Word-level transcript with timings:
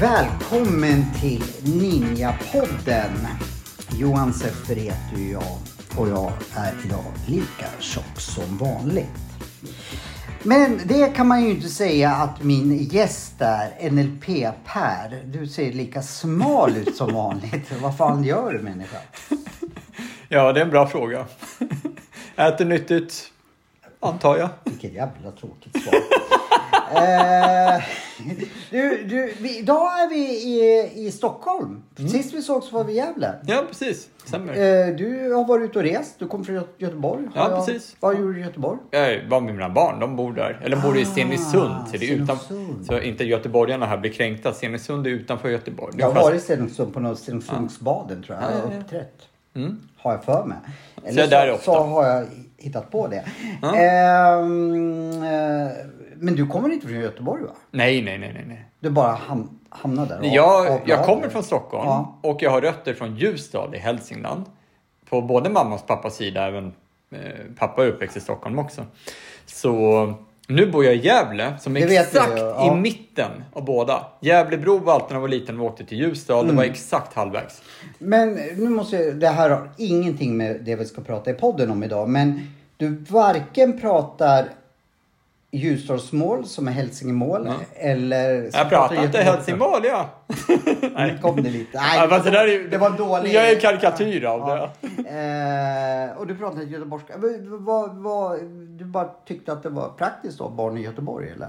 Välkommen 0.00 1.04
till 1.20 1.44
Ninjapodden. 1.62 3.26
Johan 3.98 4.32
Seffer 4.32 4.74
heter 4.76 5.16
ju 5.16 5.30
jag 5.30 5.58
och 5.96 6.08
jag 6.08 6.32
är 6.54 6.74
idag 6.84 7.12
lika 7.26 7.66
tjock 7.80 8.20
som 8.20 8.58
vanligt. 8.58 9.27
Men 10.42 10.80
det 10.84 11.08
kan 11.16 11.26
man 11.28 11.44
ju 11.44 11.50
inte 11.50 11.68
säga 11.68 12.10
att 12.10 12.42
min 12.42 12.76
gäst 12.76 13.34
är, 13.38 13.90
NLP-Per. 13.90 15.22
Du 15.24 15.46
ser 15.46 15.72
lika 15.72 16.02
smal 16.02 16.76
ut 16.76 16.96
som 16.96 17.14
vanligt. 17.14 17.72
Vad 17.82 17.96
fan 17.96 18.24
gör 18.24 18.52
du 18.52 18.58
människa? 18.58 18.98
Ja, 20.30 20.52
det 20.52 20.60
är 20.60 20.64
en 20.64 20.70
bra 20.70 20.86
fråga. 20.86 21.26
Äter 22.36 22.64
nyttigt, 22.64 23.32
antar 24.00 24.38
jag. 24.38 24.48
Vilket 24.64 24.92
jävla 24.92 25.30
tråkigt 25.30 25.82
svar. 25.82 25.94
Eh, 26.96 27.82
du, 28.70 29.04
du, 29.04 29.32
vi, 29.40 29.58
idag 29.58 30.00
är 30.02 30.08
vi 30.08 30.20
i, 30.20 30.90
i 31.06 31.10
Stockholm. 31.12 31.82
Sist 32.10 32.34
vi 32.34 32.42
sågs 32.42 32.72
var 32.72 32.84
vi 32.84 32.92
i 32.92 32.96
Gävle. 32.96 33.32
Ja, 33.46 33.62
precis. 33.68 34.08
Stämmer. 34.24 34.52
Eh, 34.88 34.94
du 34.96 35.32
har 35.32 35.44
varit 35.44 35.70
ute 35.70 35.78
och 35.78 35.84
rest. 35.84 36.14
Du 36.18 36.26
kom 36.28 36.44
från 36.44 36.56
Gö- 36.56 36.66
Göteborg. 36.78 37.24
Ja, 37.34 37.50
jag- 37.50 37.66
precis. 37.66 37.96
Vad 38.00 38.18
gjorde 38.18 38.32
du 38.32 38.40
i 38.40 38.42
Göteborg? 38.42 38.78
Jag 38.90 39.28
var 39.28 39.40
med 39.40 39.54
mina 39.54 39.68
barn, 39.70 40.00
de 40.00 40.16
bor 40.16 40.32
där. 40.32 40.60
Eller 40.64 40.76
de 40.76 40.82
bor 40.82 40.98
i 40.98 41.02
Ah, 41.02 41.06
Stenungsund. 41.06 41.88
Så, 41.90 41.96
det 41.96 42.10
är 42.10 42.14
utan, 42.16 42.38
så 42.86 43.00
inte 43.00 43.24
göteborgarna 43.24 43.86
här 43.86 43.96
blir 43.98 44.10
kränkta. 44.12 44.52
Stenungsund 44.52 45.06
är 45.06 45.10
utanför 45.10 45.48
Göteborg. 45.48 45.94
Är 45.96 46.00
Jag 46.00 46.06
har 46.06 46.14
fast- 46.14 46.24
varit 46.26 46.40
i 46.40 46.44
Stenungsund 46.44 46.94
på 46.94 47.00
något 47.00 47.18
Stenungsundsbaden 47.18 48.22
tror 48.22 48.38
jag. 48.40 48.50
Jag 48.52 48.70
har 48.70 48.80
uppträtt. 48.80 49.14
Har 49.96 50.12
jag 50.12 50.24
för 50.24 50.44
mig. 50.44 50.58
Eller 51.04 51.52
Så 51.56 51.58
så, 51.58 51.64
så 51.64 51.78
har 51.80 52.06
jag 52.06 52.26
hittat 52.56 52.90
på 52.90 53.06
det. 53.06 53.24
Ja. 53.62 53.76
Ehm, 53.76 55.22
eh, 55.22 55.68
men 56.20 56.34
du 56.36 56.46
kommer 56.46 56.68
inte 56.72 56.86
från 56.86 57.00
Göteborg 57.00 57.42
va? 57.42 57.50
Nej, 57.70 58.02
nej, 58.02 58.18
nej, 58.18 58.44
nej. 58.48 58.64
Du 58.80 58.90
bara 58.90 59.12
ham 59.12 59.58
hamnade 59.68 60.08
där? 60.08 60.16
av- 60.18 60.26
Jag, 60.34 60.66
av 60.72 60.80
jag 60.84 61.04
kommer 61.04 61.28
från 61.28 61.42
Stockholm 61.42 61.84
Ja. 61.86 62.18
och 62.22 62.42
jag 62.42 62.50
har 62.50 62.60
rötter 62.60 62.94
från 62.94 63.16
Ljusdal 63.16 63.74
i 63.74 63.78
Hälsingland. 63.78 64.44
På 65.08 65.22
både 65.22 65.50
mammas 65.50 65.80
och 65.82 65.86
pappas 65.86 66.16
sida, 66.16 66.46
även 66.46 66.72
eh, 67.10 67.18
pappa 67.58 67.84
är 67.84 67.88
uppväxt 67.88 68.16
i 68.16 68.20
Stockholm 68.20 68.58
också. 68.58 68.84
Så 69.46 70.14
nu 70.48 70.70
bor 70.70 70.84
jag 70.84 70.94
i 70.94 70.98
Gävle 71.06 71.54
som 71.60 71.76
är 71.76 72.00
exakt 72.00 72.32
ja. 72.36 72.72
i 72.72 72.80
mitten 72.80 73.30
av 73.52 73.64
båda. 73.64 74.06
Gävlebro 74.20 74.78
var 74.78 74.92
alltid 74.94 75.08
när 75.08 75.16
jag 75.16 75.20
var 75.20 75.28
liten 75.28 75.60
och 75.60 75.66
åkte 75.66 75.84
till 75.84 75.98
Ljusdal. 75.98 76.46
Det 76.46 76.52
var 76.52 76.62
Mm. 76.62 76.72
exakt 76.72 77.14
halvvägs. 77.14 77.62
Men 77.98 78.34
nu 78.34 78.68
måste 78.68 78.96
jag, 78.96 79.16
det 79.16 79.28
här 79.28 79.50
har 79.50 79.70
ingenting 79.76 80.36
med 80.36 80.60
det 80.64 80.76
vi 80.76 80.84
ska 80.84 81.00
prata 81.02 81.30
i 81.30 81.34
podden 81.34 81.70
om 81.70 81.82
idag. 81.84 82.08
Men 82.08 82.40
du 82.76 82.88
varken 83.08 83.80
pratar 83.80 84.48
Ljusdalsmål 85.50 86.44
som 86.46 86.68
är 86.68 86.72
hälsingemål 86.72 87.50
eller... 87.74 88.50
Jag 88.52 88.68
pratar 88.68 89.04
inte. 89.04 89.18
Helsingborg, 89.18 89.86
ja. 89.86 90.08
Nej. 90.94 91.18
Kom 91.22 91.36
det 91.42 91.50
lite. 91.50 91.78
Nej, 91.78 91.98
ja 92.10 92.18
det, 92.18 92.30
där 92.30 92.44
är, 92.46 92.52
ju- 92.52 92.68
det 92.68 92.78
var 92.78 92.90
dåligt. 92.90 93.32
Jag 93.32 93.50
är 93.50 93.60
karikatyr 93.60 94.24
av 94.24 94.46
det. 94.46 94.54
Eh, 95.10 96.18
och 96.18 96.26
du 96.26 96.36
pratade 96.36 96.64
göteborgska. 96.64 97.12
Vad, 97.16 97.40
vad, 97.40 97.96
vad, 97.96 98.40
du 98.78 98.84
bara 98.84 99.08
tyckte 99.26 99.52
att 99.52 99.62
det 99.62 99.68
var 99.68 99.88
praktiskt 99.88 100.40
att 100.40 100.46
ha 100.46 100.54
barn 100.56 100.78
i 100.78 100.82
Göteborg 100.82 101.30
eller? 101.30 101.48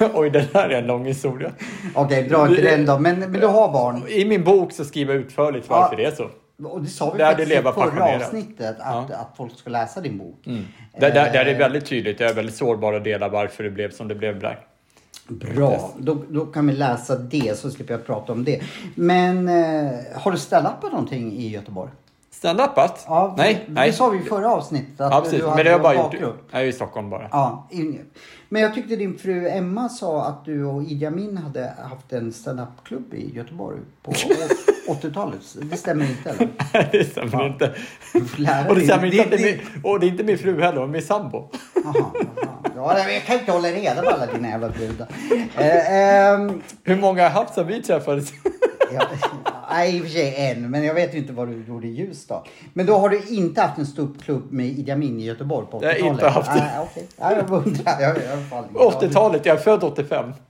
Oj, 0.14 0.30
det 0.30 0.52
där 0.52 0.68
är 0.68 0.78
en 0.78 0.86
lång 0.86 1.04
historia. 1.06 1.52
Okej, 1.94 2.22
dra 2.28 2.48
inte 2.48 2.62
den 2.62 2.86
då. 2.86 2.98
Men, 2.98 3.18
men 3.20 3.32
du 3.32 3.46
har 3.46 3.72
barn. 3.72 4.02
I 4.08 4.24
min 4.24 4.44
bok 4.44 4.72
så 4.72 4.84
skriver 4.84 5.14
jag 5.14 5.22
utförligt 5.22 5.68
varför 5.70 5.96
Ja. 5.96 5.96
det 5.96 6.04
är 6.04 6.16
så. 6.16 6.28
Och 6.64 6.82
det 6.82 6.88
sa 6.88 7.10
vi 7.10 7.18
dig 7.18 7.26
faktiskt 7.26 7.50
i 7.50 7.54
förra 7.54 7.72
passionerat. 7.72 8.22
avsnittet. 8.22 8.76
Att, 8.80 9.10
att 9.10 9.34
folk 9.36 9.58
ska 9.58 9.70
läsa 9.70 10.00
din 10.00 10.18
bok. 10.18 10.46
Mm. 10.46 10.64
Där, 11.00 11.10
där, 11.10 11.32
där 11.32 11.40
är 11.40 11.44
det 11.44 11.50
Eh, 11.50 11.58
väldigt 11.58 11.86
tydligt. 11.86 12.20
Jag 12.20 12.30
är 12.30 12.34
väldigt 12.34 12.56
sårbara 12.56 12.98
delar 12.98 13.28
varför 13.28 13.64
det 13.64 13.70
blev 13.70 13.90
som 13.90 14.08
det 14.08 14.14
blev 14.14 14.40
där. 14.40 14.66
Bra, 15.28 15.94
då, 15.98 16.24
då 16.28 16.46
kan 16.46 16.66
vi 16.66 16.72
läsa 16.72 17.16
det 17.16 17.58
så 17.58 17.70
slipper 17.70 17.94
jag 17.94 18.06
prata 18.06 18.32
om 18.32 18.44
det. 18.44 18.62
Men 18.94 19.48
eh, 19.48 19.90
har 20.14 20.32
du 20.32 20.38
stand-upat 20.38 20.90
någonting 20.90 21.32
i 21.32 21.48
Göteborg? 21.48 21.90
Stand-upat? 22.42 23.04
Ja, 23.08 23.34
nej, 23.38 23.64
det 23.66 23.72
nej. 23.72 23.92
sa 23.92 24.08
vi 24.08 24.18
i 24.18 24.22
förra 24.22 24.50
avsnittet. 24.50 25.00
Att 25.00 25.12
Ja, 25.12 25.20
precis. 25.20 25.38
du 25.38 25.42
Men 25.42 25.50
hade 25.50 25.62
det 25.62 25.68
har 25.70 25.74
jag 25.74 25.82
bara 25.82 25.94
gjort. 25.94 26.34
Jag 26.50 26.62
är 26.62 26.66
i 26.66 26.72
Stockholm 26.72 27.10
bara. 27.10 27.28
Ja, 27.32 27.68
men 28.48 28.62
jag 28.62 28.74
tyckte 28.74 28.96
din 28.96 29.18
fru 29.18 29.48
Emma 29.48 29.88
sa 29.88 30.24
att 30.24 30.44
du 30.44 30.64
och 30.64 30.82
Idi 30.82 31.06
Amin 31.06 31.36
hade 31.36 31.72
haft 31.90 32.12
en 32.12 32.32
stand-up-klubb 32.32 33.14
i 33.14 33.36
Göteborg 33.36 33.78
på 34.02 34.10
å- 34.88 34.94
80-talet. 35.02 35.40
Det 35.62 35.76
stämmer 35.76 36.04
inte 36.10 36.30
eller? 36.30 36.48
det 36.92 37.04
stämmer 37.04 37.46
inte. 37.46 37.72
Får 38.12 38.40
lära 38.40 38.68
Och 38.68 38.74
det 38.74 38.80
stämmer 38.80 39.14
inte 39.14 39.36
det 39.36 39.42
är 39.50 39.56
det- 39.56 39.88
och 39.88 40.00
det 40.00 40.06
är 40.06 40.08
inte 40.08 40.24
min 40.24 40.38
fru 40.38 40.60
heller, 40.62 40.86
min 40.86 41.02
sambo. 41.02 41.48
Jaha, 41.84 41.94
jaha. 41.94 42.50
Ja, 42.76 42.94
men 43.04 43.14
jag 43.14 43.24
kan 43.24 43.38
inte 43.38 43.52
hålla 43.52 43.68
reda 43.68 44.02
på 44.02 44.08
alla 44.10 44.26
dina 44.26 44.48
jävla 44.48 44.68
brudar. 44.68 45.08
Eh, 45.56 45.92
ehm, 46.32 46.62
Hur 46.84 46.96
många 46.96 47.22
har 47.22 47.30
haft 47.30 47.54
sedan 47.54 47.66
vi 47.66 47.82
träffades? 47.82 48.32
Ja, 48.94 49.06
nej, 49.70 49.96
i 49.96 50.00
och 50.00 50.04
för 50.04 50.10
sig 50.10 50.34
en, 50.36 50.70
men 50.70 50.84
jag 50.84 50.94
vet 50.94 51.14
ju 51.14 51.18
inte 51.18 51.32
vad 51.32 51.48
du 51.48 51.64
gjorde 51.64 51.86
i 51.86 51.90
Ljusdal. 51.90 52.48
Men 52.72 52.86
då 52.86 52.98
har 52.98 53.08
du 53.08 53.20
inte 53.28 53.60
haft 53.60 53.78
en 53.78 53.86
ståuppklubb 53.86 54.52
med 54.52 54.66
Idi 54.66 54.90
Amin 54.90 55.20
i 55.20 55.24
Göteborg 55.24 55.66
på 55.70 55.80
80-talet? 55.80 55.98
Jag 55.98 56.04
har 56.04 56.12
inte 56.12 56.28
haft 56.28 56.54
det. 56.54 56.60
Nej, 56.60 56.78
okej. 56.90 57.06
Nej, 57.16 57.36
jag 57.36 57.50
undrar. 57.50 58.00
Jag, 58.00 58.16
jag, 58.16 58.24
jag, 58.24 58.48
fall- 58.50 58.64
80-talet, 59.02 59.46
jag 59.46 59.56
är 59.56 59.60
född 59.60 59.84
85. 59.84 60.32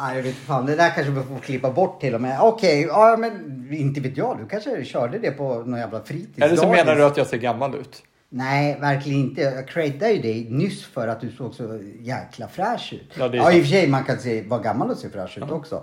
Nej, 0.00 0.16
jag 0.16 0.22
vet 0.22 0.36
fan. 0.36 0.66
Det 0.66 0.76
där 0.76 0.90
kanske 0.90 1.12
vi 1.12 1.22
får 1.22 1.38
klippa 1.38 1.70
bort 1.70 2.00
till 2.00 2.14
och 2.14 2.20
med. 2.20 2.40
Okej, 2.40 2.82
ja 2.82 3.16
men 3.18 3.68
inte 3.72 4.00
vet 4.00 4.16
jag. 4.16 4.38
Du 4.38 4.48
kanske 4.48 4.84
körde 4.84 5.18
det 5.18 5.30
på 5.30 5.54
någon 5.54 5.78
jävla 5.78 6.02
fritidsdagis. 6.02 6.44
Eller 6.44 6.56
så 6.56 6.68
menar 6.68 6.96
du 6.96 7.04
att 7.04 7.16
jag 7.16 7.26
ser 7.26 7.36
gammal 7.38 7.74
ut? 7.74 8.02
Nej, 8.32 8.76
verkligen 8.80 9.20
inte. 9.20 9.40
Jag 9.40 9.68
creddar 9.68 10.08
ju 10.08 10.22
dig 10.22 10.46
nyss 10.50 10.84
för 10.84 11.08
att 11.08 11.20
du 11.20 11.30
såg 11.32 11.54
så 11.54 11.80
jäkla 12.00 12.48
fräsch 12.48 12.92
ut. 12.92 13.12
Ja, 13.18 13.28
det 13.28 13.36
är 13.36 13.42
ja 13.42 13.52
i 13.52 13.60
och 13.60 13.64
för 13.64 13.70
sig 13.70 13.88
man 13.88 14.04
kan 14.04 14.18
se, 14.18 14.42
vara 14.42 14.60
gammal 14.62 14.90
och 14.90 14.96
se 14.96 15.08
fräsch 15.08 15.38
ut 15.38 15.50
också. 15.50 15.82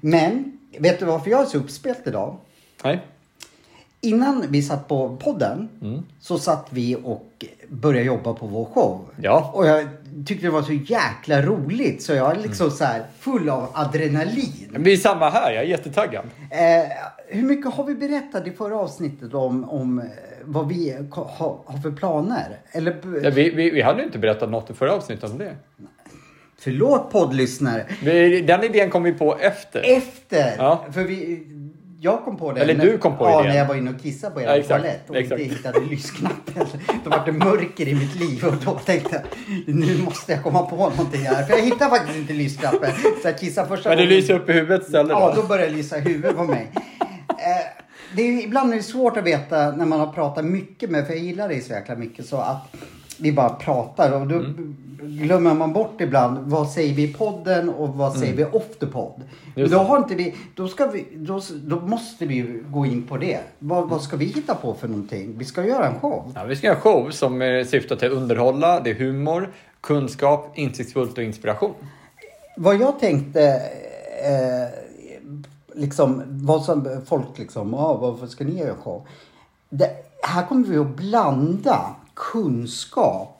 Men, 0.00 0.58
vet 0.78 0.98
du 0.98 1.04
varför 1.04 1.30
jag 1.30 1.40
är 1.40 1.44
så 1.46 1.58
uppspelt 1.58 2.06
idag? 2.06 2.36
Nej. 2.84 3.00
Innan 4.00 4.44
vi 4.48 4.62
satt 4.62 4.88
på 4.88 5.16
podden 5.16 5.68
Mm. 5.82 6.02
så 6.20 6.38
satt 6.38 6.66
vi 6.70 6.96
och 7.04 7.44
började 7.68 8.06
jobba 8.06 8.32
på 8.34 8.46
vår 8.46 8.64
show. 8.64 9.04
Ja. 9.22 9.50
Och 9.54 9.66
jag 9.66 9.88
tyckte 10.26 10.46
det 10.46 10.50
var 10.50 10.62
så 10.62 10.72
jäkla 10.72 11.42
roligt 11.42 12.02
så 12.02 12.12
jag 12.12 12.30
är 12.36 12.40
liksom 12.42 12.66
Mm. 12.66 12.76
så 12.76 12.84
här 12.84 13.02
full 13.18 13.48
av 13.50 13.68
adrenalin. 13.74 14.68
Men 14.70 14.82
Vi 14.82 14.92
är 14.92 14.96
samma 14.96 15.30
här, 15.30 15.52
jag 15.52 15.64
är 15.64 15.68
jättetaggad. 15.68 16.24
Eh, 16.50 16.88
hur 17.28 17.42
mycket 17.42 17.74
har 17.74 17.84
vi 17.84 17.94
berättat 17.94 18.46
i 18.46 18.50
förra 18.50 18.76
avsnittet 18.78 19.34
om, 19.34 19.64
om 19.70 20.02
vad 20.52 20.68
vi 20.68 20.96
har, 21.10 21.24
har 21.66 21.78
för 21.82 21.90
planer? 21.90 22.58
Eller, 22.72 22.96
Ja, 23.22 23.30
vi, 23.30 23.50
vi, 23.50 23.70
vi 23.70 23.82
hade 23.82 23.98
ju 24.00 24.04
inte 24.06 24.18
berättat 24.18 24.50
något 24.50 24.70
i 24.70 24.74
förra 24.74 24.92
avsnittet 24.92 25.30
om 25.30 25.38
det. 25.38 25.56
Förlåt 26.60 27.10
poddlyssnare. 27.12 27.86
Den 28.46 28.64
idén 28.64 28.90
kom 28.90 29.02
vi 29.02 29.12
på 29.12 29.38
efter. 29.38 29.82
Efter, 29.96 30.54
Ja. 30.58 30.84
för 30.92 31.02
vi, 31.04 31.46
jag 32.00 32.24
kom 32.24 32.36
på 32.36 32.52
det. 32.52 32.60
Eller 32.60 32.74
när- 32.76 32.84
du 32.84 32.98
kom 32.98 33.16
på 33.18 33.24
Ja, 33.24 33.40
idén. 33.40 33.52
när 33.52 33.58
jag 33.58 33.66
var 33.66 33.74
inne 33.74 33.90
och 33.90 34.02
kissade 34.02 34.34
på 34.34 34.40
er 34.40 34.56
Ja, 34.56 34.62
toalett 34.62 35.10
och 35.10 35.16
exakt. 35.16 35.40
inte 35.40 35.54
hittade 35.54 35.80
lysknappen. 35.80 36.66
Då 37.04 37.10
var 37.10 37.22
det 37.26 37.32
mörker 37.32 37.88
i 37.88 37.94
mitt 37.94 38.14
liv 38.14 38.44
och 38.46 38.54
då 38.64 38.72
tänkte 38.78 39.22
jag 39.66 39.74
nu 39.74 39.98
måste 40.02 40.32
jag 40.32 40.42
komma 40.42 40.62
på 40.62 40.76
någonting 40.76 41.20
här. 41.20 41.42
För 41.44 41.54
jag 41.56 41.62
hittade 41.64 41.90
faktiskt 41.90 42.18
inte 42.18 42.32
lysknappen. 42.32 42.90
Så 43.22 43.28
jag 43.28 43.38
kissade 43.38 43.68
första 43.68 43.88
Men 43.88 43.98
det 43.98 44.04
gången. 44.04 44.16
lyser 44.20 44.34
upp 44.34 44.48
i 44.48 44.52
huvudet 44.52 44.82
istället 44.86 45.10
Ja, 45.10 45.32
då? 45.36 45.42
då 45.42 45.48
börjar 45.48 45.66
det 45.66 45.72
lysa 45.72 45.98
i 45.98 46.00
huvudet 46.00 46.36
på 46.36 46.44
mig. 46.44 46.66
Det 48.16 48.22
är, 48.22 48.44
ibland 48.44 48.72
är 48.72 48.76
det 48.76 48.82
svårt 48.82 49.16
att 49.16 49.24
veta 49.24 49.70
när 49.70 49.86
man 49.86 50.00
har 50.00 50.12
pratat 50.12 50.44
mycket 50.44 50.90
med, 50.90 51.06
för 51.06 51.14
jag 51.14 51.22
gillar 51.22 51.48
dig 51.48 51.60
så 51.60 51.72
jäkla 51.72 51.94
mycket 51.96 52.26
så 52.26 52.36
att 52.36 52.74
vi 53.20 53.32
bara 53.32 53.48
pratar 53.50 54.12
och 54.20 54.26
då 54.26 54.34
Mm. 55.00 55.16
glömmer 55.18 55.54
man 55.54 55.72
bort 55.72 56.00
ibland 56.00 56.38
vad 56.50 56.70
säger 56.70 56.94
vi 56.94 57.02
i 57.02 57.12
podden 57.14 57.68
och 57.68 57.88
vad 57.88 58.18
säger 58.18 58.34
vi 58.36 58.44
off 58.44 58.78
the 58.80 58.86
podd. 58.86 59.22
Mm. 59.56 59.70
Då 59.70 59.78
har 59.78 59.98
inte 59.98 60.14
vi, 60.14 60.34
då 60.54 60.68
ska 60.68 60.86
vi, 60.86 61.06
då, 61.14 61.40
då 61.64 61.80
måste 61.80 62.26
vi 62.26 62.62
gå 62.70 62.86
in 62.86 63.06
på 63.06 63.16
det. 63.16 63.38
Vad, 63.58 63.88
vad 63.88 64.02
ska 64.02 64.16
vi 64.16 64.24
hitta 64.24 64.54
på 64.54 64.74
för 64.74 64.88
någonting? 64.88 65.34
Vi 65.38 65.44
ska 65.44 65.64
göra 65.64 65.86
en 65.86 66.00
show. 66.00 66.32
Ja, 66.34 66.44
vi 66.44 66.56
ska 66.56 66.66
göra 66.66 66.76
en 66.76 66.82
show 66.82 67.10
som 67.10 67.64
syftar 67.68 67.96
till 67.96 68.08
att 68.08 68.14
underhålla, 68.14 68.80
det 68.80 68.90
är 68.90 68.94
humor, 68.94 69.52
kunskap, 69.80 70.52
insiktsfullt 70.58 71.18
och 71.18 71.24
inspiration. 71.24 71.74
Vad 72.56 72.76
jag 72.76 73.00
tänkte, 73.00 73.42
eh, 74.24 74.87
liksom, 75.78 76.22
vad 76.26 76.64
som 76.64 77.02
folk 77.06 77.38
liksom, 77.38 77.74
ah, 77.74 77.94
varför 77.94 78.26
ska 78.26 78.44
ni 78.44 78.58
göra 78.58 78.74
show? 78.74 79.06
Det, 79.68 79.90
här 80.22 80.46
kommer 80.46 80.66
vi 80.66 80.76
att 80.76 80.96
blanda 80.96 81.96
kunskap 82.14 83.38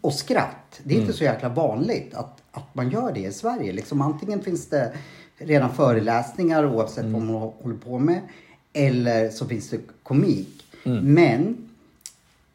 och 0.00 0.12
skratt. 0.12 0.80
Det 0.84 0.94
är 0.94 1.00
inte 1.00 1.12
så 1.12 1.24
jäkla 1.24 1.48
vanligt 1.48 2.14
att, 2.14 2.42
att 2.52 2.74
man 2.74 2.90
gör 2.90 3.12
det 3.12 3.20
i 3.20 3.32
Sverige. 3.32 3.72
Liksom, 3.72 4.00
antingen 4.00 4.42
finns 4.42 4.68
det 4.68 4.92
redan 5.36 5.74
föreläsningar 5.74 6.74
oavsett 6.74 7.04
vad 7.04 7.22
man 7.22 7.36
håller 7.36 7.76
på 7.76 7.98
med. 7.98 8.20
Eller 8.72 9.30
så 9.30 9.46
finns 9.46 9.70
det 9.70 9.80
komik. 10.02 10.64
Men 11.02 11.68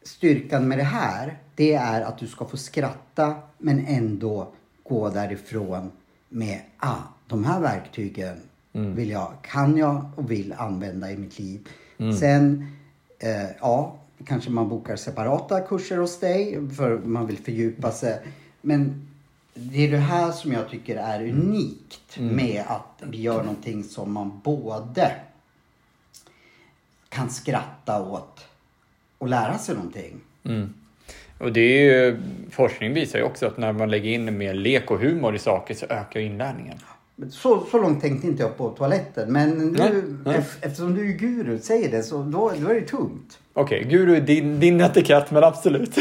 styrkan 0.02 0.68
med 0.68 0.78
det 0.78 0.84
här, 0.84 1.38
Det 1.54 1.74
är 1.74 2.00
att 2.00 2.18
du 2.18 2.26
ska 2.26 2.44
få 2.44 2.56
skratta 2.56 3.34
men 3.58 3.86
ändå 3.86 4.48
gå 4.82 5.08
därifrån 5.08 5.90
med 6.28 6.60
ah, 6.78 6.96
de 7.26 7.44
här 7.44 7.60
verktygen 7.60 8.36
vill 8.86 9.10
jag, 9.10 9.32
kan 9.42 9.76
jag 9.76 10.10
och 10.16 10.30
vill 10.30 10.52
använda 10.52 11.10
i 11.10 11.16
mitt 11.16 11.38
liv. 11.38 11.68
Sen, 12.20 12.72
eh, 13.18 13.50
ja, 13.60 13.98
kanske 14.24 14.50
man 14.50 14.68
bokar 14.68 14.96
separata 14.96 15.60
kurser 15.60 15.96
hos 15.96 16.20
dig 16.20 16.68
för 16.76 16.98
man 16.98 17.26
vill 17.26 17.38
fördjupa 17.38 17.92
sig. 17.92 18.18
Men 18.60 19.08
det 19.54 19.86
är 19.86 19.90
det 19.90 19.98
här 19.98 20.32
som 20.32 20.52
jag 20.52 20.68
tycker 20.68 20.96
är 20.96 21.22
unikt 21.22 22.18
med 22.18 22.64
att 22.66 23.02
vi 23.10 23.20
gör 23.20 23.42
någonting 23.42 23.84
som 23.84 24.12
man 24.12 24.40
både 24.44 25.12
kan 27.08 27.30
skratta 27.30 28.02
åt 28.02 28.44
och 29.18 29.28
lära 29.28 29.58
sig 29.58 29.74
någonting. 29.74 30.20
Och 31.38 31.52
det 31.52 31.60
är 31.60 31.84
ju, 31.84 32.20
forskning 32.50 32.94
visar 32.94 33.18
ju 33.18 33.24
också 33.24 33.46
att 33.46 33.58
när 33.58 33.72
man 33.72 33.90
lägger 33.90 34.10
in 34.10 34.38
mer 34.38 34.54
lek 34.54 34.90
och 34.90 35.00
humor 35.00 35.34
i 35.34 35.38
saker 35.38 35.74
så 35.74 35.86
ökar 35.86 36.20
inlärningen. 36.20 36.78
Så, 37.30 37.66
så 37.70 37.78
långt 37.78 38.00
tänkte 38.00 38.26
inte 38.26 38.42
jag 38.42 38.56
på 38.56 38.70
toaletten. 38.70 39.32
Men 39.32 39.50
nu, 39.50 39.64
Nej, 39.78 39.92
nej. 40.24 40.36
ef- 40.38 40.56
eftersom 40.60 40.94
du 40.94 41.08
är 41.08 41.12
guru 41.12 41.58
säger 41.58 41.90
det 41.90 42.02
så 42.02 42.22
då, 42.22 42.52
då 42.60 42.68
är 42.68 42.74
det 42.74 42.86
tungt. 42.86 43.38
Okej, 43.52 43.84
guru 43.84 44.16
är 44.16 44.20
din, 44.20 44.60
din 44.60 44.80
etikett, 44.80 45.30
men 45.30 45.44
absolut. 45.44 45.96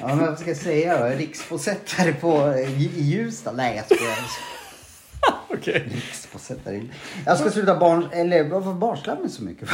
Ja, 0.00 0.06
men 0.06 0.18
vad 0.26 0.38
ska 0.38 0.50
jag 0.50 0.56
säga 0.56 0.98
då? 1.10 1.16
Riksbosättare 1.16 2.12
på, 2.12 2.54
i, 2.58 2.90
i 2.96 3.02
Ljusdal? 3.02 3.56
Nej, 3.56 3.76
jag 3.76 3.84
skojar. 3.98 4.18
Okej. 5.58 5.88
Riksbosättare. 5.94 6.76
i- 6.76 6.90
Jag 7.26 7.38
ska 7.38 7.50
sluta 7.50 7.78
barn... 7.78 8.04
Eller 8.12 8.44
varför 8.48 8.72
barslar 8.74 9.16
mig 9.20 9.30
så 9.30 9.44
mycket? 9.44 9.68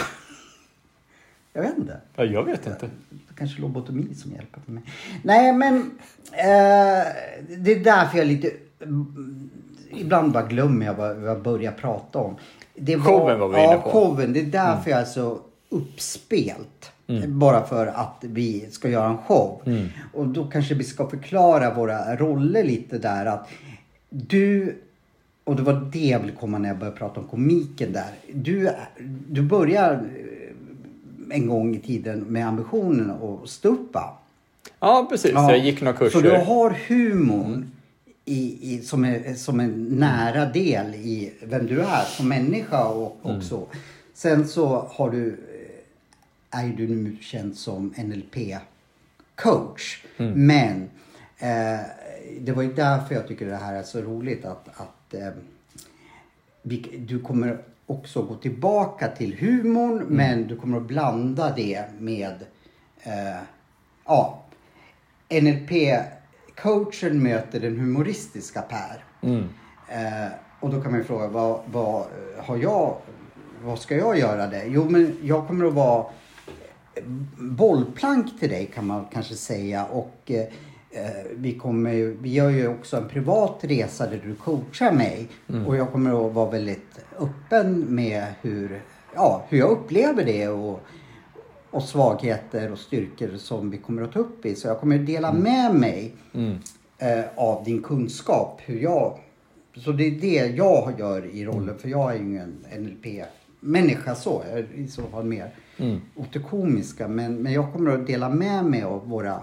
Jag 1.53 1.63
vet 1.63 1.79
inte. 1.79 2.01
Ja, 2.17 2.25
jag 2.25 2.45
vet 2.45 2.67
inte. 2.67 2.91
Kanske 3.39 3.61
lobotomi 3.61 4.15
som 4.15 4.33
hjälper 4.33 4.61
mig. 4.67 4.83
Nej, 5.23 5.53
men 5.53 5.77
eh, 6.33 7.05
det 7.59 7.73
är 7.73 7.85
därför 7.85 8.19
jag 8.19 8.27
lite... 8.27 8.51
Ibland 9.91 10.33
bara 10.33 10.47
glömmer 10.47 10.87
jag 10.87 10.95
vad 10.95 11.23
jag 11.23 11.43
börjar 11.43 11.73
prata 11.73 12.19
om. 12.19 12.37
Det 12.75 12.99
Showen 12.99 13.41
var 13.41 13.49
vi 13.49 13.55
ja, 13.57 13.73
inne 13.73 13.83
på. 13.83 13.91
showen. 13.91 14.33
Det 14.33 14.41
är 14.41 14.45
därför 14.45 14.91
jag 14.91 15.01
är 15.01 15.05
så 15.05 15.39
uppspelt. 15.69 16.91
Bara 17.29 17.67
för 17.67 17.87
att 17.87 18.17
vi 18.21 18.67
ska 18.71 18.89
göra 18.89 19.09
en 19.09 19.19
show. 19.19 19.61
Och 20.15 20.27
då 20.27 20.45
kanske 20.45 20.75
vi 20.75 20.85
ska 20.85 21.09
förklara 21.09 21.75
våra 21.75 22.17
roller 22.17 22.65
lite 22.65 22.99
där. 22.99 23.27
att 23.27 23.49
Du 24.09 24.77
och 25.45 25.57
det 25.57 25.63
var 25.63 25.91
det 25.93 26.07
jag 26.07 26.21
ville 26.21 26.33
komma 26.33 26.59
när 26.59 26.69
jag 26.69 26.79
började 26.79 26.99
prata 26.99 27.21
om 27.21 27.27
komiken 27.27 27.93
där. 27.93 28.11
Du, 28.33 28.71
du 29.29 29.43
börjar 29.43 29.93
eh, 29.93 31.37
en 31.37 31.49
gång 31.49 31.77
i 31.77 31.79
tiden 31.79 32.21
med 32.21 32.47
ambitionen 32.47 33.11
att 33.11 33.49
stå 33.49 33.69
upp 33.69 33.95
va? 33.95 34.19
Ja, 34.81 35.07
precis. 35.11 35.31
Ja. 35.35 35.51
Jag 35.51 35.59
gick 35.59 35.81
några 35.81 35.97
kurser. 35.97 36.19
Så 36.19 36.21
du 36.21 36.31
har 36.31 36.77
humorn 36.89 37.71
i, 38.25 38.75
i, 38.75 38.83
som, 38.83 39.05
är, 39.05 39.35
som 39.35 39.61
en 39.61 39.85
nära 39.85 40.47
del 40.47 40.95
i 40.95 41.33
vem 41.43 41.67
du 41.67 41.81
är 41.81 42.05
som 42.05 42.29
människa 42.29 42.85
och, 42.85 43.19
och 43.23 43.43
så. 43.43 43.67
Sen 44.15 44.49
så 44.49 44.89
har 44.91 45.11
du, 45.11 45.29
eh, 46.51 46.61
är 46.61 46.69
du 46.69 46.89
nu 46.89 47.17
känd 47.21 47.57
som 47.57 47.95
NLP-coach. 47.97 50.05
Men 50.37 50.91
eh, 51.39 51.81
det 52.41 52.53
var 52.53 52.63
ju 52.63 52.73
därför 52.73 53.15
jag 53.15 53.29
tycker 53.29 53.47
det 53.47 53.57
här 53.57 53.75
är 53.75 53.83
så 53.83 54.01
roligt 54.01 54.45
att, 54.45 54.69
att 54.69 55.15
eh, 55.15 55.29
du 56.99 57.21
kommer 57.21 57.59
också 57.87 58.23
gå 58.23 58.35
tillbaka 58.35 59.09
till 59.09 59.37
humorn 59.39 60.05
men 60.09 60.47
du 60.47 60.57
kommer 60.57 60.77
att 60.77 60.87
blanda 60.87 61.53
det 61.57 61.85
med 61.99 62.35
eh, 63.03 63.43
ja, 64.05 64.43
NLP-coachen 66.57 67.23
möter 67.23 67.61
den 67.61 67.81
humoristiska 67.81 68.63
Per. 68.63 69.05
Eh, 69.89 70.33
och 70.61 70.71
då 70.71 70.81
kan 70.81 70.91
man 70.91 71.01
ju 71.01 71.07
fråga 71.07 71.29
vad, 71.29 71.61
vad 71.73 72.05
har 72.39 72.57
jag, 72.57 72.97
vad 73.65 73.79
ska 73.79 73.97
jag 73.97 74.19
göra 74.19 74.47
det? 74.47 74.65
Jo 74.67 74.85
men 74.91 75.17
jag 75.23 75.47
kommer 75.47 75.65
att 75.67 75.75
vara 75.75 76.07
bollplank 77.39 78.41
till 78.41 78.49
dig 78.49 78.67
kan 78.75 78.87
man 78.87 79.05
kanske 79.13 79.35
säga 79.35 79.85
och 79.85 80.21
eh, 80.27 80.41
eh, 80.91 81.11
vi, 81.37 81.59
kommer, 81.59 81.93
ju- 81.93 82.17
vi 82.21 82.33
gör 82.33 82.51
ju 82.51 82.69
också 82.69 82.97
en 82.97 83.09
privat 83.09 83.59
resa 83.61 84.07
där 84.07 84.21
du 84.25 84.35
coachar 84.35 84.93
mig 84.93 85.29
och 85.67 85.77
jag 85.77 85.93
kommer 85.93 86.27
att 86.29 86.33
vara 86.35 86.51
väldigt 86.51 86.99
öppen 87.19 87.81
med 87.95 88.25
hur, 88.43 88.83
ja, 89.15 89.45
hur 89.49 89.59
jag 89.59 89.71
upplever 89.71 90.25
det 90.25 90.49
och, 90.49 90.81
och 91.75 91.83
svagheter 91.83 92.73
och 92.73 92.79
styrkor 92.79 93.37
som 93.37 93.71
vi 93.71 93.79
kommer 93.79 94.03
att 94.03 94.13
ta 94.13 94.19
upp 94.19 94.47
i. 94.47 94.55
Så 94.55 94.69
jag 94.69 94.81
kommer 94.81 94.99
att 95.01 95.07
dela 95.07 95.33
med 95.33 95.75
mig 95.75 96.13
eh, 96.99 97.25
av 97.37 97.65
din 97.65 97.83
kunskap 97.83 98.61
hur 98.65 98.81
jag 98.81 99.19
så 99.77 99.93
det 99.93 100.05
är 100.05 100.11
det 100.11 100.57
jag 100.57 100.95
gör 100.99 101.27
i 101.27 101.45
rollen 101.45 101.79
för 101.79 101.89
jag 101.89 102.11
är 102.11 102.15
ju 102.19 102.23
ingen 102.25 102.65
NLP-människa 102.79 104.15
så. 104.15 104.43
Jag 104.51 104.59
är 104.59 104.67
i 104.75 104.89
så 104.89 105.03
fall 105.03 105.25
mer 105.25 105.51
åt 106.17 106.33
det 106.33 106.39
komiska. 106.39 107.09
Men, 107.09 107.43
men 107.43 107.53
jag 107.53 107.73
kommer 107.73 107.91
att 107.91 108.07
dela 108.07 108.29
med 108.29 108.65
mig 108.65 108.83
av 108.83 109.09
våra 109.09 109.43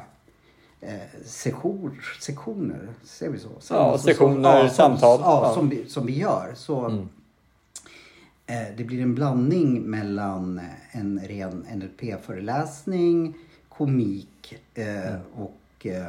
eh, 0.82 0.90
sessioner, 1.26 1.92
sektioner, 2.22 2.88
ser 3.04 3.30
vi 3.30 3.40
så? 3.40 3.50
Ja, 3.70 3.98
Så- 3.98 3.98
sektioner, 3.98 4.60
som, 4.68 4.76
samtal. 4.76 5.20
Ja, 5.24 5.42
Ja. 5.48 5.54
Som, 5.54 5.70
vi, 5.70 5.90
som 5.90 6.06
vi 6.06 6.20
gör. 6.20 6.52
Så 6.56 6.86
eh, 6.88 7.00
det 8.78 8.84
blir 8.84 9.02
en 9.02 9.16
blandning 9.16 9.82
mellan 9.82 10.58
eh, 10.60 10.98
en 11.00 11.20
ren 11.28 11.66
NLP-föreläsning, 11.76 13.34
komik 13.70 14.56
eh, 14.74 15.16
och 15.36 15.86
eh, 15.86 16.08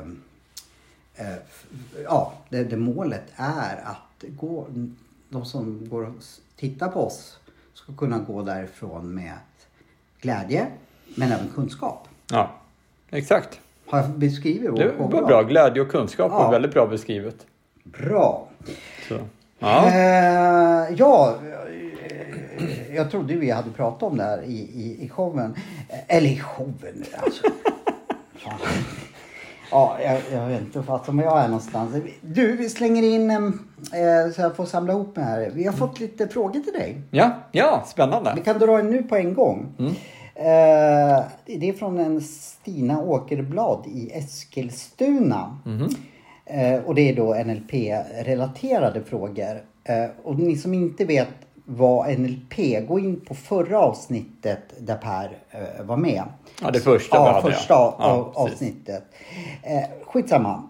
eh, 1.14 1.34
f- 1.34 1.66
ja, 2.04 2.32
det, 2.48 2.64
det 2.64 2.76
målet 2.76 3.22
är 3.36 3.76
att 3.84 4.24
gå, 4.28 4.66
de 5.28 5.44
som 5.44 5.88
går 5.88 6.02
och 6.06 6.14
tittar 6.56 6.88
på 6.88 7.06
oss 7.06 7.38
ska 7.74 7.92
kunna 7.92 8.18
gå 8.18 8.42
därifrån 8.42 9.14
med 9.14 9.32
glädje 10.20 10.66
men 11.16 11.32
även 11.32 11.48
kunskap. 11.54 12.08
Ja, 12.30 12.50
exakt. 13.10 13.60
Har 13.86 13.98
jag 13.98 14.10
beskrivit 14.10 14.76
Det 14.76 14.92
show 14.98 15.12
var 15.12 15.26
bra. 15.26 15.42
Glädje 15.42 15.82
och 15.82 15.90
kunskap 15.90 16.32
Ja. 16.32 16.38
var 16.44 16.50
väldigt 16.52 16.72
bra 16.72 16.86
beskrivet. 16.86 17.46
Bra. 17.84 18.48
Så. 19.08 19.18
Ja. 19.58 19.86
Eh, 19.88 20.94
ja, 20.96 21.38
eh, 21.42 21.81
jag 22.94 23.10
trodde 23.10 23.34
vi 23.34 23.50
hade 23.50 23.70
pratat 23.70 24.02
om 24.02 24.16
det 24.16 24.24
här 24.24 24.42
i, 24.42 24.58
i, 24.58 25.04
i 25.04 25.08
showen. 25.08 25.54
Eller 26.06 26.28
i 26.28 26.38
showen, 26.38 27.04
alltså. 27.16 27.46
Fan. 28.34 28.58
Ja, 29.70 29.96
jag, 30.04 30.20
jag 30.32 30.48
vet 30.48 30.60
inte 30.60 30.82
fasen 30.82 31.16
var 31.16 31.24
jag 31.24 31.40
är 31.40 31.48
någonstans. 31.48 31.94
Du, 32.20 32.56
vi 32.56 32.68
slänger 32.68 33.02
in, 33.02 33.30
eh, 33.30 34.32
så 34.34 34.40
jag 34.40 34.56
får 34.56 34.66
samla 34.66 34.92
ihop 34.92 35.16
mig 35.16 35.24
här. 35.24 35.50
Vi 35.54 35.64
har 35.64 35.72
fått 35.72 36.00
lite 36.00 36.28
frågor 36.28 36.60
till 36.60 36.72
dig. 36.72 37.00
ja, 37.10 37.30
ja, 37.52 37.84
spännande. 37.86 38.32
Vi 38.36 38.42
kan 38.42 38.58
dra 38.58 38.78
en 38.78 38.90
nu 38.90 39.02
på 39.02 39.16
en 39.16 39.34
gång. 39.34 39.74
Eh, 40.34 41.24
det 41.46 41.68
är 41.68 41.72
från 41.72 41.98
en 41.98 42.20
Stina 42.20 43.00
Åkerblad 43.00 43.86
i 43.86 44.10
Eskilstuna. 44.12 45.58
Eh, 46.46 46.84
och 46.84 46.94
det 46.94 47.10
är 47.10 47.16
då 47.16 47.34
NLP-relaterade 47.34 49.02
frågor. 49.02 49.62
Eh, 49.84 50.04
och 50.22 50.38
ni 50.38 50.56
som 50.56 50.74
inte 50.74 51.04
vet 51.04 51.28
vad 51.64 52.18
NLP, 52.18 52.88
gå 52.88 52.98
in 52.98 53.20
på 53.20 53.34
förra 53.34 53.78
avsnittet 53.78 54.60
där 54.78 54.96
Per 54.96 55.38
eh, 55.50 55.84
var 55.84 55.96
med. 55.96 56.22
Ja, 56.62 56.70
det 56.70 56.80
första 56.80 57.22
vi 57.22 57.26
ja, 57.26 57.32
hade, 57.32 57.54
första 57.54 57.74
Ja, 57.74 57.96
av, 57.98 58.32
avsnittet. 58.34 59.04
Eh, 59.62 60.04
skitsamma. 60.06 60.62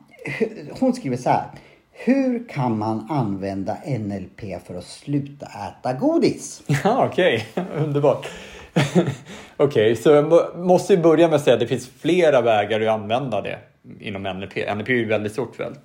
Hon 0.80 0.92
skriver 0.92 1.16
så 1.16 1.30
här. 1.30 1.44
Hur 1.92 2.48
kan 2.48 2.78
man 2.78 3.06
använda 3.10 3.76
NLP 3.86 4.40
för 4.66 4.74
att 4.74 4.84
sluta 4.84 5.46
äta 5.46 5.92
godis? 5.92 6.62
Ja, 6.84 7.06
okej. 7.10 7.46
Underbart. 7.76 8.28
Okej, 9.56 9.96
så 9.96 10.10
jag 10.10 10.28
må- 10.28 10.56
måste 10.56 10.94
ju 10.94 11.02
börja 11.02 11.28
med 11.28 11.36
att 11.36 11.44
säga 11.44 11.54
att 11.54 11.60
det 11.60 11.66
finns 11.66 11.88
flera 12.00 12.40
vägar 12.40 12.80
att 12.80 12.88
använda 12.88 13.40
det 13.40 13.58
inom 14.00 14.22
NLP. 14.22 14.56
NLP 14.74 14.88
är 14.88 14.92
ju 14.92 15.04
väldigt 15.04 15.32
stort 15.32 15.56
fält. 15.56 15.80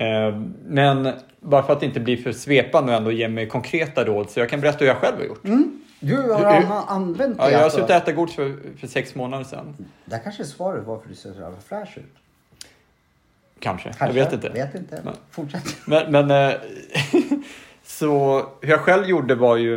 Eh, 0.00 0.40
Men 0.66 1.12
bara 1.40 1.62
för 1.62 1.72
att 1.72 1.80
det 1.80 1.86
inte 1.86 2.00
blir 2.00 2.16
för 2.16 2.32
svepande 2.32 2.92
och 2.92 2.98
ändå 2.98 3.12
ge 3.12 3.28
mig 3.28 3.48
konkreta 3.48 4.04
råd 4.04 4.30
så 4.30 4.40
jag 4.40 4.48
kan 4.50 4.60
berätta 4.60 4.78
hur 4.78 4.86
jag 4.86 4.96
själv 4.96 5.16
har 5.16 5.24
gjort. 5.24 5.42
Du 6.00 6.16
har 6.32 6.44
an- 6.44 6.84
använt 6.88 7.36
det 7.38 7.44
Ja, 7.44 7.50
jag 7.50 7.58
har 7.58 7.64
alltså. 7.64 7.78
slutat 7.78 8.02
äta 8.02 8.12
godis 8.12 8.34
för, 8.34 8.56
för 8.80 8.86
sex 8.86 9.14
månader 9.14 9.44
sedan. 9.44 9.76
Där 10.04 10.18
kanske 10.18 10.42
är 10.42 10.44
svaret 10.44 10.84
varför 10.86 11.08
du 11.08 11.14
ser 11.14 11.32
så 11.32 11.40
jävla 11.40 11.58
fräsch 11.68 11.98
ut. 11.98 12.04
Kanske. 13.60 13.92
Kanske. 13.98 14.06
Jag 14.18 14.24
vet 14.24 14.32
inte. 14.32 14.48
Vet 14.48 14.74
inte. 14.74 15.00
Nej. 15.04 15.14
Fortsätt. 15.30 15.76
Men, 15.86 16.12
men 16.12 16.30
eh, 16.30 16.54
så 17.84 18.38
hur 18.60 18.68
jag 18.70 18.80
själv 18.80 19.06
gjorde 19.08 19.34
var 19.34 19.56
ju, 19.56 19.74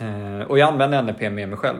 eh, 0.00 0.40
och 0.48 0.58
jag 0.58 0.68
använder 0.68 1.02
NLP 1.02 1.20
med 1.20 1.48
mig 1.48 1.56
själv. 1.56 1.78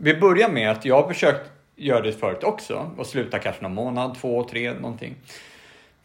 Vi 0.00 0.14
börjar 0.20 0.48
med 0.48 0.70
att 0.70 0.84
jag 0.84 1.02
har 1.02 1.08
försökt 1.08 1.50
göra 1.76 2.00
det 2.00 2.12
förut 2.12 2.44
också 2.44 2.90
och 2.98 3.06
sluta 3.06 3.38
kanske 3.38 3.62
någon 3.62 3.74
månad, 3.74 4.16
två, 4.20 4.44
tre, 4.44 4.72
någonting. 4.72 5.14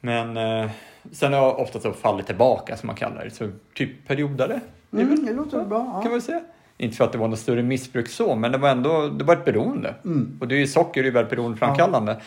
Men 0.02 0.38
eh, 0.38 0.70
sen 1.12 1.34
har 1.34 1.40
jag 1.40 1.60
ofta 1.60 1.80
så 1.80 1.94
fallit 1.94 2.26
tillbaka 2.26 2.78
som 2.78 2.88
man 2.88 2.96
kallar 2.96 3.24
det, 3.26 3.32
så 3.32 3.50
typ 3.74 4.08
periodare. 4.08 4.60
Mm, 4.94 5.26
det 5.26 5.34
låter 5.34 5.66
bra. 5.66 5.84
Kan 5.94 6.04
Ja. 6.04 6.10
man 6.10 6.22
säga. 6.22 6.42
Inte 6.78 6.98
för 6.98 7.04
att 7.04 7.12
det 7.12 7.18
var 7.18 7.28
något 7.28 7.40
större 7.40 7.64
missbruk 7.64 8.10
så, 8.10 8.36
men 8.36 8.52
det 8.52 8.58
var 8.58 8.70
ändå 8.70 9.08
det 9.08 9.24
var 9.24 9.34
ett 9.34 9.46
beroende. 9.46 9.96
Mm. 10.06 10.38
Och 10.42 10.48
det 10.48 10.56
är 10.56 10.60
ju 10.60 10.68
socker 10.68 11.02
är 11.02 11.06
ju 11.06 11.12
väldigt 11.12 11.30
beroendeframkallande. 11.30 12.22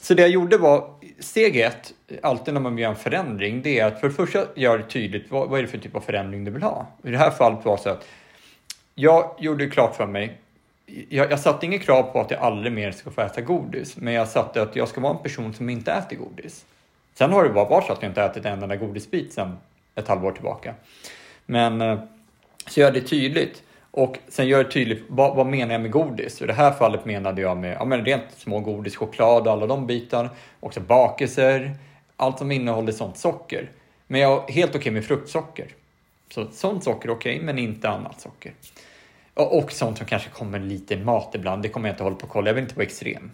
Så 0.00 0.14
det 0.14 0.22
jag 0.22 0.30
gjorde 0.30 0.58
var, 0.58 0.90
steg 1.18 1.56
ett, 1.56 1.92
alltid 2.22 2.54
när 2.54 2.60
man 2.60 2.78
gör 2.78 2.90
en 2.90 2.96
förändring, 2.96 3.62
det 3.62 3.78
är 3.80 3.86
att 3.86 4.00
för 4.00 4.08
det 4.08 4.14
första 4.14 4.44
göra 4.54 4.78
det 4.78 4.84
tydligt 4.84 5.30
vad, 5.30 5.48
vad 5.48 5.58
är 5.58 5.62
det 5.62 5.68
för 5.68 5.78
typ 5.78 5.96
av 5.96 6.00
förändring 6.00 6.44
du 6.44 6.50
vill 6.50 6.62
ha. 6.62 6.86
I 7.02 7.10
det 7.10 7.18
här 7.18 7.30
fallet 7.30 7.64
var 7.64 7.76
det 7.76 7.82
så 7.82 7.88
att 7.90 8.06
jag 8.94 9.34
gjorde 9.38 9.66
klart 9.66 9.96
för 9.96 10.06
mig, 10.06 10.38
jag, 11.08 11.30
jag 11.30 11.40
satte 11.40 11.66
inget 11.66 11.82
krav 11.82 12.02
på 12.02 12.20
att 12.20 12.30
jag 12.30 12.40
aldrig 12.40 12.72
mer 12.72 12.92
ska 12.92 13.10
få 13.10 13.20
äta 13.20 13.40
godis, 13.40 13.96
men 13.96 14.14
jag 14.14 14.28
satte 14.28 14.62
att 14.62 14.76
jag 14.76 14.88
ska 14.88 15.00
vara 15.00 15.12
en 15.16 15.22
person 15.22 15.54
som 15.54 15.68
inte 15.70 15.92
äter 15.92 16.16
godis. 16.16 16.64
Sen 17.20 17.32
har 17.32 17.44
det 17.44 17.50
bara 17.50 17.68
varit 17.68 17.86
så 17.86 17.92
att 17.92 18.02
jag 18.02 18.10
inte 18.10 18.22
ätit 18.22 18.44
en 18.44 18.62
enda 18.62 18.76
godisbit 18.76 19.32
sedan 19.32 19.58
ett 19.94 20.08
halvår 20.08 20.32
tillbaka. 20.32 20.74
Men 21.46 21.80
eh, 21.80 22.00
så 22.66 22.80
gör 22.80 22.92
det 22.92 23.00
tydligt. 23.00 23.62
Och 23.90 24.18
sen 24.28 24.48
gör 24.48 24.64
det 24.64 24.70
tydligt, 24.70 25.04
vad, 25.08 25.36
vad 25.36 25.46
menar 25.46 25.72
jag 25.72 25.80
med 25.80 25.90
godis? 25.90 26.42
I 26.42 26.46
det 26.46 26.52
här 26.52 26.72
fallet 26.72 27.04
menade 27.04 27.42
jag 27.42 27.56
med 27.56 27.76
ja, 27.80 27.84
men 27.84 28.04
rent 28.04 28.24
små 28.36 28.60
godis, 28.60 28.96
choklad 28.96 29.46
och 29.46 29.52
alla 29.52 29.66
de 29.66 29.86
bitarna. 29.86 30.30
Också 30.60 30.80
bakelser, 30.80 31.74
allt 32.16 32.38
som 32.38 32.50
innehåller 32.52 32.92
sånt 32.92 33.16
socker. 33.16 33.70
Men 34.06 34.20
jag 34.20 34.50
är 34.50 34.52
helt 34.52 34.74
okej 34.74 34.92
med 34.92 35.04
fruktsocker. 35.04 35.66
Så 36.34 36.46
sånt 36.52 36.84
socker 36.84 37.08
är 37.08 37.12
okej, 37.12 37.40
men 37.42 37.58
inte 37.58 37.88
annat 37.88 38.20
socker. 38.20 38.52
Och, 39.34 39.58
och 39.58 39.72
sånt 39.72 39.98
som 39.98 40.06
kanske 40.06 40.30
kommer 40.30 40.58
lite 40.58 40.94
i 40.94 40.96
mat 40.96 41.34
ibland, 41.34 41.62
det 41.62 41.68
kommer 41.68 41.88
jag 41.88 41.94
inte 41.94 42.02
hålla 42.02 42.16
på 42.16 42.24
och 42.24 42.32
kolla, 42.32 42.48
jag 42.48 42.54
vill 42.54 42.64
inte 42.64 42.76
vara 42.76 42.86
extrem. 42.86 43.30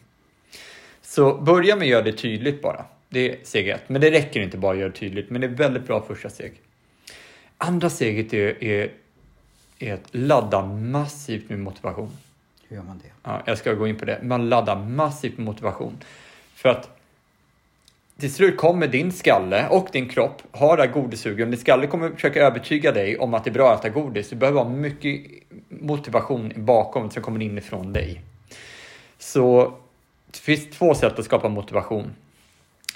Så 1.02 1.34
börja 1.34 1.76
med 1.76 1.82
att 1.82 1.90
göra 1.90 2.02
det 2.02 2.12
tydligt 2.12 2.62
bara. 2.62 2.84
Det 3.08 3.30
är 3.30 3.36
steg 3.42 3.68
ett. 3.68 3.88
Men 3.88 4.00
det 4.00 4.10
räcker 4.10 4.40
inte 4.40 4.58
bara 4.58 4.72
att 4.72 4.78
göra 4.78 4.88
det 4.88 4.96
tydligt, 4.96 5.30
men 5.30 5.40
det 5.40 5.46
är 5.46 5.48
väldigt 5.48 5.86
bra 5.86 6.02
första 6.02 6.30
steg. 6.30 6.60
Andra 7.58 7.90
steget 7.90 8.34
är, 8.34 8.64
är, 8.64 8.90
är 9.78 9.94
att 9.94 10.08
ladda 10.10 10.66
massivt 10.66 11.48
med 11.48 11.58
motivation. 11.58 12.10
Hur 12.68 12.76
gör 12.76 12.84
man 12.84 12.98
det? 12.98 13.10
Ja, 13.22 13.42
jag 13.46 13.58
ska 13.58 13.72
gå 13.72 13.88
in 13.88 13.96
på 13.96 14.04
det. 14.04 14.22
Man 14.22 14.48
laddar 14.48 14.76
massivt 14.76 15.38
med 15.38 15.46
motivation. 15.46 15.98
För 16.54 16.68
att 16.68 16.96
till 18.18 18.32
slut 18.32 18.56
kommer 18.56 18.86
din 18.86 19.12
skalle 19.12 19.68
och 19.68 19.88
din 19.92 20.08
kropp 20.08 20.42
ha 20.52 20.76
det 20.76 20.82
här 20.82 20.92
godissugen. 20.92 21.50
Din 21.50 21.60
skalle 21.60 21.86
kommer 21.86 22.10
försöka 22.10 22.46
övertyga 22.46 22.92
dig 22.92 23.18
om 23.18 23.34
att 23.34 23.44
det 23.44 23.50
är 23.50 23.52
bra 23.52 23.72
att 23.72 23.80
äta 23.80 23.88
godis. 23.88 24.30
Du 24.30 24.36
behöver 24.36 24.60
ha 24.60 24.68
mycket 24.68 25.26
motivation 25.68 26.52
bakom 26.56 27.10
som 27.10 27.22
kommer 27.22 27.42
inifrån 27.42 27.92
dig. 27.92 28.20
Så 29.18 29.74
det 30.30 30.38
finns 30.38 30.70
två 30.70 30.94
sätt 30.94 31.18
att 31.18 31.24
skapa 31.24 31.48
motivation. 31.48 32.10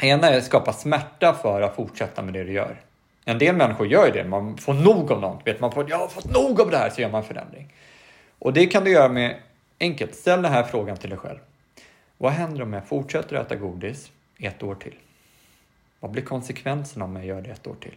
Ena 0.02 0.28
är 0.28 0.38
att 0.38 0.44
skapa 0.44 0.72
smärta 0.72 1.34
för 1.34 1.62
att 1.62 1.76
fortsätta 1.76 2.22
med 2.22 2.34
det 2.34 2.44
du 2.44 2.52
gör. 2.52 2.80
En 3.24 3.38
del 3.38 3.56
människor 3.56 3.86
gör 3.86 4.06
ju 4.06 4.12
det, 4.12 4.24
man 4.24 4.56
får 4.56 4.74
nog 4.74 5.12
av 5.12 5.20
något. 5.20 5.46
Vet 5.46 5.60
man 5.60 5.72
får, 5.72 5.90
jag 5.90 5.98
har 5.98 6.08
fått 6.08 6.30
nog 6.30 6.60
av 6.60 6.70
det 6.70 6.76
här, 6.76 6.90
så 6.90 7.00
gör 7.00 7.10
man 7.10 7.24
förändring. 7.24 7.74
Och 8.38 8.52
det 8.52 8.66
kan 8.66 8.84
du 8.84 8.90
göra 8.90 9.08
med 9.08 9.36
enkelt, 9.80 10.14
ställ 10.14 10.42
den 10.42 10.52
här 10.52 10.62
frågan 10.62 10.96
till 10.96 11.10
dig 11.10 11.18
själv. 11.18 11.38
Vad 12.18 12.32
händer 12.32 12.62
om 12.62 12.72
jag 12.72 12.86
fortsätter 12.86 13.36
äta 13.36 13.56
godis 13.56 14.10
ett 14.38 14.62
år 14.62 14.74
till? 14.74 14.94
Vad 16.00 16.10
blir 16.10 16.22
konsekvenserna 16.22 17.04
om 17.04 17.16
jag 17.16 17.24
gör 17.24 17.40
det 17.40 17.50
ett 17.50 17.66
år 17.66 17.76
till? 17.80 17.94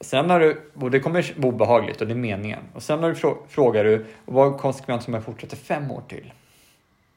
Sen 0.00 0.26
när 0.26 0.40
du, 0.40 0.70
och 0.74 0.90
det 0.90 1.00
kommer 1.00 1.34
vara 1.36 1.52
obehagligt 1.52 2.00
och 2.00 2.06
det 2.06 2.12
är 2.12 2.16
meningen. 2.16 2.62
Och 2.74 2.82
sen 2.82 3.00
när 3.00 3.08
du 3.08 3.36
frågar 3.48 3.84
du, 3.84 4.06
vad 4.24 4.54
är 4.54 4.58
konsekvensen 4.58 5.10
om 5.10 5.14
jag 5.14 5.24
fortsätter 5.24 5.56
fem 5.56 5.90
år 5.90 6.02
till? 6.08 6.32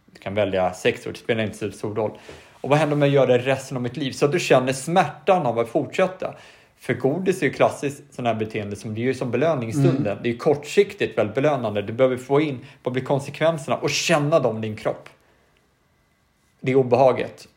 Du 0.05 0.19
kan 0.19 0.35
välja 0.35 0.73
sex 0.73 1.07
år, 1.07 1.11
det 1.11 1.17
spelar 1.17 1.43
inte 1.43 1.57
så 1.57 1.71
stor 1.71 1.95
roll. 1.95 2.17
Och 2.63 2.70
vad 2.70 2.79
händer 2.79 2.96
om 2.96 3.01
jag 3.01 3.10
gör 3.10 3.27
det 3.27 3.38
resten 3.38 3.77
av 3.77 3.84
mitt 3.84 3.98
liv? 3.98 4.12
Så 4.12 4.25
att 4.25 4.32
du 4.32 4.39
känner 4.39 4.74
smärtan 4.74 5.46
av 5.46 5.60
att 5.60 5.70
fortsätta. 5.70 6.34
För 6.77 6.93
godis 6.93 7.41
är 7.41 7.46
ju 7.46 7.53
klassiskt 7.53 8.13
sån 8.13 8.25
här 8.25 8.36
beteende 8.36 8.75
som 8.75 8.96
det 8.96 9.01
är 9.01 9.03
ju 9.03 9.13
som 9.13 9.32
belöning 9.32 9.70
i 9.70 9.74
stunden. 9.74 10.17
Det 10.22 10.29
är 10.29 10.32
ju 10.32 10.38
kortsiktigt 10.38 11.17
väldigt 11.17 11.36
belönande. 11.36 11.82
Du 11.82 11.93
behöver 11.93 12.17
få 12.17 12.41
in 12.41 12.60
vad 12.84 12.93
blir 12.93 13.03
konsekvenserna 13.03 13.77
och 13.77 13.89
känna 13.89 14.39
dem 14.39 14.58
i 14.58 14.62
din 14.62 14.75
kropp. 14.75 15.10
Det 16.60 16.72
är 16.72 16.75
obehaget. 16.75 17.48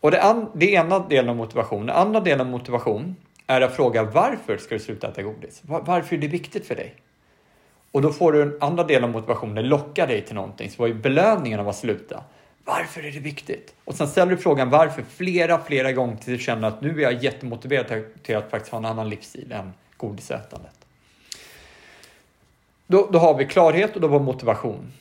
Och 0.00 0.10
det, 0.10 0.22
an, 0.22 0.50
det 0.54 0.74
är 0.74 0.84
ena 0.84 0.98
delen 0.98 1.30
av 1.30 1.36
motivation. 1.36 1.86
Den 1.86 1.96
andra 1.96 2.20
delen 2.20 2.40
av 2.40 2.52
motivation 2.52 3.16
är 3.46 3.60
att 3.60 3.76
fråga 3.76 4.02
varför 4.02 4.56
ska 4.58 4.74
du 4.74 4.80
sluta 4.80 5.08
äta 5.08 5.22
godis? 5.22 5.62
Var, 5.64 5.80
varför 5.80 6.16
är 6.16 6.20
det 6.20 6.28
viktigt 6.28 6.66
för 6.66 6.74
dig? 6.74 6.94
Och 7.92 8.02
då 8.02 8.12
får 8.12 8.32
du 8.32 8.42
en 8.42 8.56
andra 8.60 8.84
del 8.84 9.04
av 9.04 9.10
motivationen 9.10 9.68
locka 9.68 10.06
dig 10.06 10.22
till 10.22 10.34
någonting. 10.34 10.70
Så 10.70 10.82
vad 10.82 10.90
är 10.90 10.94
belöningen 10.94 11.60
av 11.60 11.68
att 11.68 11.76
sluta? 11.76 12.22
Varför 12.66 13.02
är 13.02 13.12
det 13.12 13.18
viktigt? 13.18 13.74
Och 13.84 13.94
sen 13.94 14.08
ställer 14.08 14.32
du 14.32 14.38
frågan 14.38 14.70
varför 14.70 15.02
flera, 15.02 15.64
flera 15.64 15.92
gånger 15.92 16.16
tills 16.16 16.38
du 16.38 16.44
känner 16.44 16.68
att 16.68 16.80
nu 16.80 16.98
är 16.98 17.02
jag 17.02 17.24
jättemotiverad 17.24 18.04
till 18.22 18.36
att 18.36 18.50
faktiskt 18.50 18.72
ha 18.72 18.78
en 18.78 18.84
annan 18.84 19.08
livsstil 19.08 19.52
än 19.52 19.72
godisätandet. 19.96 20.86
Då, 22.86 23.08
då 23.12 23.18
har 23.18 23.34
vi 23.34 23.44
klarhet 23.46 23.94
och 23.94 24.00
då 24.00 24.08
har 24.08 24.18
vi 24.18 24.24
motivation. 24.24 24.92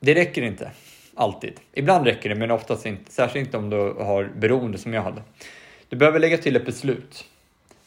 Det 0.00 0.14
räcker 0.14 0.42
inte 0.42 0.70
alltid. 1.14 1.52
Ibland 1.72 2.06
räcker 2.06 2.28
det, 2.28 2.34
men 2.34 2.50
oftast 2.50 2.86
inte. 2.86 3.12
Särskilt 3.12 3.46
inte 3.46 3.56
om 3.56 3.70
du 3.70 3.76
har 3.76 4.30
beroende 4.36 4.78
som 4.78 4.94
jag 4.94 5.02
hade. 5.02 5.22
Du 5.88 5.96
behöver 5.96 6.18
lägga 6.18 6.38
till 6.38 6.56
ett 6.56 6.66
beslut. 6.66 7.24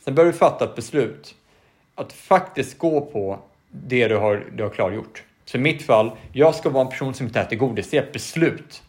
Sen 0.03 0.15
behöver 0.15 0.31
du 0.31 0.37
fatta 0.37 0.65
ett 0.65 0.75
beslut. 0.75 1.35
Att 1.95 2.13
faktiskt 2.13 2.77
gå 2.77 3.01
på 3.01 3.39
det 3.71 4.07
du 4.07 4.17
har, 4.17 4.45
du 4.55 4.63
har 4.63 4.69
klargjort. 4.69 5.23
Så 5.51 5.57
i 5.57 5.59
mitt 5.59 5.83
fall, 5.83 6.11
jag 6.31 6.55
ska 6.55 6.69
vara 6.69 6.83
en 6.83 6.89
person 6.89 7.13
som 7.13 7.25
inte 7.25 7.39
äter 7.39 7.55
godis. 7.55 7.89
Det 7.89 7.97
är 7.97 8.03
ett 8.03 8.13
beslut. 8.13 8.83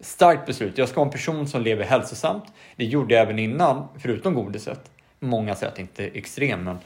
Starkt 0.00 0.46
beslut. 0.46 0.78
Jag 0.78 0.88
ska 0.88 0.96
vara 0.96 1.06
en 1.06 1.12
person 1.12 1.48
som 1.48 1.62
lever 1.62 1.84
hälsosamt. 1.84 2.44
Det 2.76 2.84
gjorde 2.84 3.14
jag 3.14 3.22
även 3.22 3.38
innan, 3.38 3.88
förutom 3.98 4.34
godiset. 4.34 4.90
Många 5.18 5.54
säger 5.54 5.70
att 5.70 5.76
det 5.76 5.82
inte 5.82 6.04
är 6.04 6.16
extrem, 6.16 6.64
men, 6.64 6.78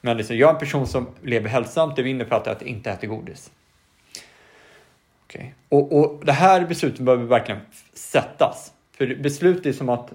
men 0.00 0.16
liksom, 0.16 0.36
jag 0.36 0.48
är 0.48 0.54
en 0.54 0.58
person 0.58 0.86
som 0.86 1.06
lever 1.22 1.48
hälsosamt. 1.48 1.96
Det 1.96 2.08
innefattar 2.08 2.52
att 2.52 2.60
jag 2.60 2.70
inte 2.70 2.90
äter 2.90 3.08
godis. 3.08 3.50
Okay. 5.26 5.46
Och, 5.68 5.98
och 5.98 6.24
det 6.24 6.32
här 6.32 6.66
beslutet 6.66 7.00
behöver 7.00 7.24
verkligen 7.24 7.60
sättas. 7.92 8.72
För 8.96 9.16
beslut 9.16 9.66
är 9.66 9.72
som 9.72 9.88
att 9.88 10.12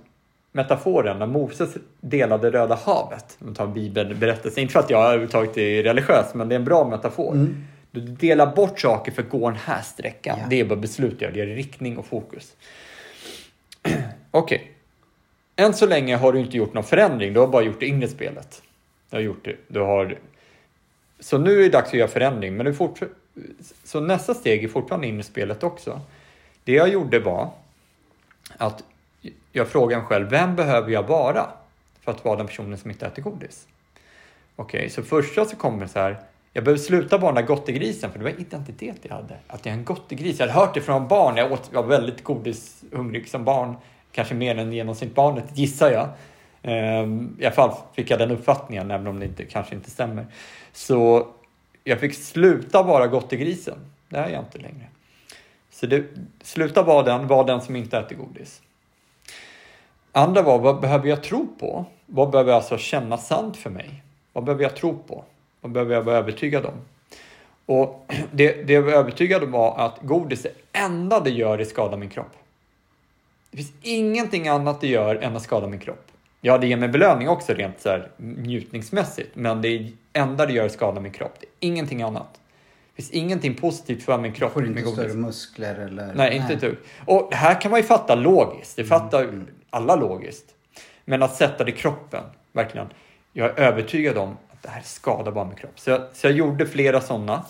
metaforen 0.52 1.20
när 1.20 1.28
Moses 1.28 1.78
delade 2.02 2.52
Röda 2.52 2.76
havet, 2.76 3.38
om 3.42 3.48
vi 3.48 3.56
tar 3.56 3.68
bibelberättelsen, 3.68 4.62
inte 4.62 4.74
för 4.74 4.80
att 4.80 4.90
jag 4.90 5.06
överhuvudtaget 5.06 5.58
är 5.58 5.84
religiös, 5.84 6.34
men 6.34 6.50
det 6.50 6.56
är 6.56 6.60
en 6.60 6.66
bra 6.66 6.90
metafor. 6.90 7.34
Mm. 7.34 7.68
Du 7.94 8.02
delar 8.02 8.56
bort 8.56 8.80
saker 8.80 9.12
för 9.12 9.22
att 9.22 9.30
gå 9.30 9.50
den 9.50 9.60
här 9.60 9.82
sträckan. 9.82 10.40
Ja. 10.40 10.46
Det 10.50 10.60
är 10.60 10.64
vad 10.64 10.80
beslut 10.80 11.22
gör, 11.22 11.32
det 11.32 11.40
ger 11.40 11.46
riktning 11.46 11.98
och 11.98 12.06
fokus. 12.06 12.56
Okej. 13.84 14.02
Okay. 14.32 14.60
Än 15.56 15.74
så 15.74 15.88
länge 15.88 16.16
har 16.16 16.34
du 16.34 16.40
inte 16.40 16.58
gjort 16.58 16.74
någon 16.74 16.84
förändring, 16.84 17.34
du 17.34 17.40
har 17.40 17.48
bara 17.48 17.64
gjort 17.64 17.80
det 17.80 17.86
inre 17.86 18.08
spelet. 18.08 18.62
Du 19.10 19.16
har 19.16 19.22
gjort 19.22 19.46
det, 19.46 19.56
du 19.68 19.80
har... 19.80 20.18
Så 21.20 21.38
nu 21.38 21.60
är 21.60 21.64
det 21.64 21.70
dags 21.70 21.88
att 21.88 21.94
göra 21.94 22.08
förändring, 22.08 22.58
men 22.58 22.66
du 22.66 22.74
fort... 22.74 23.00
Så 23.84 24.00
nästa 24.00 24.34
steg 24.34 24.64
är 24.64 24.68
fortfarande 24.68 25.08
inre 25.08 25.24
spelet 25.24 25.64
också. 25.64 26.02
Det 26.64 26.72
jag 26.72 26.90
gjorde 26.90 27.20
var 27.20 27.50
att 28.58 28.84
jag 29.52 29.68
frågade 29.68 30.02
mig 30.02 30.10
själv, 30.10 30.30
vem 30.30 30.56
behöver 30.56 30.92
jag 30.92 31.04
vara 31.04 31.50
för 32.02 32.12
att 32.12 32.26
vara 32.26 32.36
den 32.36 32.48
personen 32.48 32.78
som 32.78 32.92
inte 32.92 33.06
äter 33.06 33.22
godis? 33.22 33.68
Okej, 34.56 34.80
okay, 34.80 34.90
så 34.90 35.04
första 35.04 35.46
så 35.46 35.56
kommer 35.56 35.86
det 35.86 35.88
så 35.92 36.00
här, 36.00 36.18
jag 36.54 36.64
behöver 36.64 36.80
sluta 36.80 37.18
vara 37.18 37.32
den 37.34 37.46
där 37.46 37.56
gottegrisen, 37.56 38.12
för 38.12 38.20
det 38.20 38.26
var 38.26 38.32
identitet 38.32 38.98
jag 39.02 39.16
hade. 39.16 39.38
Att 39.48 39.66
jag 39.66 39.74
är 39.74 39.78
en 39.78 39.86
gottegris. 39.86 40.40
Jag 40.40 40.48
hade 40.48 40.60
hört 40.60 40.74
det 40.74 40.82
från 40.82 41.08
barn. 41.08 41.38
Jag, 41.38 41.52
åt, 41.52 41.70
jag 41.74 41.82
var 41.82 41.90
väldigt 41.90 42.24
godishungrig 42.24 43.30
som 43.30 43.44
barn. 43.44 43.76
Kanske 44.12 44.34
mer 44.34 44.58
än 44.58 44.74
genomsnittsbarnet, 44.74 45.58
gissar 45.58 45.92
jag. 45.92 46.10
Ehm, 46.62 47.38
I 47.40 47.46
alla 47.46 47.56
fall 47.56 47.76
fick 47.94 48.12
jag 48.12 48.20
den 48.20 48.32
uppfattningen, 48.32 48.92
även 48.92 49.08
om 49.08 49.20
det 49.20 49.26
inte, 49.26 49.46
kanske 49.46 49.76
inte 49.76 49.92
stämmer. 49.92 50.26
Så 50.74 51.28
jag 51.84 52.00
fick 52.00 52.14
sluta 52.16 52.84
vara 52.84 53.08
gottegrisen. 53.08 53.78
Det 54.10 54.18
är 54.18 54.30
jag 54.30 54.42
inte 54.42 54.58
längre. 54.58 54.88
Så 55.72 55.86
det, 55.86 56.04
sluta 56.42 56.84
vara 56.84 57.04
den, 57.04 57.28
var 57.28 57.48
den 57.48 57.62
som 57.62 57.76
inte 57.76 57.98
äter 57.98 58.16
godis. 58.16 58.62
Andra 60.12 60.42
var, 60.42 60.60
vad 60.60 60.82
behöver 60.82 61.10
jag 61.10 61.24
tro 61.24 61.48
på? 61.60 61.86
Vad 62.06 62.30
behöver 62.30 62.52
jag 62.52 62.58
alltså 62.58 62.78
känna 62.78 63.18
sant 63.18 63.58
för 63.58 63.70
mig? 63.70 64.04
Vad 64.34 64.44
behöver 64.44 64.64
jag 64.64 64.76
tro 64.76 64.98
på? 65.08 65.24
Vad 65.64 65.72
behöver 65.72 65.94
jag 65.94 66.02
vara 66.02 66.18
övertygad 66.18 66.66
om? 66.66 66.74
Och 67.66 68.12
det, 68.32 68.68
det 68.68 68.74
jag 68.74 68.82
var 68.82 68.92
övertygad 68.92 69.44
om 69.44 69.52
var 69.52 69.78
att 69.78 70.00
godis 70.02 70.42
det 70.42 70.80
enda 70.80 71.20
det 71.20 71.30
gör 71.30 71.60
är 71.60 71.64
skada 71.64 71.98
min 71.98 72.10
kropp. 72.10 72.32
Det 73.52 73.58
finns 73.58 73.74
ingenting 73.82 74.48
annat 74.48 74.82
det 74.82 74.88
gör 74.88 75.16
än 75.16 75.36
att 75.36 75.44
skada 75.44 75.68
min 75.68 75.80
kropp. 75.80 76.08
Ja, 76.42 76.58
det 76.58 76.68
ger 76.68 76.78
mig 76.78 76.90
belöning 76.90 77.30
också 77.30 77.54
rent 77.54 77.82
så 77.82 77.90
här 77.90 78.12
njutningsmässigt, 78.18 79.36
men 79.36 79.62
det 79.62 79.92
enda 80.14 80.46
det 80.46 80.54
gör 80.54 80.66
är 80.66 80.70
skada 80.70 81.02
min 81.02 81.12
kropp. 81.12 81.34
Det 81.40 81.46
är 81.46 81.70
ingenting 81.70 82.02
annat. 82.02 82.40
Det 82.96 83.02
finns 83.02 83.12
ingenting 83.12 83.56
positivt 83.56 84.04
för 84.04 84.18
min 84.18 84.34
kropp 84.34 84.54
Får 84.54 84.62
med 84.62 84.70
inte 84.70 84.82
godis. 84.82 84.96
större 85.00 85.14
muskler 85.14 85.76
eller? 85.76 86.14
Nej, 86.16 86.36
inte 86.36 86.54
ett 86.54 86.62
dugg. 86.62 86.76
Och 87.06 87.34
här 87.34 87.62
kan 87.62 87.72
man 87.72 87.80
ju 87.80 87.86
fatta 87.86 88.16
logiskt. 88.16 88.76
Det 88.76 88.86
fattar 88.86 89.44
alla 89.70 89.96
logiskt. 89.96 90.46
Men 91.06 91.24
att 91.24 91.36
sätta 91.36 91.64
det 91.64 91.72
i 91.72 91.76
kroppen, 91.76 92.24
verkligen. 92.52 92.88
Jag 93.34 93.50
är 93.50 93.64
övertygad 93.64 94.18
om 94.18 94.38
det 94.64 94.70
här 94.70 94.82
skadar 94.82 95.32
bara 95.32 95.46
min 95.46 95.56
kropp. 95.56 95.80
Så 95.80 95.90
jag, 95.90 96.02
så 96.14 96.28
jag 96.28 96.34
gjorde 96.34 96.66
flera 96.66 97.02
sådana. 97.02 97.46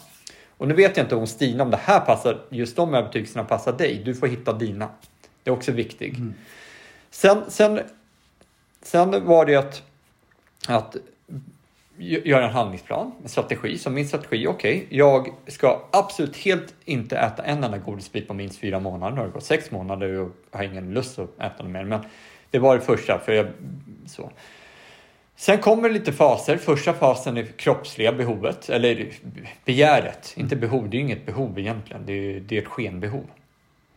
Och 0.57 0.67
nu 0.67 0.73
vet 0.73 0.97
jag 0.97 1.05
inte 1.05 1.15
om 1.15 1.27
Stina, 1.27 1.63
om 1.63 1.71
det 1.71 1.77
här 1.77 1.99
passar, 1.99 2.41
just 2.49 2.75
de 2.75 2.93
övertygelserna 2.93 3.43
passar 3.43 3.73
dig. 3.73 4.01
Du 4.05 4.15
får 4.15 4.27
hitta 4.27 4.53
dina. 4.53 4.89
Det 5.43 5.49
är 5.49 5.53
också 5.53 5.71
viktigt. 5.71 6.17
Mm. 6.17 6.33
Sen, 7.09 7.43
sen, 7.47 7.79
sen 8.81 9.25
var 9.25 9.45
det 9.45 9.55
att, 9.55 9.83
att 10.67 10.95
göra 11.97 12.45
en 12.45 12.53
handlingsplan, 12.53 13.11
en 13.23 13.29
strategi. 13.29 13.77
Så 13.77 13.89
min 13.89 14.07
strategi, 14.07 14.47
okej, 14.47 14.77
okay, 14.77 14.97
jag 14.97 15.29
ska 15.47 15.81
absolut 15.91 16.37
helt 16.37 16.75
inte 16.85 17.17
äta 17.17 17.43
en 17.43 17.63
enda 17.63 17.77
godisbit 17.77 18.27
på 18.27 18.33
minst 18.33 18.59
fyra 18.59 18.79
månader. 18.79 19.15
Nu 19.15 19.21
har 19.21 19.27
det 19.27 19.33
gått 19.33 19.43
sex 19.43 19.71
månader 19.71 20.19
och 20.19 20.31
jag 20.51 20.57
har 20.57 20.65
ingen 20.65 20.93
lust 20.93 21.19
att 21.19 21.39
äta 21.39 21.63
något 21.63 21.71
mer. 21.71 21.83
Men 21.83 21.99
det 22.51 22.59
var 22.59 22.75
det 22.75 22.81
första. 22.81 23.19
För 23.25 23.31
jag, 23.31 23.47
så. 24.05 24.31
Sen 25.43 25.57
kommer 25.57 25.89
det 25.89 25.93
lite 25.93 26.13
faser. 26.13 26.57
Första 26.57 26.93
fasen 26.93 27.37
är 27.37 27.43
kroppsliga 27.43 28.11
behovet, 28.11 28.69
eller 28.69 29.07
begäret. 29.65 30.33
Inte 30.37 30.55
behov, 30.55 30.89
det 30.89 30.97
är 30.97 31.01
inget 31.01 31.25
behov 31.25 31.59
egentligen. 31.59 32.05
Det 32.05 32.13
är, 32.13 32.39
det 32.39 32.57
är 32.57 32.61
ett 32.61 32.67
skenbehov. 32.67 33.25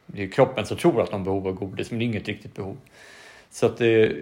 Det 0.06 0.22
är 0.22 0.28
kroppen 0.28 0.66
som 0.66 0.76
tror 0.76 1.02
att 1.02 1.10
de 1.10 1.24
behov 1.24 1.46
av 1.46 1.54
godis, 1.54 1.90
men 1.90 1.98
det 1.98 2.04
är 2.04 2.06
inget 2.06 2.28
riktigt 2.28 2.54
behov. 2.54 2.76
Så 3.50 3.66
att 3.66 3.76
det, 3.78 4.12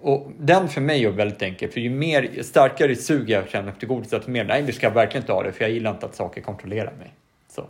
och 0.00 0.32
den 0.38 0.68
för 0.68 0.80
mig 0.80 1.04
är 1.04 1.10
väldigt 1.10 1.42
enkel, 1.42 1.70
för 1.70 1.80
ju 1.80 1.90
mer, 1.90 2.22
ju 2.22 2.42
starkare 2.42 2.96
sug 2.96 3.30
jag 3.30 3.48
känner 3.48 3.68
efter 3.68 3.86
godis, 3.86 4.10
desto 4.10 4.30
mer, 4.30 4.44
nej, 4.44 4.62
du 4.62 4.72
ska 4.72 4.90
verkligen 4.90 5.22
inte 5.22 5.32
ha 5.32 5.42
det, 5.42 5.52
för 5.52 5.64
jag 5.64 5.70
gillar 5.70 5.90
inte 5.90 6.06
att 6.06 6.14
saker 6.14 6.40
kontrollerar 6.40 6.92
mig. 6.98 7.10
Så. 7.48 7.64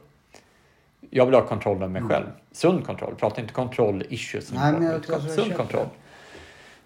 Jag 1.10 1.26
vill 1.26 1.34
ha 1.34 1.46
kontroll 1.46 1.76
över 1.76 1.88
mig 1.88 2.00
mm. 2.00 2.10
själv. 2.10 2.26
Sund 2.52 2.86
kontroll, 2.86 3.14
prata 3.14 3.40
inte 3.40 3.52
kontroll 3.52 4.04
issues. 4.08 4.52
Nej, 4.52 4.72
men 4.72 4.82
jag, 4.82 5.00
jag, 5.08 5.22
Sund 5.22 5.50
jag 5.50 5.56
kontroll. 5.56 5.86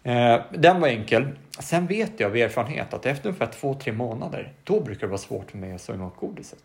Eh, 0.03 0.41
den 0.51 0.81
var 0.81 0.89
enkel. 0.89 1.29
Sen 1.63 1.87
vet 1.87 2.13
jag 2.17 2.31
av 2.31 2.37
erfarenhet 2.37 2.95
att 2.95 3.07
efter 3.07 3.29
ungefär 3.29 3.47
två, 3.47 3.75
tre 3.75 3.93
månader, 3.93 4.53
då 4.65 4.81
brukar 4.81 5.01
det 5.01 5.07
vara 5.07 5.19
svårt 5.19 5.51
för 5.51 5.59
mig 5.59 5.73
att 5.73 5.81
suga 5.81 6.05
åt 6.05 6.17
godiset. 6.17 6.65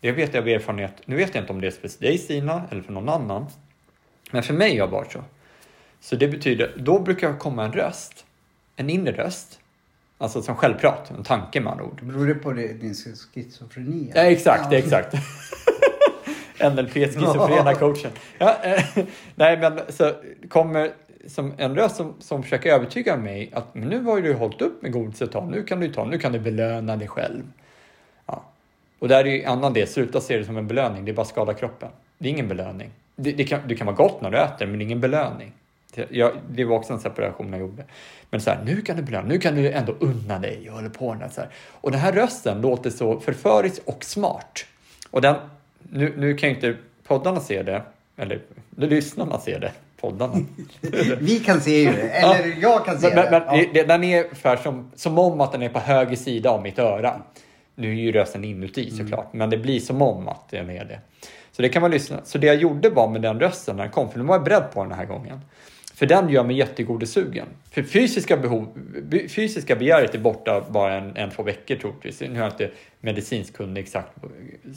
Det 0.00 0.12
vet 0.12 0.34
jag 0.34 0.42
av 0.42 0.48
erfarenhet. 0.48 0.92
Nu 1.04 1.16
vet 1.16 1.34
jag 1.34 1.42
inte 1.42 1.52
om 1.52 1.60
det 1.60 1.66
är 1.66 1.70
för 1.70 2.00
dig 2.00 2.18
Stina 2.18 2.62
eller 2.70 2.82
för 2.82 2.92
någon 2.92 3.08
annan. 3.08 3.46
Men 4.30 4.42
för 4.42 4.54
mig 4.54 4.78
har 4.78 4.86
det 4.86 4.92
varit 4.92 5.12
så. 5.12 5.24
Så 6.00 6.16
det 6.16 6.28
betyder, 6.28 6.74
då 6.76 6.98
brukar 6.98 7.26
jag 7.26 7.38
komma 7.38 7.64
en 7.64 7.72
röst, 7.72 8.24
en 8.76 8.90
inre 8.90 9.12
röst, 9.12 9.60
alltså 10.18 10.42
som 10.42 10.56
självprat, 10.56 11.10
en 11.10 11.24
tanke 11.24 11.60
med 11.60 11.72
andra 11.72 11.84
ord. 11.84 12.00
Beror 12.02 12.26
det 12.26 12.34
på 12.34 12.52
det, 12.52 12.72
din 12.72 12.94
schizofreni? 12.94 14.12
Ja, 14.14 14.20
exakt, 14.22 14.72
ja. 14.72 14.78
exakt. 14.78 15.14
NLP, 16.60 16.92
schizofrena 16.92 17.74
coachen. 17.74 18.10
Ja, 18.38 18.56
eh, 18.62 18.82
nej, 19.34 19.58
men 19.58 19.80
så 19.88 20.12
kommer 20.48 20.92
som 21.26 21.52
en 21.56 21.74
röst 21.74 21.96
som, 21.96 22.14
som 22.18 22.42
försöker 22.42 22.72
övertyga 22.72 23.16
mig 23.16 23.50
att 23.52 23.74
men 23.74 23.88
nu 23.88 24.02
har 24.02 24.20
du 24.20 24.34
hållit 24.34 24.62
upp 24.62 24.82
med 24.82 24.92
godis 24.92 25.22
ett 25.22 25.32
tag, 25.32 25.50
nu 25.50 25.62
kan 25.62 25.80
du 25.80 25.92
ta, 25.92 26.04
nu 26.04 26.18
kan 26.18 26.32
du 26.32 26.38
belöna 26.38 26.96
dig 26.96 27.08
själv. 27.08 27.42
Ja. 28.26 28.44
Och 28.98 29.08
där 29.08 29.24
är 29.24 29.28
ju 29.28 29.42
en 29.42 29.52
annan 29.52 29.72
del, 29.72 29.88
sluta 29.88 30.20
se 30.20 30.38
det 30.38 30.44
som 30.44 30.56
en 30.56 30.66
belöning, 30.66 31.04
det 31.04 31.10
är 31.10 31.14
bara 31.14 31.26
skada 31.26 31.54
kroppen. 31.54 31.88
Det 32.18 32.28
är 32.28 32.32
ingen 32.32 32.48
belöning. 32.48 32.90
Det, 33.16 33.32
det, 33.32 33.44
kan, 33.44 33.60
det 33.68 33.74
kan 33.74 33.86
vara 33.86 33.96
gott 33.96 34.20
när 34.20 34.30
du 34.30 34.38
äter, 34.38 34.66
men 34.66 34.78
det 34.78 34.82
är 34.82 34.86
ingen 34.86 35.00
belöning. 35.00 35.52
Jag, 36.08 36.32
det 36.50 36.64
var 36.64 36.76
också 36.76 36.92
en 36.92 37.00
separation 37.00 37.52
jag 37.52 37.60
gjorde. 37.60 37.84
Men 38.30 38.40
så 38.40 38.50
här, 38.50 38.64
nu 38.64 38.80
kan 38.80 38.96
du 38.96 39.02
belöna, 39.02 39.28
nu 39.28 39.38
kan 39.38 39.54
du 39.54 39.72
ändå 39.72 39.94
unna 40.00 40.38
dig 40.38 40.70
och 40.70 40.76
hålla 40.76 40.90
på 40.90 41.14
med 41.14 41.32
så 41.32 41.40
här. 41.40 41.50
Och 41.70 41.90
den 41.90 42.00
här 42.00 42.12
rösten 42.12 42.60
låter 42.60 42.90
så 42.90 43.20
förförisk 43.20 43.82
och 43.84 44.04
smart. 44.04 44.66
Och 45.10 45.20
den, 45.20 45.36
nu, 45.78 46.14
nu 46.16 46.36
kan 46.36 46.48
ju 46.48 46.54
inte 46.54 46.76
poddarna 47.06 47.40
se 47.40 47.62
det, 47.62 47.82
eller 48.16 48.40
lyssnarna 48.76 49.38
se 49.38 49.58
det. 49.58 49.72
Poddarna. 50.00 50.34
Vi 51.20 51.38
kan 51.38 51.60
se 51.60 51.82
ju 51.82 51.92
det, 51.92 52.10
eller 52.10 52.46
ja. 52.46 52.54
jag 52.60 52.84
kan 52.84 52.98
se 52.98 53.14
men, 53.14 53.16
det. 53.16 53.30
Men, 53.30 53.58
ja. 53.74 53.84
Den 53.84 54.04
är 54.04 54.24
ungefär 54.24 54.56
som, 54.56 54.90
som 54.94 55.18
om 55.18 55.40
att 55.40 55.52
den 55.52 55.62
är 55.62 55.68
på 55.68 55.78
höger 55.78 56.16
sida 56.16 56.50
av 56.50 56.62
mitt 56.62 56.78
öra. 56.78 57.20
Nu 57.74 57.90
är 57.90 57.94
ju 57.94 58.12
rösten 58.12 58.44
inuti 58.44 58.88
mm. 58.88 58.96
såklart, 58.96 59.32
men 59.32 59.50
det 59.50 59.58
blir 59.58 59.80
som 59.80 60.02
om 60.02 60.28
att 60.28 60.48
den 60.50 60.70
är 60.70 60.84
det. 60.84 61.00
Så 61.52 61.62
det 61.62 61.68
kan 61.68 61.82
man 61.82 61.90
lyssna. 61.90 62.20
Så 62.24 62.38
det 62.38 62.46
jag 62.46 62.56
gjorde 62.56 62.90
var 62.90 63.08
med 63.08 63.22
den 63.22 63.40
rösten 63.40 63.76
när 63.76 63.82
den 63.82 63.92
kom, 63.92 64.10
för 64.10 64.18
nu 64.18 64.24
var 64.24 64.34
jag 64.34 64.44
beredd 64.44 64.64
på 64.72 64.82
den 64.82 64.92
här 64.92 65.04
gången. 65.04 65.40
För 66.00 66.06
den 66.06 66.28
gör 66.28 66.44
mig 66.44 66.56
jättegodesugen. 66.56 67.46
För 67.70 67.82
fysiska, 67.82 68.36
behov, 68.36 68.68
fysiska 69.28 69.76
begäret 69.76 70.14
är 70.14 70.18
borta 70.18 70.64
bara 70.70 70.94
en, 70.94 71.16
en 71.16 71.30
två 71.30 71.42
veckor 71.42 71.76
troligtvis. 71.76 72.20
Nu 72.20 72.34
har 72.34 72.42
jag 72.42 72.52
inte 72.52 72.70
medicinskt 73.00 73.56
kunnig 73.56 73.80
exakt 73.80 74.08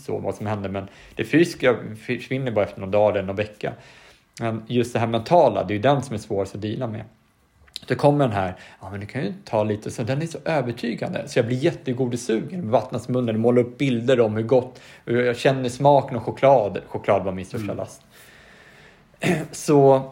så 0.06 0.18
vad 0.18 0.36
som 0.36 0.48
händer 0.48 0.70
men 0.70 0.88
det 1.16 1.26
fysiska 1.26 1.76
försvinner 2.06 2.52
bara 2.52 2.66
efter 2.66 2.80
några 2.80 2.92
dagar 2.92 3.14
eller 3.14 3.28
någon 3.28 3.36
vecka. 3.36 3.74
Men 4.40 4.64
just 4.68 4.94
det 4.94 5.00
här 5.00 5.08
mentala, 5.08 5.64
det 5.64 5.74
är 5.74 5.76
ju 5.76 5.82
den 5.82 6.02
som 6.02 6.14
är 6.14 6.20
svårast 6.20 6.56
att 6.56 6.62
dela 6.62 6.88
med. 6.88 7.04
Så 7.88 7.96
kommer 7.96 8.28
den 8.28 8.36
här, 8.36 8.56
ja 8.82 8.90
men 8.90 9.00
du 9.00 9.06
kan 9.06 9.24
ju 9.24 9.34
ta 9.46 9.64
lite, 9.64 9.92
så 9.92 10.04
den 10.04 10.22
är 10.22 10.28
så 10.28 10.38
övertygande 10.46 11.28
så 11.28 11.40
jag 11.40 11.46
blir 11.46 11.58
jättegodesugen, 11.58 12.72
vattnas 12.72 13.10
munnen, 13.10 13.40
målar 13.40 13.62
upp 13.62 13.78
bilder 13.78 14.20
om 14.20 14.36
hur 14.36 14.44
gott, 14.44 14.82
jag 15.06 15.38
känner 15.38 15.70
smaken 15.70 16.18
av 16.18 16.24
choklad. 16.24 16.82
Choklad 16.88 17.24
var 17.24 17.32
min 17.32 17.46
största 17.46 17.64
mm. 17.64 17.78
last. 17.78 18.02
Så 19.52 20.12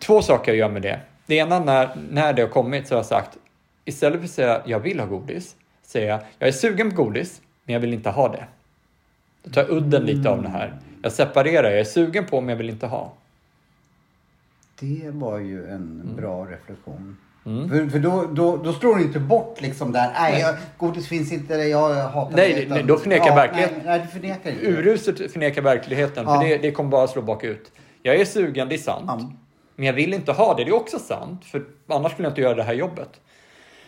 två 0.00 0.22
saker 0.22 0.52
jag 0.52 0.58
gör 0.58 0.68
med 0.68 0.82
det. 0.82 1.00
Det 1.26 1.34
ena 1.34 1.60
när, 1.60 1.96
när 2.10 2.32
det 2.32 2.42
har 2.42 2.48
kommit 2.48 2.88
så 2.88 2.94
har 2.94 2.98
jag 2.98 3.06
sagt, 3.06 3.38
istället 3.84 4.18
för 4.18 4.24
att 4.24 4.30
säga 4.30 4.62
jag 4.66 4.80
vill 4.80 5.00
ha 5.00 5.06
godis, 5.06 5.56
säger 5.82 6.08
jag 6.08 6.20
jag 6.38 6.48
är 6.48 6.52
sugen 6.52 6.90
på 6.90 7.02
godis, 7.02 7.40
men 7.64 7.72
jag 7.72 7.80
vill 7.80 7.94
inte 7.94 8.10
ha 8.10 8.28
det. 8.28 8.44
Då 9.42 9.50
tar 9.50 9.60
jag 9.60 9.70
udden 9.70 10.02
lite 10.02 10.30
av 10.30 10.42
det 10.42 10.48
här. 10.48 10.78
Jag 11.02 11.12
separerar, 11.12 11.70
jag 11.70 11.80
är 11.80 11.84
sugen 11.84 12.26
på 12.26 12.40
men 12.40 12.48
jag 12.48 12.56
vill 12.56 12.70
inte 12.70 12.86
ha. 12.86 13.12
Det 14.80 15.10
var 15.10 15.38
ju 15.38 15.64
en 15.64 16.00
mm. 16.02 16.16
bra 16.16 16.44
reflektion. 16.44 17.16
Mm. 17.46 17.68
För, 17.68 17.88
för 17.88 17.98
då, 17.98 18.26
då, 18.32 18.56
då 18.56 18.72
slår 18.72 18.94
du 18.96 19.02
inte 19.02 19.18
bort 19.18 19.60
liksom 19.60 19.92
där, 19.92 20.12
nej, 20.20 20.40
jag, 20.40 20.54
godis 20.76 21.08
finns 21.08 21.32
inte, 21.32 21.54
jag 21.54 21.94
hatar 21.94 22.36
nej, 22.36 22.54
det. 22.54 22.74
Nej, 22.74 22.82
då 22.82 22.96
förnekar 22.96 23.26
ja, 23.26 23.34
verkligheten. 23.34 23.76
Nej, 23.84 23.98
nej, 23.98 24.00
du 24.00 24.20
förnekar 24.20 24.50
inte. 24.50 24.66
Uruset 24.66 25.32
förnekar 25.32 25.62
verkligheten, 25.62 26.24
ja. 26.26 26.40
för 26.40 26.48
det, 26.48 26.56
det 26.56 26.70
kommer 26.70 26.90
bara 26.90 27.06
slå 27.06 27.22
bakut. 27.22 27.72
Jag 28.02 28.14
är 28.16 28.24
sugen, 28.24 28.68
det 28.68 28.74
är 28.74 28.78
sant. 28.78 29.04
Ja. 29.06 29.32
Men 29.76 29.86
jag 29.86 29.92
vill 29.92 30.14
inte 30.14 30.32
ha 30.32 30.54
det, 30.54 30.64
det 30.64 30.70
är 30.70 30.74
också 30.74 30.98
sant. 30.98 31.44
För 31.44 31.64
annars 31.86 32.12
skulle 32.12 32.26
jag 32.26 32.30
inte 32.30 32.40
göra 32.40 32.54
det 32.54 32.62
här 32.62 32.74
jobbet. 32.74 33.20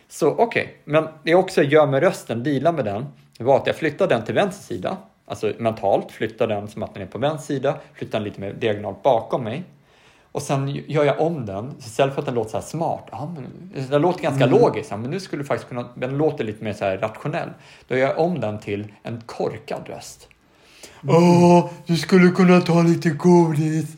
Så 0.09 0.31
okej, 0.31 0.45
okay. 0.45 0.67
men 0.85 1.05
det 1.05 1.31
jag 1.31 1.41
också 1.41 1.63
gör 1.63 1.87
med 1.87 2.03
rösten, 2.03 2.43
dealar 2.43 2.73
med 2.73 2.85
den, 2.85 3.07
var 3.39 3.57
att 3.57 3.67
jag 3.67 3.77
flyttar 3.77 4.09
den 4.09 4.25
till 4.25 4.35
vänster 4.35 4.65
sida. 4.65 4.97
Alltså 5.31 5.53
mentalt, 5.59 6.13
flyttar 6.13 6.47
den 6.47 6.69
som 6.69 6.83
att 6.83 6.95
den 6.95 7.03
är 7.03 7.07
på 7.07 7.19
vänster 7.19 7.55
sida, 7.55 7.79
flyttar 7.95 8.19
den 8.19 8.29
lite 8.29 8.41
mer 8.41 8.53
diagonalt 8.53 9.03
bakom 9.03 9.45
mig. 9.45 9.65
Och 10.33 10.43
sen 10.43 10.69
gör 10.69 11.05
jag 11.05 11.21
om 11.21 11.47
den, 11.47 11.75
istället 11.79 12.15
för 12.15 12.23
att 12.23 12.27
den 12.27 12.35
låter 12.35 12.51
så 12.51 12.57
här 12.57 12.65
smart, 12.65 13.09
ja, 13.11 13.35
men, 13.35 13.73
den 13.91 14.03
låter 14.03 14.23
ganska 14.23 14.45
mm. 14.45 14.61
logisk, 14.61 14.91
men 14.91 15.03
nu 15.03 15.21
skulle 15.21 15.43
du 15.43 15.47
faktiskt 15.47 15.69
kunna, 15.69 15.89
den 15.95 16.19
låter 16.19 16.45
lite 16.45 16.65
mer 16.65 16.73
så 16.73 16.85
här 16.85 16.99
rationell. 16.99 17.49
Då 17.89 17.97
gör 17.97 18.09
jag 18.09 18.19
om 18.19 18.41
den 18.41 18.59
till 18.59 18.93
en 19.03 19.23
korkad 19.27 19.89
röst. 19.89 20.29
Åh, 21.09 21.17
mm. 21.17 21.45
oh, 21.45 21.71
du 21.87 21.97
skulle 21.97 22.31
kunna 22.31 22.61
ta 22.61 22.83
lite 22.83 23.11
godis. 23.11 23.97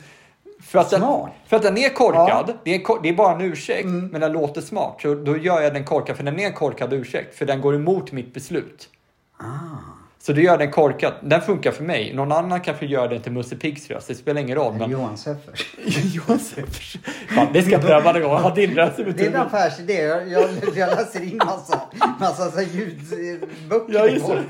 För 0.62 0.79
att, 0.79 0.90
den, 0.90 1.01
för 1.47 1.57
att 1.57 1.62
den 1.62 1.79
är 1.79 1.88
korkad, 1.88 2.45
ja. 2.49 2.55
det, 2.64 2.75
är, 2.75 3.03
det 3.03 3.09
är 3.09 3.14
bara 3.14 3.35
en 3.35 3.40
ursäkt, 3.40 3.85
mm. 3.85 4.07
men 4.07 4.21
den 4.21 4.33
låter 4.33 4.61
smart. 4.61 4.99
Så 5.03 5.14
då 5.14 5.37
gör 5.37 5.61
jag 5.61 5.75
den 5.75 5.85
korkad, 5.85 6.16
för 6.16 6.25
den 6.25 6.40
är 6.40 6.47
en 6.47 6.53
korkad 6.53 6.92
ursäkt, 6.92 7.38
för 7.38 7.47
den 7.47 7.61
går 7.61 7.75
emot 7.75 8.12
mitt 8.12 8.35
beslut. 8.35 8.88
Ah. 9.37 10.01
Så 10.22 10.32
det 10.32 10.42
gör 10.42 10.58
den 10.58 10.70
korkad. 10.70 11.12
Den 11.20 11.40
funkar 11.40 11.72
för 11.72 11.85
mig. 11.85 12.14
Någon 12.14 12.32
annan 12.32 12.61
kanske 12.61 12.87
gör 12.87 13.08
den 13.08 13.22
till 13.22 13.32
Musse 13.32 13.56
Piggs 13.56 13.90
röst. 13.90 14.08
Det 14.08 14.14
spelar 14.14 14.40
ingen 14.40 14.56
roll. 14.56 14.74
Men... 14.74 14.90
Johan 14.90 15.18
Seffers. 15.18 15.74
Johan 16.14 16.38
Seffers. 16.38 16.96
Fan, 17.28 17.46
det 17.52 17.62
ska 17.62 17.70
jag 17.70 17.82
pröva 17.82 18.12
någon 18.12 18.22
gång. 18.22 18.37
Ha 18.37 18.54
din 18.54 18.74
röst 18.74 18.96
Det 18.96 19.26
är 19.26 19.26
en 19.26 19.37
affärsidé. 19.37 20.02
Jag, 20.02 20.28
jag, 20.28 20.48
jag 20.76 20.90
läser 20.90 21.22
in 21.22 21.37
massa, 21.37 21.80
massa 22.20 22.50
så 22.50 22.61
ljudböcker 22.61 23.94
ja, 23.94 24.06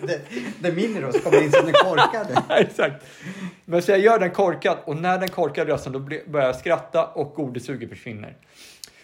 där, 0.06 0.20
där 0.58 0.72
min 0.72 1.00
röst 1.00 1.24
kommer 1.24 1.42
in 1.44 1.52
som 1.52 1.64
den 1.64 1.74
korkade. 1.74 2.42
Exakt. 2.60 3.04
Men 3.64 3.82
så 3.82 3.90
jag 3.90 4.00
gör 4.00 4.18
den 4.18 4.30
korkad 4.30 4.76
och 4.84 4.96
när 4.96 5.18
den 5.18 5.28
korkar 5.28 5.66
rösten 5.66 5.92
då 5.92 5.98
börjar 5.98 6.46
jag 6.46 6.56
skratta 6.56 7.06
och 7.06 7.34
godisuget 7.34 7.88
försvinner. 7.88 8.36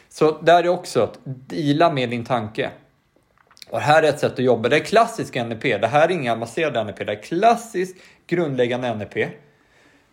Så 0.09 0.41
där 0.41 0.65
är 0.65 0.69
också 0.69 1.03
att 1.03 1.19
deala 1.25 1.93
med 1.93 2.11
din 2.11 2.25
tanke. 2.25 2.71
Och 3.71 3.81
här 3.81 4.03
är 4.03 4.09
ett 4.09 4.21
sätt 4.21 4.33
att 4.33 4.39
jobba. 4.39 4.69
Det 4.69 4.77
är 4.77 4.81
klassisk 4.81 5.35
NLP. 5.35 5.63
Det 5.63 5.87
här 5.87 6.09
är 6.09 6.13
inga 6.13 6.33
avancerade 6.33 6.85
NLP. 6.85 6.99
Det 6.99 7.13
är 7.13 7.23
klassisk 7.23 7.97
grundläggande 8.27 8.95
NLP. 8.95 9.29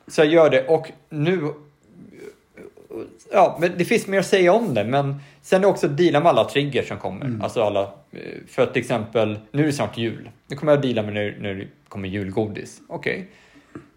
Så 0.07 0.21
jag 0.21 0.27
gör 0.27 0.49
det 0.49 0.67
och 0.67 0.91
nu... 1.09 1.53
Ja, 3.31 3.57
men 3.59 3.71
det 3.77 3.85
finns 3.85 4.07
mer 4.07 4.19
att 4.19 4.25
säga 4.25 4.53
om 4.53 4.73
det, 4.73 4.83
men 4.83 5.15
sen 5.41 5.57
är 5.57 5.61
det 5.61 5.67
också 5.67 5.87
att 5.87 5.97
deala 5.97 6.19
med 6.19 6.29
alla 6.29 6.43
triggers 6.43 6.87
som 6.87 6.97
kommer. 6.97 7.25
Mm. 7.25 7.41
Alltså 7.41 7.61
alla, 7.61 7.91
för 8.47 8.65
till 8.65 8.81
exempel, 8.81 9.39
nu 9.51 9.61
är 9.61 9.67
det 9.67 9.73
snart 9.73 9.97
jul. 9.97 10.29
Nu 10.47 10.55
kommer 10.55 10.71
jag 10.71 10.77
att 10.77 10.83
deala 10.83 11.03
med 11.03 11.13
när, 11.13 11.37
när 11.39 11.53
det 11.53 11.67
kommer 11.87 12.09
julgodis. 12.09 12.81
Okej. 12.87 13.13
Okay. 13.13 13.25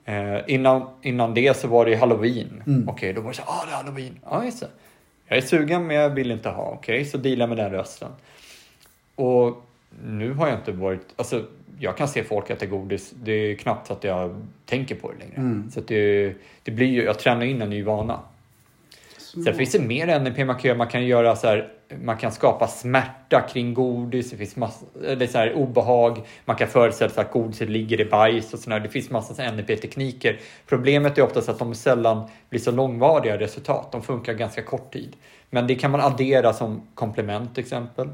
Eh, 0.08 0.40
innan, 0.46 0.88
innan 1.02 1.34
det 1.34 1.56
så 1.56 1.68
var 1.68 1.86
det 1.86 1.94
halloween. 1.94 2.62
Mm. 2.66 2.88
Okej, 2.88 2.92
okay, 2.92 3.12
då 3.12 3.20
var 3.20 3.30
det 3.30 3.36
så 3.36 3.42
ah 3.46 3.64
det 3.66 3.72
är 3.72 3.76
halloween. 3.76 4.20
Ja, 4.24 4.44
just 4.44 4.60
det. 4.60 4.68
Jag 5.26 5.38
är 5.38 5.42
sugen 5.42 5.86
men 5.86 5.96
jag 5.96 6.10
vill 6.10 6.30
inte 6.30 6.48
ha. 6.48 6.62
Okej, 6.62 7.00
okay, 7.00 7.04
så 7.04 7.18
deala 7.18 7.46
med 7.46 7.56
den 7.56 7.70
rösten. 7.70 8.10
Och 9.18 9.62
nu 10.04 10.32
har 10.32 10.48
jag 10.48 10.58
inte 10.58 10.72
varit, 10.72 11.00
alltså 11.16 11.44
jag 11.78 11.96
kan 11.96 12.08
se 12.08 12.24
folk 12.24 12.50
äta 12.50 12.66
godis, 12.66 13.14
det 13.22 13.32
är 13.32 13.54
knappt 13.54 13.90
att 13.90 14.04
jag 14.04 14.46
tänker 14.64 14.94
på 14.94 15.12
det 15.12 15.18
längre. 15.18 15.36
Mm. 15.36 15.70
Så 15.70 15.80
det, 15.80 16.34
det 16.62 16.70
blir 16.70 16.86
ju, 16.86 17.04
jag 17.04 17.18
tränar 17.18 17.44
in 17.44 17.62
en 17.62 17.70
ny 17.70 17.82
vana. 17.82 18.20
Sen 19.44 19.54
finns 19.54 19.72
det 19.72 19.80
mer 19.80 20.20
NLP 20.20 20.46
man 20.46 20.56
kan 20.56 20.68
göra. 20.68 20.76
Man 20.78 20.88
kan 20.88 21.06
göra 21.06 21.36
så 21.36 21.46
här, 21.46 21.72
man 22.04 22.16
kan 22.16 22.32
skapa 22.32 22.66
smärta 22.66 23.40
kring 23.40 23.74
godis. 23.74 24.30
Det 24.30 24.36
finns 24.36 24.56
massa, 24.56 24.86
eller 25.06 25.26
så 25.26 25.38
här, 25.38 25.54
obehag. 25.54 26.20
Man 26.44 26.56
kan 26.56 26.68
föreställa 26.68 27.10
sig 27.10 27.20
att 27.24 27.32
godiset 27.32 27.68
ligger 27.68 28.00
i 28.00 28.04
bajs 28.04 28.52
och 28.52 28.58
sådär. 28.58 28.80
Det 28.80 28.88
finns 28.88 29.10
massa 29.10 29.50
NLP-tekniker. 29.50 30.38
Problemet 30.66 31.18
är 31.18 31.22
oftast 31.22 31.48
att 31.48 31.58
de 31.58 31.74
sällan 31.74 32.28
blir 32.50 32.60
så 32.60 32.70
långvariga 32.70 33.38
resultat. 33.38 33.92
De 33.92 34.02
funkar 34.02 34.32
ganska 34.32 34.62
kort 34.62 34.92
tid. 34.92 35.16
Men 35.50 35.66
det 35.66 35.74
kan 35.74 35.90
man 35.90 36.00
addera 36.00 36.52
som 36.52 36.82
komplement 36.94 37.54
till 37.54 37.64
exempel. 37.64 38.08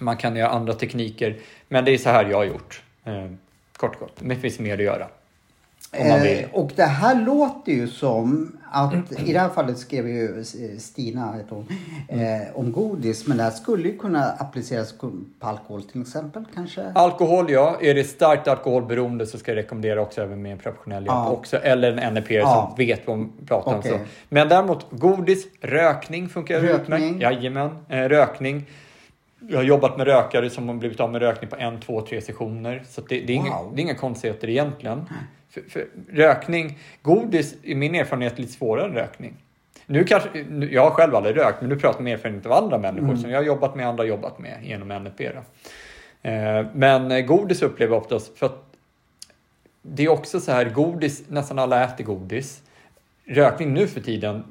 Man 0.00 0.16
kan 0.16 0.36
göra 0.36 0.48
andra 0.50 0.72
tekniker. 0.74 1.36
Men 1.68 1.84
det 1.84 1.90
är 1.94 1.98
så 1.98 2.08
här 2.10 2.24
jag 2.24 2.36
har 2.36 2.44
gjort. 2.44 2.82
Eh, 3.04 3.26
kort 3.76 3.94
och 3.94 4.00
gott. 4.00 4.16
Det 4.20 4.36
finns 4.36 4.58
mer 4.58 4.74
att 4.74 4.84
göra. 4.84 5.06
Om. 5.98 6.06
Eh, 6.06 6.44
och 6.52 6.70
det 6.76 6.82
här 6.84 7.14
låter 7.24 7.72
ju 7.72 7.88
som 7.88 8.56
att 8.70 8.94
i 9.26 9.32
det 9.32 9.38
här 9.38 9.48
fallet 9.48 9.78
skrev 9.78 10.08
ju 10.08 10.44
Stina 10.78 11.32
heter 11.32 11.54
hon, 11.56 11.66
eh, 12.08 12.42
om 12.54 12.72
godis. 12.72 13.26
Men 13.26 13.36
det 13.36 13.42
här 13.42 13.50
skulle 13.50 13.88
ju 13.88 13.98
kunna 13.98 14.24
appliceras 14.38 14.92
på 14.98 15.12
alkohol 15.40 15.82
till 15.82 16.00
exempel 16.00 16.44
kanske? 16.54 16.92
Alkohol, 16.94 17.50
ja. 17.50 17.76
Är 17.80 17.94
det 17.94 18.04
starkt 18.04 18.48
alkoholberoende 18.48 19.26
så 19.26 19.38
ska 19.38 19.50
jag 19.50 19.56
rekommendera 19.56 20.00
också 20.00 20.22
även 20.22 20.42
med 20.42 20.52
en 20.52 20.58
professionell 20.58 21.02
hjälp 21.02 21.14
Ja. 21.14 21.30
också. 21.30 21.56
Eller 21.56 21.96
en 21.96 22.14
NEP 22.14 22.30
Ja. 22.30 22.68
som 22.76 22.86
vet 22.86 23.06
vad 23.06 23.18
de 23.18 23.32
pratar 23.46 23.78
Okej. 23.78 23.92
om. 23.92 23.98
Så. 23.98 24.04
Men 24.28 24.48
däremot 24.48 24.86
godis, 24.90 25.46
rökning 25.60 26.28
funkar 26.28 26.60
Rökning. 26.60 26.80
utmärkt. 26.82 27.22
Jajamän, 27.22 27.70
eh, 27.88 27.98
rökning. 28.02 28.64
Jag 29.48 29.56
har 29.58 29.64
jobbat 29.64 29.96
med 29.96 30.06
rökare 30.06 30.50
som 30.50 30.68
har 30.68 30.74
blivit 30.74 31.00
av 31.00 31.12
med 31.12 31.20
rökning 31.22 31.50
på 31.50 31.56
en, 31.56 31.80
två, 31.80 32.00
tre 32.00 32.20
sessioner. 32.20 32.82
Så 32.88 33.00
det, 33.00 33.20
det, 33.20 33.32
är 33.32 33.36
inga, 33.36 33.50
Wow. 33.62 33.72
det 33.74 33.80
är 33.80 33.82
inga 33.82 33.94
konstigheter 33.94 34.48
egentligen. 34.48 35.08
För, 35.50 35.62
för 35.68 35.86
rökning, 36.12 36.78
godis 37.02 37.54
i 37.62 37.74
min 37.74 37.94
erfarenhet 37.94 38.32
är 38.32 38.40
lite 38.40 38.52
svårare 38.52 38.86
än 38.86 38.92
rökning. 38.94 39.34
Nu 39.86 40.04
kanske, 40.04 40.28
nu- 40.50 40.72
jag 40.72 40.82
har 40.82 40.90
själv 40.90 41.14
aldrig 41.14 41.36
rökt, 41.36 41.60
men 41.60 41.68
nu 41.70 41.76
pratar 41.76 41.98
jag 41.98 42.04
med 42.04 42.12
erfarenhet 42.12 42.46
av 42.46 42.52
andra 42.52 42.78
människor 42.78 43.16
som 43.16 43.30
jag 43.30 43.38
har 43.38 43.44
jobbat 43.44 43.74
med, 43.74 43.88
andra 43.88 44.02
har 44.02 44.08
jobbat 44.08 44.38
med 44.38 44.58
genom. 44.62 44.88
Då. 45.18 45.24
Eh, 46.30 46.66
men 46.74 47.10
eh, 47.10 47.20
godis 47.20 47.62
upplever 47.62 47.94
jag 47.94 48.02
oftast, 48.02 48.38
för 48.38 48.46
att 48.46 48.62
det 49.82 50.04
är 50.04 50.08
också 50.08 50.40
så 50.40 50.52
här, 50.52 50.64
godis, 50.64 51.24
nästan 51.28 51.58
alla 51.58 51.84
äter 51.84 52.04
godis. 52.04 52.62
Rökning 53.28 53.74
nu 53.74 53.86
för 53.86 54.00
tiden, 54.00 54.44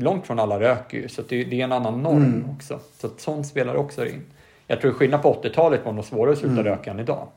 långt 0.00 0.26
från 0.26 0.38
alla 0.38 0.60
röker 0.60 0.98
ju, 0.98 1.08
så 1.08 1.22
det, 1.22 1.44
det 1.44 1.60
är 1.60 1.64
en 1.64 1.72
annan 1.72 2.02
norm 2.02 2.46
också. 2.56 2.80
Så 2.98 3.08
sånt 3.16 3.46
spelar 3.46 3.74
också 3.74 4.06
in. 4.06 4.22
Jag 4.66 4.80
tror 4.80 4.92
skillnad 4.92 5.22
på 5.22 5.34
80-talet 5.42 5.84
var 5.84 5.92
nog 5.92 6.04
svårare 6.04 6.32
att 6.32 6.38
sluta 6.38 6.64
röka 6.64 6.90
än 6.90 7.00
idag. 7.00 7.28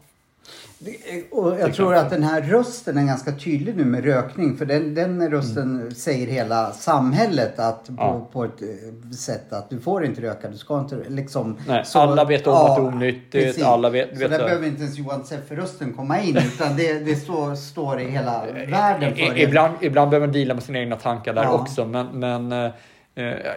Och 1.32 1.60
jag 1.60 1.74
tror 1.74 1.96
att 1.96 2.10
den 2.10 2.24
här 2.24 2.42
rösten 2.42 2.98
är 2.98 3.04
ganska 3.04 3.32
tydlig 3.32 3.78
nu 3.78 3.86
med 3.86 4.04
rökning. 4.06 4.58
För 4.58 4.66
den, 4.66 4.94
den 4.96 5.30
rösten 5.30 5.96
säger 5.96 6.28
hela 6.28 6.72
samhället 6.72 7.60
att 7.60 7.86
på, 7.88 7.94
Ja. 7.98 8.30
på 8.34 8.44
ett 8.44 8.62
eh, 8.62 9.10
sätt 9.12 9.54
att 9.54 9.70
du 9.70 9.80
får 9.80 10.06
inte 10.06 10.22
röka. 10.22 10.48
Du 10.50 10.58
ska 10.58 10.80
inte 10.80 10.98
liksom. 11.08 11.58
Nej, 11.68 11.84
alla 11.94 12.26
vet 12.26 12.48
om 12.48 12.54
att 12.54 12.76
det 12.76 12.82
är 12.82 12.86
onyttigt, 12.88 13.32
precis. 13.32 13.64
alla 13.64 13.90
vet- 13.90 14.10
så 14.14 14.20
vet 14.20 14.32
där 14.32 14.38
det. 14.40 14.44
behöver 14.46 14.68
inte 14.68 14.82
ens 14.82 14.98
Johan 14.98 15.24
Seffer-rösten 15.24 15.94
komma 15.94 16.22
in. 16.22 16.38
Utan 16.38 16.78
det, 16.78 16.94
det 17.00 17.16
står, 17.16 17.56
står 17.56 18.02
i 18.02 18.10
hela 18.10 18.46
världen 18.68 19.16
för 19.16 19.22
I, 19.22 19.30
det. 19.30 19.42
ibland, 19.42 19.74
ibland 19.82 20.10
behöver 20.10 20.28
man 20.28 20.34
deala 20.34 20.54
med 20.54 20.64
sina 20.64 20.80
egna 20.80 20.96
tankar 20.96 21.34
där 21.34 21.44
Ja. 21.44 21.52
också. 21.52 21.86
Men, 21.86 22.08
men 22.20 22.52
eh, 22.52 22.66
eh, 22.66 22.72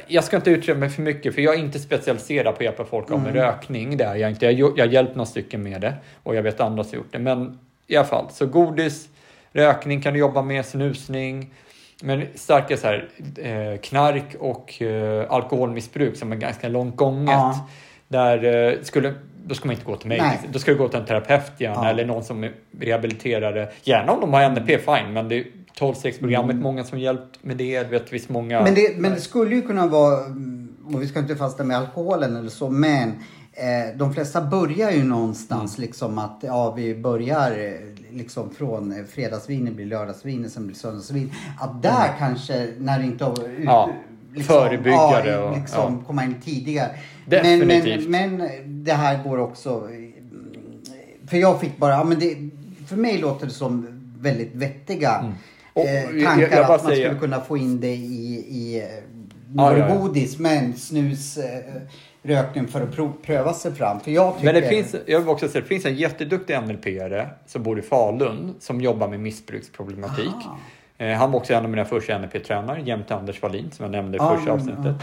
jag 0.06 0.24
ska 0.24 0.36
inte 0.36 0.50
utreda 0.50 0.78
mig 0.80 0.88
för 0.88 1.02
mycket 1.02 1.34
för 1.34 1.42
jag 1.42 1.54
är 1.54 1.58
inte 1.58 1.78
specialiserad 1.78 2.44
på 2.54 2.58
att 2.58 2.60
hjälpa 2.64 2.84
folk 2.84 3.10
av 3.10 3.20
med 3.22 3.30
Mm. 3.30 3.42
rökning. 3.42 3.96
Det 3.96 4.04
är 4.04 4.14
jag 4.16 4.30
inte. 4.30 4.46
Jag, 4.46 4.78
har- 4.78 4.86
hjälpt 4.86 5.14
några 5.16 5.26
stycken 5.26 5.62
med 5.62 5.80
det 5.80 5.94
och 6.22 6.36
jag 6.36 6.42
vet 6.42 6.60
andra 6.60 6.84
som 6.84 6.96
gjort 6.98 7.12
det. 7.12 7.18
Men 7.18 7.58
i 7.86 7.96
alla 7.96 8.06
fall, 8.06 8.26
så 8.30 8.46
godis, 8.46 9.08
rökning 9.52 10.02
kan 10.02 10.12
du 10.12 10.18
jobba 10.18 10.42
med, 10.42 10.66
snusning. 10.66 11.50
Men 12.02 12.22
starka 12.34 12.76
så 12.76 12.86
här, 12.86 13.08
eh, 13.36 13.80
knark 13.80 14.24
och 14.40 14.82
eh, 14.82 15.26
alkoholmissbruk 15.30 16.16
som 16.16 16.32
är 16.32 16.36
ganska 16.36 16.68
långt 16.68 16.96
gånget. 16.96 17.28
Ja. 17.34 17.68
Där 18.08 18.44
eh, 18.68 18.74
skulle, 18.82 19.14
då 19.46 19.54
ska 19.54 19.66
man 19.66 19.72
inte 19.74 19.84
gå 19.86 19.96
till 19.96 20.08
mig. 20.08 20.18
Nej. 20.20 20.38
Då 20.52 20.58
ska 20.58 20.70
du 20.72 20.78
gå 20.78 20.88
till 20.88 20.98
en 21.00 21.06
terapeut 21.06 21.52
gärna 21.58 21.84
Ja. 21.84 21.90
eller 21.90 22.04
någon 22.04 22.24
som 22.24 22.44
är 22.44 22.52
rehabiliterare. 22.80 23.68
Gärna 23.82 24.12
om 24.12 24.20
de 24.20 24.32
har 24.34 24.42
NP, 24.42 24.78
fine. 24.78 25.12
Men 25.12 25.28
det 25.28 25.44
är 25.80 25.92
12-6-programmet, 25.92 26.56
många 26.56 26.84
som 26.84 26.98
hjälpt 26.98 27.38
med 27.44 27.56
det. 27.56 27.90
Vet 27.90 28.12
visst 28.12 28.28
många... 28.28 28.62
Men 28.62 28.74
det, 28.74 28.98
men 28.98 29.10
det 29.12 29.20
skulle 29.20 29.54
ju 29.54 29.62
kunna 29.62 29.86
vara, 29.86 30.24
mm, 30.24 30.68
och 30.94 31.02
vi 31.02 31.08
ska 31.08 31.18
inte 31.18 31.36
fastna 31.36 31.64
med 31.64 31.76
alkoholen 31.76 32.36
eller 32.36 32.48
så, 32.50 32.70
men 32.70 33.08
eh, 33.52 33.96
de 33.96 34.14
flesta 34.14 34.40
börjar 34.42 34.90
ju 34.90 35.04
någonstans 35.04 35.78
liksom 35.78 36.18
att 36.18 36.38
ja, 36.40 36.72
vi 36.76 36.94
börjar 36.94 37.50
eh, 37.50 37.72
liksom 38.16 38.50
från 38.50 38.92
eh, 38.92 39.04
fredagsvinen 39.04 39.74
blir 39.74 39.86
lördagsvinen, 39.86 40.50
sen 40.50 40.66
blir 40.66 40.76
söndagsvin. 40.76 41.32
Att 41.60 41.82
där 41.82 42.14
kanske, 42.18 42.68
när 42.78 42.98
det 42.98 43.04
inte 43.04 43.24
har 43.24 43.48
ut, 43.48 43.58
Ja, 43.64 43.90
förebyggare 44.46 45.30
ja, 45.30 45.44
och- 45.50 45.56
liksom 45.56 45.94
ja. 45.98 46.06
komma 46.06 46.24
in 46.24 46.34
tidigare. 46.44 46.90
Definitivt. 47.26 48.08
Men, 48.08 48.36
men, 48.36 48.48
men 48.64 48.84
det 48.84 48.92
här 48.92 49.22
går 49.24 49.38
också, 49.38 49.70
mm, 49.90 50.12
för 51.26 51.36
jag 51.36 51.60
fick 51.60 51.76
bara, 51.78 52.04
men 52.04 52.18
det, 52.18 52.36
för 52.86 52.96
mig 52.96 53.18
låter 53.18 53.46
det 53.46 53.52
som 53.52 53.86
väldigt 54.20 54.54
vettiga 54.54 55.18
Mm. 55.18 55.32
Eh, 55.86 55.94
jag- 55.94 56.24
tankar 56.24 56.56
jag 56.56 56.66
bara 56.66 56.74
att 56.76 56.82
man 56.82 56.90
säger- 56.92 57.06
skulle 57.08 57.20
kunna 57.20 57.40
få 57.40 57.56
in 57.56 57.80
det 57.80 57.94
i, 57.94 58.44
i 58.48 58.78
eh, 58.80 58.84
Ja, 59.56 59.76
ja, 59.78 60.10
ja. 60.14 60.26
men 60.38 60.74
snus, 60.74 61.38
eh, 61.38 61.44
rökning 62.22 62.66
för 62.68 62.80
att 62.80 63.22
pröva 63.22 63.52
sig 63.54 63.72
fram. 63.74 64.00
För 64.00 64.10
jag 64.10 64.34
tycker... 64.34 64.52
Men 64.52 64.62
det 64.62 64.68
finns, 64.68 64.94
jag 65.06 65.20
vill 65.20 65.28
också 65.28 65.48
säga, 65.48 65.62
det 65.62 65.68
finns 65.68 65.84
en 65.84 65.96
jätteduktig 65.96 66.54
NLP-are 66.54 67.26
som 67.46 67.62
bor 67.62 67.78
i 67.78 67.82
Falun 67.82 68.54
som 68.60 68.80
jobbar 68.80 69.08
med 69.08 69.20
missbruksproblematik. 69.20 70.34
Eh, 70.98 71.08
han 71.12 71.30
var 71.32 71.38
också 71.40 71.54
en 71.54 71.64
av 71.64 71.70
mina 71.70 71.84
första 71.84 72.18
NLP-tränare 72.18 72.80
jämte 72.80 73.14
Anders 73.14 73.42
Wallin 73.42 73.70
som 73.70 73.84
jag 73.84 73.92
nämnde 73.92 74.16
i 74.16 74.20
Ja, 74.20 74.36
första 74.36 74.52
avsnittet. 74.52 74.96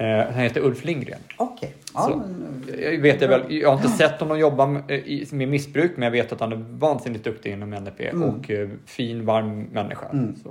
Eh, 0.00 0.06
han 0.34 0.42
heter 0.42 0.60
Ulf 0.60 0.84
Lindgren. 0.84 1.18
Okej. 1.36 1.74
Ja, 1.94 2.00
Så, 2.00 2.16
men, 2.16 2.64
jag, 2.82 2.98
vet 2.98 3.22
väl, 3.22 3.42
jag 3.48 3.68
har 3.68 3.76
inte 3.76 3.88
sett 3.88 4.20
honom 4.20 4.38
jobba 4.38 4.66
med, 4.66 5.48
missbruk 5.48 5.92
men 5.96 6.02
jag 6.04 6.10
vet 6.10 6.32
att 6.32 6.40
han 6.40 6.52
är 6.52 6.64
vansinnigt 6.70 7.24
duktig 7.24 7.52
inom 7.52 7.70
NLP 7.70 8.00
Mm. 8.00 8.22
och 8.22 8.50
eh, 8.50 8.68
fin, 8.86 9.24
varm 9.26 9.62
människa. 9.62 10.06
Så. 10.42 10.48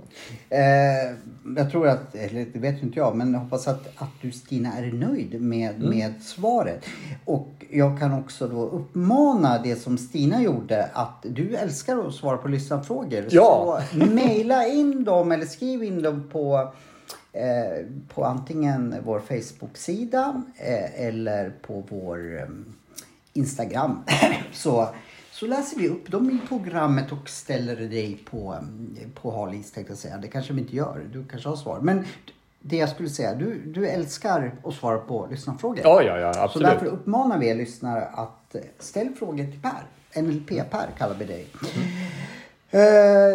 eh, 0.56 1.16
jag 1.58 1.72
tror 1.72 1.88
att, 1.88 2.16
eller 2.16 2.46
det 2.54 2.60
vet 2.60 2.84
inte 2.84 3.00
jag, 3.00 3.16
men 3.16 3.34
jag 3.34 3.40
hoppas 3.40 3.68
att, 3.68 3.88
att 3.96 4.10
du 4.22 4.32
Stina 4.32 4.74
är 4.78 4.92
nöjd 4.92 5.42
med, 5.42 5.76
Mm. 5.76 5.90
med 5.90 6.14
svaret. 6.22 6.86
Och 7.26 7.50
jag 7.70 8.00
kan 8.00 8.14
också 8.14 8.48
då 8.48 8.66
uppmana 8.66 9.62
det 9.64 9.76
som 9.76 9.98
Stina 9.98 10.42
gjorde 10.42 10.90
att 10.94 11.26
du 11.30 11.56
älskar 11.56 12.08
att 12.08 12.14
svara 12.14 12.38
på 12.38 12.48
lyssnarfrågor. 12.48 13.26
Ja. 13.30 13.82
Så 13.92 13.98
mejla 14.06 14.68
in 14.68 15.04
dem 15.04 15.32
eller 15.32 15.46
skriv 15.46 15.84
in 15.84 16.02
dem 16.02 16.30
på 16.32 16.56
eh, 16.56 16.70
på 18.08 18.26
antingen 18.26 18.96
vår 19.04 19.20
Facebook-sida 19.20 20.44
eh, 20.56 21.06
eller 21.06 21.50
på 21.50 21.84
vår 21.90 22.38
eh, 22.38 22.48
Instagram. 23.34 24.04
så, 24.54 24.90
så 25.32 25.46
läser 25.46 25.78
vi 25.78 25.90
upp 25.90 26.12
dem 26.12 26.30
i 26.30 26.48
programmet 26.48 27.12
och 27.12 27.30
ställer 27.30 27.76
dig 27.76 28.24
på, 28.30 28.56
eh, 29.02 29.08
på 29.22 29.32
hal 29.32 29.54
is 29.54 29.72
tänkte 29.72 29.92
jag 29.92 29.98
säga. 29.98 30.18
Det 30.18 30.28
kanske 30.28 30.54
vi 30.54 30.62
inte 30.62 30.76
gör. 30.76 31.02
Du 31.14 31.26
kanske 31.26 31.50
har 31.50 31.56
svar. 31.56 31.80
Men 31.82 32.06
det 32.60 32.78
jag 32.78 32.90
skulle 32.90 33.10
säga, 33.10 33.36
du, 33.36 33.62
du 33.66 33.88
älskar 33.88 34.56
att 34.64 34.74
svara 34.74 34.98
på 34.98 35.28
lyssnarfrågor. 35.32 35.80
Ja, 35.84 36.04
ja, 36.04 36.20
ja, 36.20 36.34
Så 36.34 36.40
absolut. 36.40 36.70
därför 36.70 36.86
uppmanar 36.86 37.38
vi 37.38 37.48
er 37.48 37.56
lyssnare 37.56 38.06
att 38.06 38.56
eh, 38.56 38.62
ställ 38.80 39.10
frågor 39.20 39.44
till 39.44 39.62
Per. 39.62 39.84
NLP-Per 40.22 40.88
kallar 40.98 41.16
vi 41.16 41.26
dig. 41.26 41.48
Eh, 41.62 41.82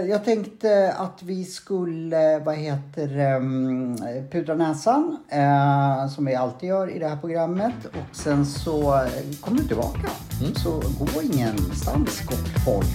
jag 0.09 0.25
tänkte 0.25 0.93
att 0.99 1.23
vi 1.23 1.45
skulle, 1.45 2.39
vad 2.39 2.55
heter 2.57 3.37
um, 3.37 3.97
pudra 4.31 4.55
näsan. 4.55 5.19
eh, 5.29 6.09
som 6.09 6.25
vi 6.25 6.35
alltid 6.35 6.69
gör 6.69 6.91
i 6.91 6.99
det 6.99 7.09
här 7.09 7.17
programmet. 7.17 7.75
Och 7.85 8.17
sen 8.17 8.47
så 8.47 8.95
eh, 8.95 9.11
kommer 9.41 9.59
du 9.61 9.69
tillbaka. 9.69 10.11
Så 10.57 10.71
gå 10.99 11.23
ingenstans 11.23 12.23
gott 12.27 12.65
folk. 12.65 12.87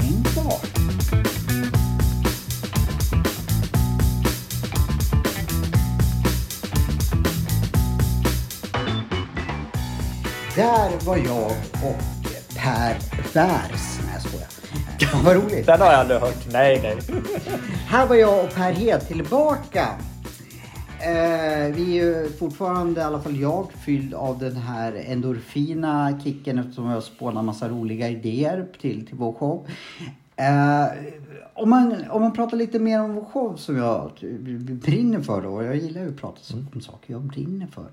Häng 0.00 0.24
kvar. 0.24 0.60
Där 10.56 11.06
var 11.06 11.16
jag 11.16 11.50
och 11.84 12.02
Per 12.56 12.96
Vers. 13.34 13.91
Fan, 15.06 15.24
Vad 15.24 15.36
roligt. 15.36 15.66
Den 15.66 15.80
har 15.80 15.86
jag 15.86 16.00
aldrig 16.00 16.20
hört. 16.20 16.46
Nej, 16.52 16.80
nej. 16.82 16.96
Här 17.86 18.06
var 18.06 18.16
jag 18.16 18.44
och 18.44 18.54
Per 18.54 18.72
Hed 18.72 19.08
tillbaka. 19.08 19.88
Eh, 21.00 21.74
vi 21.74 21.98
är 21.98 22.04
ju 22.04 22.32
fortfarande, 22.38 23.00
i 23.00 23.04
alla 23.04 23.20
fall 23.20 23.36
jag, 23.40 23.66
fylld 23.84 24.14
av 24.14 24.38
den 24.38 24.56
här 24.56 25.04
endorfina 25.06 26.20
kicken 26.24 26.58
eftersom 26.58 26.90
jag 26.90 27.02
spånar 27.02 27.42
massa 27.42 27.68
roliga 27.68 28.08
idéer 28.08 28.66
till, 28.80 29.06
till 29.06 29.16
vår 29.16 29.32
show. 29.32 29.66
Eh, 30.42 30.86
om, 31.54 31.70
man, 31.70 32.04
om 32.10 32.22
man 32.22 32.32
pratar 32.32 32.56
lite 32.56 32.78
mer 32.78 33.00
om 33.00 33.14
vår 33.14 33.24
show 33.24 33.56
som 33.56 33.76
jag 33.76 34.10
brinner 34.84 35.20
för 35.20 35.42
då, 35.42 35.62
jag 35.62 35.76
gillar 35.76 36.02
ju 36.02 36.08
att 36.08 36.20
prata 36.20 36.40
om 36.74 36.80
saker 36.80 37.12
jag 37.12 37.22
brinner 37.22 37.66
för. 37.66 37.84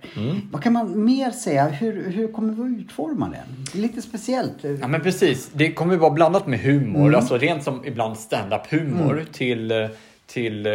Vad 0.52 0.64
kan 0.64 0.74
man 0.74 1.04
mer 1.04 1.32
säga? 1.32 1.68
Hur, 1.68 2.10
hur 2.12 2.28
kommer 2.32 2.54
vi 2.54 2.62
att 2.76 2.80
utforma 2.82 3.30
den? 3.30 3.82
Lite 3.82 4.02
speciellt. 4.02 4.56
Ja 4.82 4.88
men 4.88 5.02
precis, 5.02 5.50
det 5.54 5.72
kommer 5.74 5.98
vara 5.98 6.12
blandat 6.12 6.48
med 6.48 6.60
humor, 6.60 7.00
Mm. 7.02 7.16
alltså 7.16 7.38
rent 7.38 7.64
som 7.64 7.86
ibland 7.86 8.18
stand-up 8.18 8.62
humor 8.72 9.26
till, 9.32 9.72
eh, 9.72 9.88
till 10.26 10.66
eh, 10.66 10.72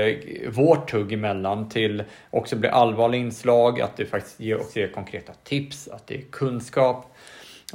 vårt 0.53 0.91
tugg 0.91 1.13
emellan, 1.13 1.69
till 1.69 2.03
också 2.31 2.57
bli 2.57 2.69
allvarliga 2.69 3.21
inslag, 3.21 3.81
att 3.81 3.97
det 3.97 4.07
faktiskt 4.07 4.41
ger, 4.41 4.61
också 4.61 4.79
ger 4.79 4.89
konkreta 4.89 5.33
tips, 5.45 5.89
att 5.89 6.07
det 6.07 6.15
är 6.17 6.23
kunskap. 6.23 7.15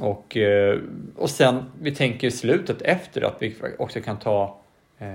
Och, 0.00 0.36
eh, 0.36 0.78
och 1.16 1.30
sen, 1.30 1.62
vi 1.80 1.94
tänker 1.94 2.26
i 2.26 2.30
slutet 2.30 2.82
efter 2.82 3.22
att 3.22 3.36
vi 3.38 3.56
också 3.78 4.00
kan 4.00 4.16
ta 4.18 4.58
eh, 4.98 5.06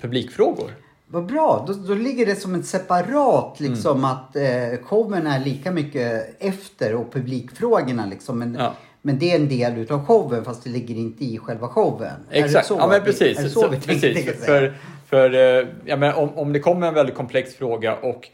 publikfrågor. 0.00 0.70
Vad 1.06 1.26
bra, 1.26 1.64
då, 1.66 1.72
då 1.72 1.94
ligger 1.94 2.26
det 2.26 2.36
som 2.36 2.54
ett 2.54 2.66
separat 2.66 3.60
liksom 3.60 3.98
Mm. 3.98 4.04
att 4.04 4.36
eh, 4.36 4.84
showen 4.86 5.26
är 5.26 5.44
lika 5.44 5.70
mycket 5.72 6.36
efter 6.42 6.94
och 6.94 7.12
publikfrågorna 7.12 8.06
liksom. 8.06 8.38
Men, 8.38 8.54
Ja. 8.60 8.72
men 9.02 9.18
det 9.18 9.30
är 9.32 9.36
en 9.36 9.48
del 9.48 9.78
utav 9.78 10.06
showen 10.06 10.44
fast 10.44 10.64
det 10.64 10.70
ligger 10.70 10.94
inte 10.94 11.24
i 11.24 11.38
själva 11.38 11.68
showen. 11.68 12.12
Exakt, 12.30 12.66
så 12.66 12.74
ja 12.80 12.86
men 12.88 13.00
precis. 13.02 13.38
Är 13.38 13.42
det 13.42 13.48
så, 13.50 13.60
Så- 13.60 13.68
vi 13.68 13.80
precis. 13.80 14.44
För, 14.44 14.74
för 15.06 15.34
eh, 15.34 15.66
ja, 15.84 15.96
men 15.96 16.14
om, 16.14 16.28
om 16.38 16.52
det 16.52 16.60
kommer 16.60 16.86
en 16.88 16.94
väldigt 16.94 17.14
komplex 17.14 17.54
fråga 17.54 17.96
och 17.96 18.28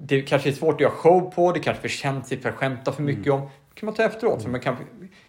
det 0.00 0.22
kanske 0.22 0.48
är 0.48 0.52
svårt 0.52 0.74
att 0.74 0.80
göra 0.80 0.90
show 0.92 1.20
på, 1.34 1.52
det 1.52 1.60
kanske 1.60 1.78
är 1.80 1.88
för 1.88 1.96
känsligt 1.96 2.42
för 2.42 2.48
att 2.48 2.54
skämta 2.54 2.92
för 2.92 3.02
mycket 3.02 3.26
Mm. 3.26 3.40
om. 3.42 3.48
kan 3.74 3.86
man 3.86 3.94
ta 3.94 4.02
efteråt 4.02 4.42
så 4.42 4.48
man 4.48 4.60
kan, 4.60 4.76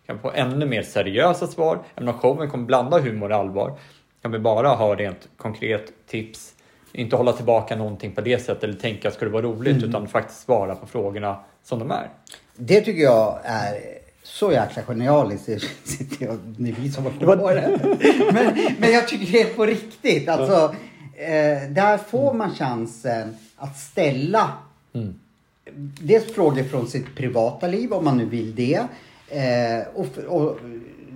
kan 0.08 0.20
få 0.20 0.32
ännu 0.32 0.66
mer 0.66 0.84
seriösa 0.84 1.48
svar. 1.48 1.80
Även 1.96 2.08
om 2.10 2.14
showen 2.20 2.50
kommer 2.50 2.66
blanda 2.66 3.00
humor 3.00 3.32
och 3.32 3.38
allvar. 3.38 3.74
Kan 4.22 4.32
vi 4.32 4.40
bara 4.40 4.68
ha 4.70 4.96
rent 4.96 5.28
konkret 5.38 5.92
tips. 6.08 6.52
Inte 6.92 7.16
hålla 7.16 7.34
tillbaka 7.34 7.76
någonting 7.76 8.12
på 8.12 8.22
det 8.22 8.40
sättet 8.40 8.64
eller 8.64 8.74
tänka 8.74 9.12
ska 9.12 9.26
det 9.26 9.32
vara 9.32 9.42
roligt 9.44 9.78
Mm. 9.78 9.90
utan 9.90 10.08
faktiskt 10.08 10.42
svara 10.46 10.76
på 10.76 10.88
frågorna 10.88 11.40
som 11.64 11.80
de 11.80 11.92
är. 11.92 12.10
Det 12.56 12.82
tycker 12.82 13.02
jag 13.02 13.40
är 13.44 13.76
så 14.24 14.52
jäkla 14.52 14.82
genialiskt. 14.84 15.46
Det 15.48 16.26
är 16.26 16.82
vi 16.82 16.92
som 16.92 17.04
på 17.04 17.10
det. 17.54 17.80
Men, 18.34 18.76
men 18.80 18.92
jag 18.92 19.08
tycker 19.08 19.32
det 19.32 19.42
är 19.42 19.54
på 19.54 19.66
riktigt. 19.66 20.30
Alltså, 20.30 20.76
eh, 21.16 21.70
där 21.70 21.98
får 21.98 22.34
man 22.34 22.56
chansen 22.56 23.38
att 23.58 23.78
ställa 23.78 24.52
dels 26.02 26.34
frågor 26.34 26.64
från 26.64 26.88
sitt 26.88 27.16
privata 27.16 27.68
liv 27.68 27.94
om 27.94 28.06
man 28.06 28.18
nu 28.18 28.26
vill 28.26 28.56
det. 28.56 28.82
Eh, 29.30 29.88
och, 29.96 30.18
och 30.42 30.58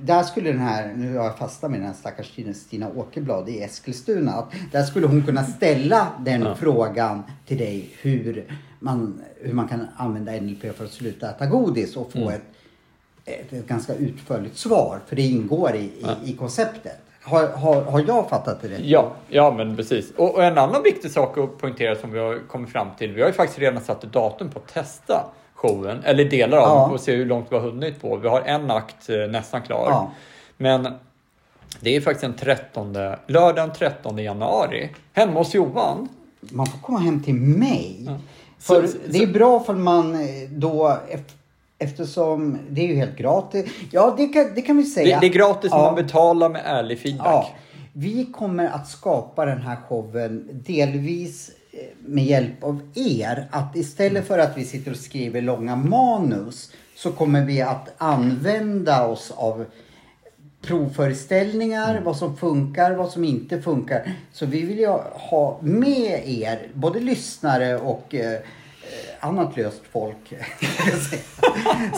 där 0.04 0.24
skulle 0.24 0.52
den 0.52 0.62
här, 0.62 0.94
nu 0.96 1.18
har 1.18 1.26
jag 1.26 1.38
fastnat 1.38 1.72
med 1.72 1.80
den 1.80 1.88
här 1.88 1.94
stackars 1.94 2.32
Stina- 2.56 2.92
Åkerblad 2.96 3.50
i 3.50 3.62
Eskilstuna. 3.62 4.32
Att 4.32 4.52
där 4.72 4.84
skulle 4.84 5.08
hon 5.08 5.24
kunna 5.26 5.44
ställa 5.44 6.08
den 6.20 6.42
Ja. 6.42 6.56
frågan 6.56 7.24
till 7.46 7.58
dig 7.58 7.90
hur 8.02 8.46
man, 8.80 9.22
hur 9.42 9.54
man 9.54 9.68
kan 9.68 9.88
använda 9.98 10.32
NLP 10.32 10.76
för 10.78 10.86
att 10.86 10.92
sluta 10.92 11.30
äta 11.30 11.46
godis 11.46 11.96
och 11.98 12.12
få 12.12 12.30
ett, 12.30 12.42
ett, 13.26 13.54
ett 13.54 13.68
ganska 13.68 13.94
utförligt 13.96 14.58
svar. 14.58 15.00
För 15.08 15.16
det 15.16 15.22
ingår 15.22 15.76
i, 15.76 15.80
i, 15.80 16.06
i 16.24 16.34
konceptet. 16.34 16.98
Har, 17.22 17.48
har, 17.48 17.82
har 17.82 18.04
jag 18.08 18.30
fattat 18.30 18.62
det 18.62 18.68
rätt? 18.70 18.80
Ja, 18.84 19.12
ja 19.30 19.54
men 19.58 19.76
precis. 19.76 20.12
Och, 20.12 20.36
och 20.36 20.44
en 20.44 20.58
annan 20.58 20.84
viktig 20.84 21.12
sak 21.12 21.38
att 21.38 21.58
poängtera 21.58 21.96
som 21.96 22.12
vi 22.12 22.20
har 22.20 22.48
kommit 22.48 22.70
fram 22.70 22.88
till. 22.98 23.12
Vi 23.14 23.22
har 23.22 23.28
ju 23.28 23.34
faktiskt 23.34 23.60
redan 23.60 23.84
satt 23.84 24.02
datum 24.02 24.50
på 24.50 24.60
att 24.60 24.68
testa 24.74 25.26
showen, 25.62 26.04
eller 26.04 26.26
delar 26.26 26.58
av 26.58 26.64
Ja. 26.78 26.84
den, 26.86 26.94
och 26.94 27.00
se 27.00 27.16
hur 27.16 27.26
långt 27.26 27.48
vi 27.50 27.56
har 27.56 27.62
hunnit 27.64 28.02
på. 28.02 28.16
Vi 28.16 28.28
har 28.28 28.42
en 28.42 28.72
akt 28.72 29.10
eh, 29.10 29.16
nästan 29.18 29.62
klar. 29.62 29.88
Ja. 29.90 30.12
Men 30.58 30.88
det 31.80 31.96
är 31.96 32.02
faktiskt 32.02 32.22
den 32.22 32.34
13, 32.34 32.94
lördagen 33.28 33.72
13 33.78 34.18
januari. 34.18 34.90
Hemma 35.14 35.34
hos 35.34 35.54
Johan. 35.54 36.10
Man 36.40 36.66
får 36.68 36.80
komma 36.80 37.00
hem 37.00 37.24
till 37.24 37.34
mig. 37.36 37.98
Ja. 38.08 38.18
För 38.60 38.88
Så- 38.88 38.98
det 39.08 39.18
är 39.24 39.28
bra 39.28 39.60
för 39.60 39.74
man 39.74 40.14
eh, 40.16 40.50
då 40.50 40.88
ef- 40.88 41.34
Eftersom 41.82 42.58
det 42.70 42.82
är 42.82 42.88
ju 42.88 42.96
helt 42.96 43.18
gratis. 43.18 43.66
Ja, 43.92 44.14
det 44.18 44.26
kan, 44.28 44.52
det 44.56 44.62
kan 44.62 44.78
vi 44.78 44.84
Det, 44.84 44.90
säga. 44.90 45.20
det 45.20 45.28
är 45.28 45.30
gratis 45.30 45.72
om 45.72 45.80
Ja. 45.80 45.86
man 45.86 45.96
betalar 45.96 46.50
med 46.50 46.62
ärlig 46.66 47.00
feedback. 47.00 47.26
Ja, 47.28 47.50
vi 47.94 48.26
kommer 48.26 48.68
att 48.68 48.88
skapa 48.88 49.46
den 49.46 49.62
här 49.62 49.76
showen 49.90 50.50
delvis 50.52 51.52
med 52.06 52.26
hjälp 52.26 52.64
av 52.64 52.82
er. 52.96 53.48
Att 53.52 53.76
istället 53.76 54.28
för 54.28 54.40
att 54.40 54.58
vi 54.58 54.66
sitter 54.66 54.92
och 54.92 54.98
skriver 54.98 55.42
långa 55.42 55.76
manus 55.76 56.72
så 56.96 57.12
kommer 57.12 57.46
vi 57.46 57.62
att 57.62 57.94
använda 57.98 59.08
oss 59.08 59.32
av 59.36 59.66
provföreställningar, 60.62 62.02
vad 62.06 62.18
som 62.18 62.38
funkar, 62.38 62.92
vad 62.92 63.12
som 63.12 63.24
inte 63.24 63.62
funkar. 63.62 64.14
Så 64.34 64.46
vi 64.46 64.62
vill 64.62 64.80
ju 64.80 64.88
ha 65.14 65.60
med 65.62 66.22
er, 66.30 66.68
både 66.74 67.00
lyssnare 67.00 67.78
och 67.78 68.16
eh, 68.16 68.34
eh, 68.34 68.40
annat 69.20 69.58
löst 69.58 69.82
folk, 69.92 70.34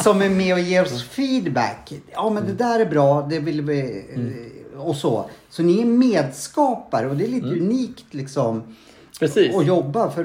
som 0.03 0.21
är 0.21 0.29
med 0.29 0.53
och 0.53 0.59
ger 0.59 0.83
oss 0.83 1.03
feedback. 1.03 1.93
Ja 2.13 2.29
men 2.29 2.45
det 2.45 2.53
där 2.53 2.79
är 2.79 2.85
bra, 2.85 3.27
det 3.29 3.39
vill 3.39 3.61
vi... 3.61 4.05
eh, 4.15 4.81
Och 4.81 4.95
så. 4.95 5.29
Så 5.49 5.63
ni 5.63 5.81
är 5.81 5.85
medskapare 5.85 7.09
och 7.09 7.15
det 7.17 7.23
är 7.25 7.27
lite 7.29 7.47
unikt 7.47 8.13
liksom 8.13 8.75
Precis. 9.21 9.55
att 9.55 9.67
jobba 9.67 10.09
för... 10.09 10.23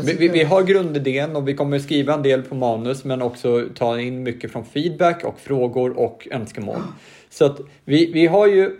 Vi, 0.00 0.12
vi, 0.14 0.28
vi 0.28 0.44
har 0.44 0.62
grundidén 0.62 1.36
och 1.36 1.48
vi 1.48 1.54
kommer 1.54 1.78
skriva 1.78 2.14
en 2.14 2.22
del 2.22 2.42
på 2.42 2.54
manus 2.54 3.04
men 3.04 3.22
också 3.22 3.64
ta 3.74 4.00
in 4.00 4.22
mycket 4.22 4.52
från 4.52 4.64
feedback 4.64 5.24
och 5.24 5.40
frågor 5.40 5.98
och 5.98 6.28
önskemål. 6.30 6.80
Så 7.30 7.44
att 7.44 7.60
vi, 7.84 8.12
vi 8.12 8.26
har 8.26 8.46
ju 8.46 8.76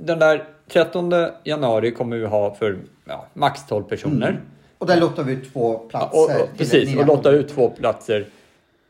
den 0.00 0.18
där 0.18 0.44
13 0.68 1.12
januari 1.44 1.90
kommer 1.90 2.16
vi 2.16 2.26
ha 2.26 2.54
för 2.54 2.78
ja, 3.04 3.26
max 3.34 3.66
12 3.66 3.84
personer. 3.84 4.40
Och 4.78 4.86
där 4.86 5.00
lottar 5.00 5.22
vi 5.22 5.32
ut 5.32 5.52
två 5.52 5.72
Ja, 5.72 5.88
platser. 5.88 6.18
och, 6.18 6.24
och, 6.24 6.48
till 6.48 6.58
precis, 6.58 6.96
och 6.96 7.06
lotta 7.06 7.30
ut 7.30 7.48
två 7.48 7.70
platser 7.70 8.26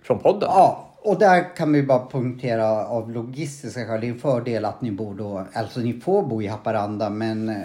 från 0.03 0.19
podden. 0.19 0.49
Ja, 0.53 0.91
och 1.05 1.19
där 1.19 1.57
kan 1.57 1.73
vi 1.73 1.83
bara 1.83 2.07
punktera 2.11 2.87
av 2.87 3.11
logistiska 3.11 3.87
skäl. 3.87 4.01
Det 4.01 4.07
är 4.07 4.11
en 4.12 4.19
fördel 4.19 4.65
att 4.65 4.81
ni 4.81 4.91
bor 4.91 5.15
då, 5.15 5.47
alltså 5.53 5.81
ni 5.81 6.01
får 6.01 6.23
bo 6.27 6.43
i 6.43 6.47
Haparanda 6.47 7.11
men 7.11 7.49
eh, 7.49 7.57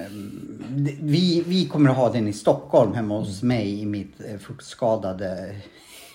vi, 1.01 1.43
vi 1.47 1.67
kommer 1.67 1.89
att 1.89 1.95
ha 1.97 2.11
den 2.11 2.27
i 2.27 2.33
Stockholm 2.33 2.93
hemma 2.93 3.17
hos 3.19 3.43
Mm. 3.43 3.57
mig 3.57 3.81
i 3.81 3.85
mitt 3.85 4.21
eh, 4.31 4.37
fuktskadade. 4.37 5.55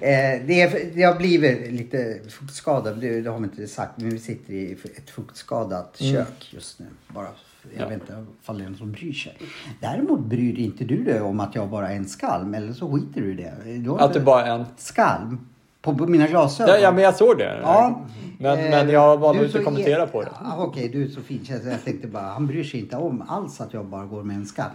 Eh, 0.00 0.46
det, 0.46 0.60
är, 0.60 0.94
det 0.94 1.02
har 1.02 1.14
blivit 1.14 1.72
lite 1.72 2.20
fuktskadat, 2.28 3.00
det, 3.00 3.20
det 3.20 3.30
har 3.30 3.38
vi 3.38 3.44
inte 3.44 3.66
sagt, 3.66 4.00
men 4.00 4.10
vi 4.10 4.18
sitter 4.18 4.52
i 4.52 4.72
ett 4.96 5.10
fuktskadat 5.10 5.96
kök 5.98 6.48
just 6.54 6.78
nu. 6.78 6.86
Bara, 7.08 7.24
jag 7.24 7.32
Mm. 7.72 7.82
Ja. 7.82 7.88
vet 7.88 8.00
inte 8.00 8.24
ifall 8.42 8.58
det 8.58 8.64
är 8.64 8.68
någon 8.68 8.78
som 8.78 8.92
bryr 8.92 9.12
sig. 9.12 9.36
Däremot 9.80 10.20
bryr 10.20 10.58
inte 10.58 10.84
du 10.84 11.04
dig 11.04 11.20
om 11.20 11.40
att 11.40 11.54
jag 11.54 11.68
bara 11.70 11.90
är 11.90 11.96
en 11.96 12.08
skalm, 12.08 12.54
eller 12.54 12.72
så 12.72 12.92
skiter 12.92 13.20
du 13.20 13.30
i 13.32 13.34
det. 13.34 13.92
Att 13.98 14.14
det 14.14 14.20
bara 14.20 14.46
är 14.46 14.58
en... 14.58 14.64
skalm 14.76 15.38
på 15.84 15.94
på 15.94 16.06
mina 16.06 16.26
glasögon. 16.26 16.74
Ja, 16.74 16.80
ja, 16.80 16.92
men 16.92 17.04
jag 17.04 17.14
såg 17.14 17.38
det. 17.38 17.58
Ja. 17.62 18.00
Men, 18.38 18.58
Eh, 18.58 18.70
men 18.70 18.88
jag 18.90 19.16
valde 19.16 19.44
inte 19.44 19.58
att 19.58 19.64
kommentera 19.64 20.06
på 20.06 20.22
det. 20.22 20.28
Ja, 20.44 20.56
Okej, 20.58 20.88
du 20.88 21.04
är 21.04 21.08
så 21.08 21.20
fin. 21.20 21.44
Så 21.46 21.68
Jag 21.68 21.84
tänkte 21.84 22.08
bara, 22.08 22.22
han 22.22 22.46
bryr 22.46 22.64
sig 22.64 22.80
inte 22.80 22.96
om 22.96 23.24
alls 23.28 23.60
att 23.60 23.74
jag 23.74 23.84
bara 23.84 24.04
går 24.04 24.22
med 24.22 24.36
en 24.36 24.46
skalm. 24.46 24.70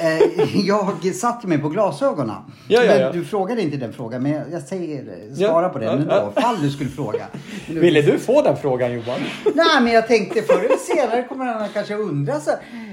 Eh, 0.00 0.56
jag 0.66 1.14
satte 1.14 1.46
mig 1.46 1.58
på 1.58 1.68
glasögonen. 1.68 2.34
Ja, 2.68 2.82
ja, 2.84 2.94
ja. 2.94 3.12
Du 3.12 3.24
frågade 3.24 3.62
inte 3.62 3.76
den 3.76 3.92
frågan, 3.92 4.22
men 4.22 4.32
jag, 4.52 4.62
säger, 4.62 5.34
svara 5.34 5.62
Ja, 5.62 5.68
på 5.68 5.78
den 5.78 6.06
ja. 6.08 6.16
ändå. 6.18 6.40
Fall 6.40 6.56
du 6.62 6.70
skulle 6.70 6.90
fråga. 6.90 7.26
Du- 7.68 7.80
Ville 7.80 8.02
du 8.02 8.18
få 8.18 8.42
den 8.42 8.56
frågan 8.56 8.92
Johan? 8.92 9.20
Nej, 9.54 9.80
men 9.82 9.92
jag 9.92 10.06
tänkte 10.08 10.42
förr 10.42 10.58
eller 10.64 10.76
senare 10.76 11.22
kommer 11.22 11.44
han 11.44 11.68
kanske 11.74 11.94
undra 11.94 12.40
så 12.40 12.50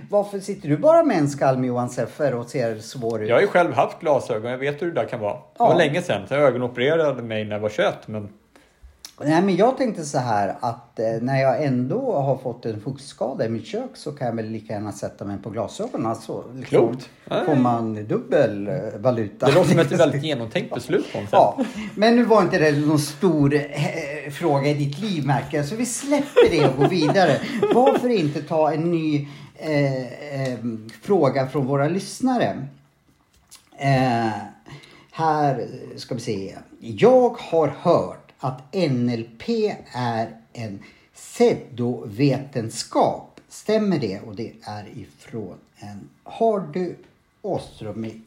Varför 0.09 0.39
sitter 0.39 0.69
du 0.69 0.77
bara 0.77 1.03
med 1.03 1.17
en 1.17 1.29
skalm 1.29 1.65
Johan 1.65 1.89
Seffer 1.89 2.35
och 2.35 2.45
ser 2.45 2.75
svår 2.79 3.23
ut? 3.23 3.29
Jag 3.29 3.35
har 3.35 3.41
ju 3.41 3.47
själv 3.47 3.73
haft 3.73 3.99
glasögon, 3.99 4.51
jag 4.51 4.57
vet 4.57 4.81
hur 4.81 4.87
det 4.87 5.01
där 5.01 5.05
kan 5.07 5.19
vara. 5.19 5.33
Det 5.33 5.39
var 5.63 5.75
länge 5.75 6.01
sedan, 6.01 6.21
så 6.27 6.33
jag 6.33 6.43
ögonopererade 6.43 7.21
mig 7.23 7.45
när 7.51 7.57
jag 7.57 7.61
var 7.61 7.69
21. 7.69 8.07
Men 8.07 8.29
Nej 9.23 9.41
men 9.41 9.55
jag 9.55 9.77
tänkte 9.77 10.03
så 10.05 10.17
här 10.17 10.55
att 10.59 10.99
eh, 10.99 11.05
när 11.21 11.41
jag 11.41 11.63
ändå 11.63 12.13
har 12.13 12.37
fått 12.37 12.65
en 12.65 12.81
fuktskada 12.81 13.45
i 13.45 13.49
mitt 13.49 13.65
kök 13.65 13.89
så 13.93 14.11
kan 14.11 14.27
jag 14.27 14.35
väl 14.35 14.49
lika 14.49 14.73
gärna 14.73 14.91
sätta 14.91 15.25
mig 15.25 15.37
på 15.37 15.49
glasögonen. 15.49 16.15
Så 16.15 16.43
liksom 16.55 16.79
Klokt. 16.79 17.09
får 17.45 17.55
man 17.55 18.05
dubbel 18.07 18.67
eh, 18.67 18.75
valuta. 18.99 19.45
det 19.45 19.51
låter 19.51 19.69
som 19.69 19.79
ett 19.79 19.91
väldigt 19.91 20.23
genomtänkt 20.29 20.75
beslut 20.75 21.13
på 21.13 21.19
något 21.19 21.29
sätt. 21.29 21.39
Ja, 21.39 21.65
men 21.95 22.15
nu 22.15 22.23
var 22.23 22.41
inte 22.41 22.57
det 22.57 22.71
någon 22.71 22.99
stor 22.99 23.53
eh, 23.53 24.31
fråga 24.31 24.69
i 24.69 24.73
ditt 24.73 24.99
liv 24.99 25.25
märker 25.25 25.57
jag. 25.57 25.65
Så 25.65 25.75
vi 25.75 25.85
släpper 25.85 26.49
det 26.49 26.69
och 26.69 26.77
går 26.77 26.87
vidare. 26.87 27.37
Varför 27.73 28.09
inte 28.09 28.41
ta 28.41 28.73
en 28.73 28.91
ny 28.91 29.27
eh, 29.57 30.51
eh, 30.51 30.59
fråga 31.01 31.47
från 31.47 31.65
våra 31.65 31.87
lyssnare? 31.87 32.67
Eh, 33.77 34.31
här 35.11 35.67
ska 35.97 36.15
vi 36.15 36.21
se. 36.21 36.55
Jag 36.83 37.29
har 37.29 37.67
hört 37.67 38.31
att 38.39 38.73
NLP 38.73 39.49
är 39.93 40.29
en 40.53 40.79
pseudovetenskap. 41.15 43.39
Stämmer 43.49 43.99
det? 43.99 44.19
Och 44.19 44.35
det 44.35 44.51
är 44.63 44.85
ifrån 44.95 45.57
en 45.77 46.09
Hardy 46.23 46.93
Åström 47.41 48.05
i, 48.05 48.21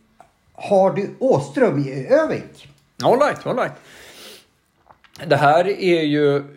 Hardy 0.54 1.06
Åström 1.18 1.78
i 1.88 2.06
Övik. 2.06 2.68
All 3.04 3.18
right, 3.20 3.46
all 3.46 3.56
right. 3.56 3.72
Det 5.26 5.36
här 5.36 5.68
är 5.68 6.02
ju... 6.02 6.34
Alltså, 6.36 6.52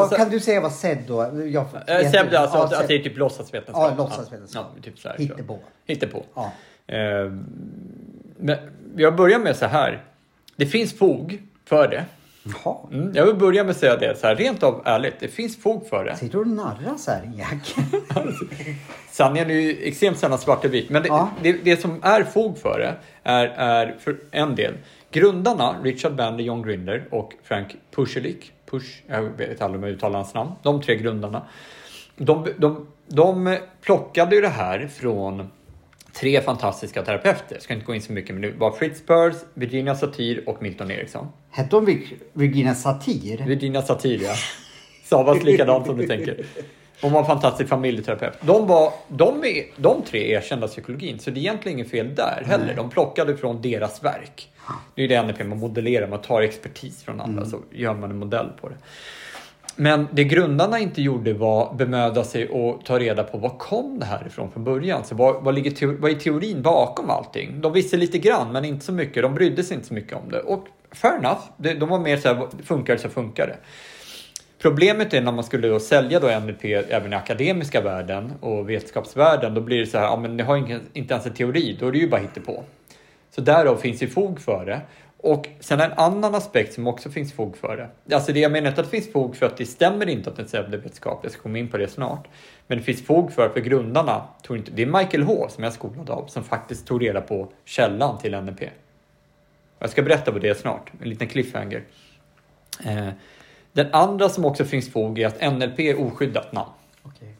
vad, 0.00 0.08
så- 0.08 0.16
kan 0.16 0.30
du 0.30 0.40
säga 0.40 0.60
vad 0.60 0.72
SED 0.72 0.98
då? 1.06 1.22
Jag, 1.46 1.66
Eh, 1.86 2.10
Sämre, 2.10 2.38
alltså 2.38 2.56
Ja, 2.58 2.64
att, 2.64 2.72
att 2.72 2.88
det 2.88 2.94
är 2.94 2.98
SED. 2.98 3.04
typ 3.04 3.16
låtsasvetenskap. 3.18 3.90
Ja, 3.90 3.94
låtsasvetenskap. 4.04 4.66
Ja, 4.76 4.82
typ 4.82 4.98
så 4.98 5.08
här, 5.08 5.18
Hittepå. 5.18 5.58
Hittepå. 5.86 6.24
Ja. 6.34 6.52
Eh, 6.86 7.32
men 8.38 8.56
jag 8.96 9.16
börjar 9.16 9.38
med 9.38 9.56
så 9.56 9.66
här. 9.66 10.04
Det 10.58 10.66
finns 10.66 10.98
fog 10.98 11.42
för 11.64 11.88
det. 11.88 12.04
Jaha. 12.42 12.76
Mm, 12.92 13.12
jag 13.14 13.26
vill 13.26 13.34
börja 13.34 13.64
med 13.64 13.70
att 13.70 13.76
säga 13.76 13.96
det 13.96 14.18
så 14.20 14.26
här, 14.26 14.36
rent 14.36 14.62
av 14.62 14.82
ärligt. 14.84 15.14
Det 15.20 15.28
finns 15.28 15.62
fog 15.62 15.88
för 15.88 16.04
det. 16.04 16.16
Sitter 16.16 16.32
du 16.32 16.38
och 16.38 16.46
narrar 16.46 16.96
så 16.96 17.10
här 17.10 17.32
Jack? 17.36 17.74
Sanningen 19.10 19.50
är 19.50 19.54
ju 19.54 19.88
extremt 19.88 20.18
sällan 20.18 20.38
svart 20.38 20.64
och 20.64 20.74
vit. 20.74 20.90
Men 20.90 21.02
det, 21.02 21.08
Ja. 21.08 21.30
det, 21.42 21.52
det 21.52 21.76
som 21.80 22.00
är 22.02 22.24
fog 22.24 22.58
för 22.58 22.78
det 22.78 22.94
är, 23.22 23.46
är 23.46 23.96
för 24.00 24.16
en 24.30 24.54
del. 24.54 24.74
Grundarna, 25.10 25.76
Richard 25.82 26.14
Bandler, 26.14 26.44
John 26.44 26.62
Grinder 26.62 27.04
och 27.10 27.32
Frank 27.42 27.76
Puschelik. 27.94 28.52
Push, 28.70 29.02
jag 29.06 29.22
vet 29.22 29.62
aldrig 29.62 29.78
om 29.78 29.88
jag 29.88 29.92
uttalar 29.96 30.18
hans 30.18 30.34
namn. 30.34 30.50
De 30.62 30.82
tre 30.82 30.96
grundarna. 30.96 31.42
De, 32.16 32.46
de, 32.58 32.86
de 33.06 33.58
plockade 33.82 34.34
ju 34.34 34.40
det 34.42 34.48
här 34.48 34.88
från 34.94 35.50
tre 36.20 36.40
fantastiska 36.40 37.02
terapeuter. 37.02 37.44
Jag 37.48 37.62
ska 37.62 37.74
inte 37.74 37.86
gå 37.86 37.94
in 37.94 38.02
så 38.02 38.12
mycket, 38.12 38.34
men 38.34 38.42
det 38.42 38.50
var 38.50 38.70
Fritz 38.70 39.02
Perls, 39.06 39.44
Virginia 39.54 39.94
Satir 39.94 40.48
och 40.48 40.62
Milton 40.62 40.90
Eriksson. 40.90 41.26
Hette 41.50 41.76
hon 41.76 41.86
Vir- 41.86 42.14
Virginia 42.32 42.74
Satir? 42.74 43.44
Virginia 43.46 43.82
Satir, 43.82 44.20
ja. 44.22 44.34
Stavas 45.04 45.42
likadant 45.42 45.86
som 45.86 45.96
du 45.96 46.06
tänker. 46.06 46.44
Hon 47.02 47.12
var 47.12 47.20
en 47.20 47.26
fantastisk 47.26 47.70
familjeterapeut. 47.70 48.32
De, 48.40 48.66
var, 48.66 48.92
de, 49.08 49.44
är, 49.44 49.64
de 49.76 50.02
tre 50.02 50.32
är 50.34 50.38
erkända 50.38 50.66
psykologin, 50.66 51.18
så 51.18 51.30
det 51.30 51.38
är 51.38 51.40
egentligen 51.40 51.78
inget 51.78 51.90
fel 51.90 52.14
där 52.14 52.42
heller. 52.46 52.74
De 52.76 52.90
plockade 52.90 53.36
från 53.36 53.62
deras 53.62 54.04
verk. 54.04 54.48
Det 54.94 55.02
är 55.04 55.08
det 55.08 55.22
NLP, 55.22 55.38
man 55.46 55.58
modellerar, 55.58 56.08
man 56.08 56.20
tar 56.22 56.42
expertis 56.42 57.02
från 57.02 57.20
andra 57.20 57.44
så 57.44 57.60
gör 57.72 57.94
man 57.94 58.10
en 58.10 58.18
modell 58.18 58.48
på 58.60 58.68
det. 58.68 58.74
Men 59.80 60.08
det 60.12 60.24
grundarna 60.24 60.78
inte 60.78 61.02
gjorde 61.02 61.32
var 61.32 61.74
bemöda 61.74 62.24
sig 62.24 62.48
och 62.48 62.84
ta 62.84 62.98
reda 62.98 63.22
på 63.24 63.38
var 63.38 63.58
kom 63.58 63.98
det 63.98 64.06
här 64.06 64.26
ifrån 64.26 64.50
från 64.52 64.64
början. 64.64 65.04
Så 65.04 65.14
vad, 65.14 65.44
vad, 65.44 65.54
ligger 65.54 65.70
teori, 65.70 65.96
vad 66.00 66.10
är 66.10 66.14
teorin 66.14 66.62
bakom 66.62 67.10
allting? 67.10 67.60
De 67.60 67.72
visste 67.72 67.96
lite 67.96 68.18
grann 68.18 68.52
men 68.52 68.64
inte 68.64 68.84
så 68.84 68.92
mycket. 68.92 69.22
De 69.22 69.34
brydde 69.34 69.64
sig 69.64 69.74
inte 69.74 69.88
så 69.88 69.94
mycket 69.94 70.12
om 70.12 70.30
det. 70.30 70.40
Och 70.40 70.66
fair 70.92 71.18
enough, 71.18 71.40
det, 71.56 71.74
de 71.74 71.88
var 71.88 71.98
mer 71.98 72.16
så 72.16 72.28
här, 72.28 72.46
funkar 72.64 72.92
det 72.92 72.98
så 72.98 73.08
funkar 73.08 73.46
det. 73.46 73.56
Problemet 74.58 75.14
är 75.14 75.20
när 75.20 75.32
man 75.32 75.44
skulle 75.44 75.68
då 75.68 75.80
sälja 75.80 76.20
då 76.20 76.40
NLP 76.40 76.64
även 76.64 77.12
i 77.12 77.16
akademiska 77.16 77.80
världen 77.80 78.32
och 78.40 78.70
vetenskapsvärlden. 78.70 79.54
Då 79.54 79.60
blir 79.60 79.78
det 79.80 79.86
så 79.86 79.98
här, 79.98 80.04
ja 80.04 80.16
men 80.16 80.36
ni 80.36 80.42
har 80.42 80.56
ingen, 80.56 80.80
inte 80.92 81.14
ens 81.14 81.26
en 81.26 81.34
teori, 81.34 81.76
då 81.80 81.88
är 81.88 81.92
det 81.92 81.98
ju 81.98 82.08
bara 82.08 82.20
hittepå. 82.20 82.64
Så 83.30 83.40
därav 83.40 83.76
finns 83.76 83.98
det 83.98 84.06
fog 84.06 84.40
för 84.40 84.66
det. 84.66 84.80
Och 85.20 85.48
sen 85.60 85.80
en 85.80 85.92
annan 85.92 86.34
aspekt 86.34 86.74
som 86.74 86.86
också 86.86 87.10
finns 87.10 87.32
fog 87.32 87.56
för 87.56 87.76
det. 87.76 88.14
Alltså 88.14 88.32
det 88.32 88.40
jag 88.40 88.52
menar 88.52 88.68
inte 88.68 88.80
att 88.80 88.90
det 88.90 89.00
finns 89.00 89.12
fog 89.12 89.36
för 89.36 89.46
att 89.46 89.56
det 89.56 89.66
stämmer 89.66 90.08
inte 90.08 90.30
att 90.30 90.36
det 90.36 90.42
är 90.42 90.46
pseudovetenskap. 90.46 91.20
Jag 91.22 91.32
ska 91.32 91.42
komma 91.42 91.58
in 91.58 91.68
på 91.68 91.76
det 91.76 91.88
snart. 91.88 92.28
Men 92.66 92.78
det 92.78 92.84
finns 92.84 93.06
fog 93.06 93.32
för, 93.32 93.48
för 93.48 93.60
grundarna, 93.60 94.24
tog 94.42 94.56
inte, 94.56 94.70
det 94.70 94.82
är 94.82 94.86
Michael 94.86 95.22
H 95.22 95.48
som 95.48 95.64
jag 95.64 95.70
är 95.70 95.74
skolad 95.74 96.10
av, 96.10 96.26
som 96.26 96.44
faktiskt 96.44 96.86
tog 96.86 97.04
reda 97.04 97.20
på 97.20 97.48
källan 97.64 98.18
till 98.18 98.40
NLP. 98.40 98.60
Jag 99.78 99.90
ska 99.90 100.02
berätta 100.02 100.32
på 100.32 100.38
det 100.38 100.58
snart, 100.58 100.92
en 101.02 101.08
liten 101.08 101.28
cliffhanger. 101.28 101.84
Eh, 102.84 103.08
den 103.72 103.86
andra 103.92 104.28
som 104.28 104.44
också 104.44 104.64
finns 104.64 104.92
fog 104.92 105.18
är 105.18 105.26
att 105.26 105.52
NLP 105.52 105.80
är 105.80 106.00
oskyddat 106.00 106.52
namn. 106.52 106.70
Okej. 107.02 107.34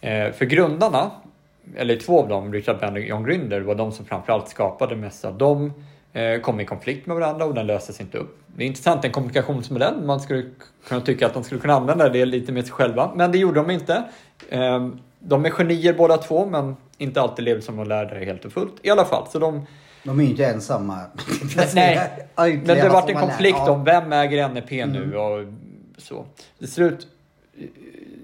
Eh, 0.00 0.32
för 0.32 0.44
grundarna, 0.44 1.10
eller 1.76 1.96
två 1.96 2.20
av 2.20 2.28
dem, 2.28 2.52
Richard 2.52 2.80
Band 2.80 2.96
och 2.96 3.02
John 3.02 3.24
Grinder, 3.24 3.60
var 3.60 3.74
de 3.74 3.92
som 3.92 4.04
framförallt 4.04 4.48
skapade 4.48 4.96
Messa. 4.96 5.30
De 5.30 5.72
kom 6.42 6.60
i 6.60 6.64
konflikt 6.64 7.06
med 7.06 7.16
varandra 7.16 7.44
och 7.44 7.54
den 7.54 7.66
löstes 7.66 8.00
inte 8.00 8.18
upp. 8.18 8.38
Det 8.56 8.62
är 8.64 8.66
intressant, 8.66 9.04
en 9.04 9.12
kommunikationsmodell. 9.12 10.02
Man 10.04 10.20
skulle 10.20 10.44
kunna 10.88 11.00
tycka 11.00 11.26
att 11.26 11.34
de 11.34 11.44
skulle 11.44 11.60
kunna 11.60 11.74
använda 11.74 12.08
det 12.08 12.24
lite 12.24 12.52
med 12.52 12.64
sig 12.64 12.72
själva, 12.72 13.12
men 13.14 13.32
det 13.32 13.38
gjorde 13.38 13.60
de 13.60 13.70
inte. 13.70 14.04
Eh, 14.48 14.88
de 15.18 15.44
är 15.44 15.50
genier 15.50 15.92
båda 15.92 16.16
två, 16.16 16.46
men 16.46 16.76
inte 16.98 17.20
alltid 17.20 17.44
lever 17.44 17.60
som 17.60 17.76
de 17.76 17.88
lärde 17.88 18.24
helt 18.24 18.44
och 18.44 18.52
fullt. 18.52 18.72
I 18.82 18.90
alla 18.90 19.04
fall, 19.04 19.26
så 19.30 19.38
de 19.38 19.66
De 20.04 20.20
är 20.20 20.24
ju 20.24 20.30
inte 20.30 20.46
ensamma. 20.46 20.98
Nej, 21.74 22.00
men 22.36 22.64
det 22.64 22.80
har 22.80 22.90
varit 22.90 23.10
en 23.10 23.20
konflikt. 23.20 23.58
Ja. 23.58 23.70
om 23.70 23.84
vem 23.84 24.12
äger 24.12 24.48
NEP 24.48 24.70
nu 24.70 25.16
och 25.16 25.44
så. 25.98 26.24
Till 26.58 26.68
slut, 26.72 27.06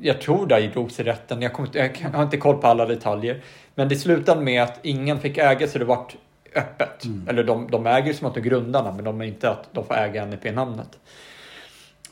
jag 0.00 0.20
tror 0.20 0.46
det 0.46 0.68
drogs 0.68 1.00
i 1.00 1.02
rätten, 1.02 1.42
jag, 1.42 1.54
kan- 1.54 1.68
jag 1.74 2.10
har 2.12 2.22
inte 2.22 2.36
koll 2.36 2.56
på 2.56 2.66
alla 2.66 2.86
detaljer. 2.86 3.42
Men 3.74 3.88
det 3.88 3.96
slutade 3.96 4.40
med 4.40 4.62
att 4.62 4.78
ingen 4.82 5.18
fick 5.20 5.38
äga 5.38 5.68
så 5.68 5.78
det 5.78 5.84
vart 5.84 6.16
öppet. 6.54 7.04
Eller 7.28 7.44
de, 7.44 7.70
de 7.70 7.86
äger 7.86 8.12
som 8.12 8.26
att 8.26 8.34
de 8.34 8.40
är 8.40 8.44
grundarna 8.44 8.92
men 8.92 9.04
de 9.04 9.20
är 9.20 9.24
inte 9.24 9.50
att 9.50 9.68
de 9.72 9.84
får 9.86 9.94
äga 9.94 10.26
NEP-namnet. 10.26 10.98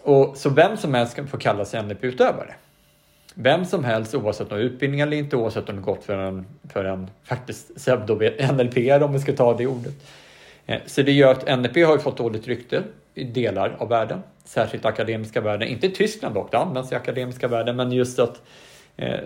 Och, 0.02 0.36
så 0.36 0.50
vem 0.50 0.76
som 0.76 0.94
helst 0.94 1.16
kan 1.16 1.28
få 1.28 1.36
kalla 1.36 1.64
sig 1.64 1.82
NEP-utövare. 1.82 2.54
Vem 3.34 3.64
som 3.64 3.84
helst 3.84 4.14
oavsett 4.14 4.52
om 4.52 4.58
utbildning 4.58 5.00
eller 5.00 5.16
inte, 5.16 5.36
oavsett 5.36 5.68
om 5.68 5.76
de 5.76 5.82
gått 5.82 6.04
för 6.04 6.18
en, 6.18 6.46
för 6.68 6.84
en 6.84 7.10
faktiskt 7.24 7.76
pseudo-NLP 7.76 9.02
om 9.02 9.12
vi 9.12 9.18
ska 9.18 9.32
ta 9.32 9.54
det 9.56 9.66
ordet. 9.66 9.94
Eh, 10.66 10.80
Så 10.86 11.02
det 11.02 11.12
gör 11.12 11.32
att 11.32 11.58
NLP 11.58 11.76
har 11.76 11.92
ju 11.92 11.98
fått 11.98 12.16
dåligt 12.16 12.46
rykte 12.46 12.82
i 13.14 13.24
delar 13.24 13.76
av 13.78 13.88
världen, 13.88 14.22
särskilt 14.44 14.84
akademiska 14.84 15.40
världen. 15.40 15.68
Inte 15.68 15.86
i 15.86 15.90
Tyskland 15.90 16.34
dock, 16.34 16.50
det 16.50 16.58
används 16.58 16.92
i 16.92 16.94
akademiska 16.94 17.48
världen, 17.48 17.76
men 17.76 17.92
just 17.92 18.18
att 18.18 18.42
eh, 18.96 19.20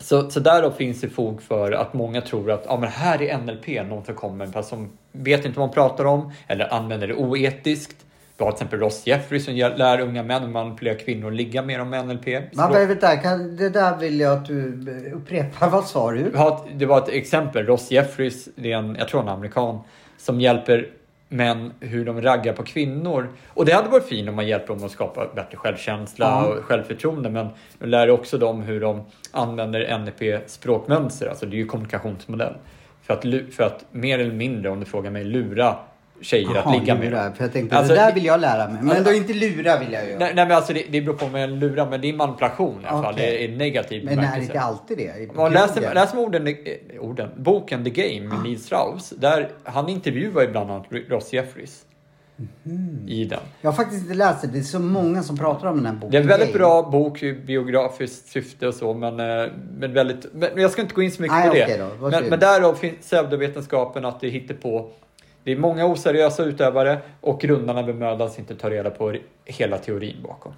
så, 0.00 0.30
så 0.30 0.40
därav 0.40 0.70
finns 0.70 1.00
det 1.00 1.08
fog 1.08 1.42
för 1.42 1.72
att 1.72 1.94
många 1.94 2.20
tror 2.20 2.50
att 2.50 2.64
ja, 2.66 2.76
men 2.76 2.88
här 2.88 3.22
är 3.22 3.38
NLP, 3.38 3.88
någon 3.88 4.04
som 4.04 4.14
kommer 4.14 4.46
fast 4.46 4.68
som 4.68 4.90
vet 5.12 5.44
inte 5.44 5.58
vad 5.58 5.68
man 5.68 5.74
pratar 5.74 6.04
om 6.04 6.32
eller 6.46 6.74
använder 6.74 7.08
det 7.08 7.14
oetiskt. 7.14 7.96
Vi 8.38 8.44
har 8.44 8.52
till 8.52 8.56
exempel 8.56 8.80
Ross 8.80 9.06
Jeffrey 9.06 9.40
som 9.40 9.54
lär 9.54 10.00
unga 10.00 10.22
män 10.22 10.44
att 10.44 10.50
manipulera 10.50 10.94
kvinnor 10.94 11.26
och 11.26 11.32
ligga 11.32 11.62
med 11.62 11.80
dem 11.80 11.90
med 11.90 12.06
NLP. 12.06 12.26
Men 12.52 12.72
vänta, 12.72 13.16
kan, 13.16 13.56
det 13.56 13.68
där 13.68 13.96
vill 13.96 14.20
jag 14.20 14.38
att 14.38 14.46
du 14.46 15.12
upprepar. 15.14 15.70
Vad 15.70 15.86
sa 15.86 16.10
du? 16.10 16.32
Det 16.74 16.86
var 16.86 16.98
ett 16.98 17.08
exempel, 17.08 17.66
Ross 17.66 17.90
Jeffries, 17.90 18.48
det 18.54 18.72
är 18.72 18.76
en, 18.76 18.96
jag 18.98 19.08
tror 19.08 19.22
är 19.22 19.28
amerikan, 19.28 19.80
som 20.18 20.40
hjälper 20.40 20.88
män 21.28 21.72
hur 21.80 22.04
de 22.04 22.22
raggar 22.22 22.52
på 22.52 22.62
kvinnor. 22.62 23.28
Och 23.48 23.64
det 23.64 23.72
hade 23.72 23.88
varit 23.88 24.08
fint 24.08 24.28
om 24.28 24.34
man 24.34 24.46
hjälper 24.46 24.74
dem 24.74 24.84
att 24.84 24.90
skapa 24.90 25.26
bättre 25.34 25.56
självkänsla 25.56 26.26
Ja. 26.26 26.46
och 26.46 26.64
självförtroende. 26.64 27.30
Men 27.30 27.48
de 27.78 27.86
lär 27.86 28.10
också 28.10 28.38
dem 28.38 28.62
hur 28.62 28.80
de 28.80 29.02
använder 29.32 29.98
NLP 29.98 30.50
språkmönster, 30.50 31.26
alltså 31.28 31.46
det 31.46 31.56
är 31.56 31.58
ju 31.58 31.66
kommunikationsmodell. 31.66 32.54
För 33.02 33.14
att, 33.14 33.22
för 33.54 33.62
att 33.62 33.84
mer 33.90 34.18
eller 34.18 34.32
mindre, 34.34 34.70
om 34.70 34.80
du 34.80 34.86
frågar 34.86 35.10
mig, 35.10 35.24
lura 35.24 35.76
tjejer 36.20 36.48
Jaha, 36.54 36.62
att 36.62 36.80
ligga 36.80 36.94
med 36.94 37.04
lura. 37.10 37.32
För 37.32 37.44
jag 37.44 37.52
tänkte, 37.52 37.76
Alltså, 37.76 37.94
det 37.94 38.00
där 38.00 38.08
det- 38.08 38.14
vill 38.14 38.24
jag 38.24 38.40
lära 38.40 38.68
mig. 38.68 38.82
Men 38.82 39.04
då 39.04 39.12
inte 39.12 39.32
lura 39.32 39.78
vill 39.78 39.92
jag 39.92 40.08
göra. 40.08 40.18
Nej, 40.18 40.32
nej 40.34 40.46
men 40.46 40.56
alltså 40.56 40.72
det, 40.72 40.82
det 40.90 41.00
beror 41.00 41.14
på 41.14 41.24
om 41.26 41.34
jag 41.34 41.50
lurar, 41.50 41.90
men 41.90 42.00
det 42.00 42.08
är 42.08 42.12
manipulation 42.12 42.82
i 42.84 42.86
alla 42.86 43.02
fall. 43.02 43.14
Okej. 43.14 43.26
Det 43.38 43.44
är 43.44 43.56
negativ 43.56 44.04
Men 44.04 44.18
är 44.18 44.36
det 44.36 44.42
inte 44.42 44.60
alltid 44.60 44.98
det? 44.98 45.28
Ja, 45.36 45.48
läser, 45.48 45.94
läser 45.94 46.16
man 46.16 46.24
orden, 46.24 46.46
eh, 46.46 46.54
orden, 47.00 47.30
boken 47.36 47.84
The 47.84 47.90
Game 47.90 48.28
med 48.34 48.42
Neil 48.42 48.60
Strauss, 48.60 49.10
där 49.10 49.48
han 49.64 49.88
intervjuar 49.88 50.42
ju 50.42 50.48
bland 50.50 50.70
annat 50.70 50.86
Ross 51.08 51.32
Jeffries 51.32 51.82
Mhm. 52.62 53.04
i 53.08 53.24
den. 53.24 53.38
Jag 53.60 53.70
har 53.70 53.76
faktiskt 53.76 54.02
inte 54.02 54.14
läst 54.14 54.42
det. 54.42 54.48
Det 54.48 54.58
är 54.58 54.62
så 54.62 54.78
många 54.78 55.22
som 55.22 55.38
pratar 55.38 55.68
om 55.68 55.76
den 55.76 55.86
här 55.86 55.92
boken. 55.92 56.10
Det 56.10 56.16
är 56.16 56.20
en 56.20 56.26
väldigt 56.28 56.48
Game. 56.48 56.58
bra 56.58 56.82
bok 56.82 57.22
i 57.22 57.32
biografiskt 57.32 58.28
syfte 58.28 58.68
och 58.68 58.74
så, 58.74 58.94
men, 58.94 59.20
eh, 59.20 59.46
men 59.78 59.92
väldigt... 59.92 60.26
Men 60.34 60.50
jag 60.62 60.70
ska 60.70 60.82
inte 60.82 60.94
gå 60.94 61.02
in 61.02 61.10
så 61.12 61.22
mycket 61.22 61.36
Nej, 61.38 61.48
på 61.48 61.54
det. 61.54 61.64
okej 61.64 61.78
då, 62.00 62.08
men, 62.10 62.24
men 62.24 62.38
därav 62.40 62.74
finns 62.74 62.94
pseudovetenskapen 63.00 64.04
att 64.04 64.20
det 64.20 64.28
hittar 64.28 64.54
på 64.54 64.90
det 65.46 65.52
är 65.52 65.56
många 65.56 65.86
oseriösa 65.86 66.44
utövare 66.44 66.98
och 67.20 67.40
grundarna 67.40 67.82
bemödas 67.82 68.38
inte 68.38 68.54
ta 68.56 68.70
reda 68.70 68.90
på 68.90 69.16
hela 69.44 69.78
teorin 69.78 70.22
bakom. 70.22 70.52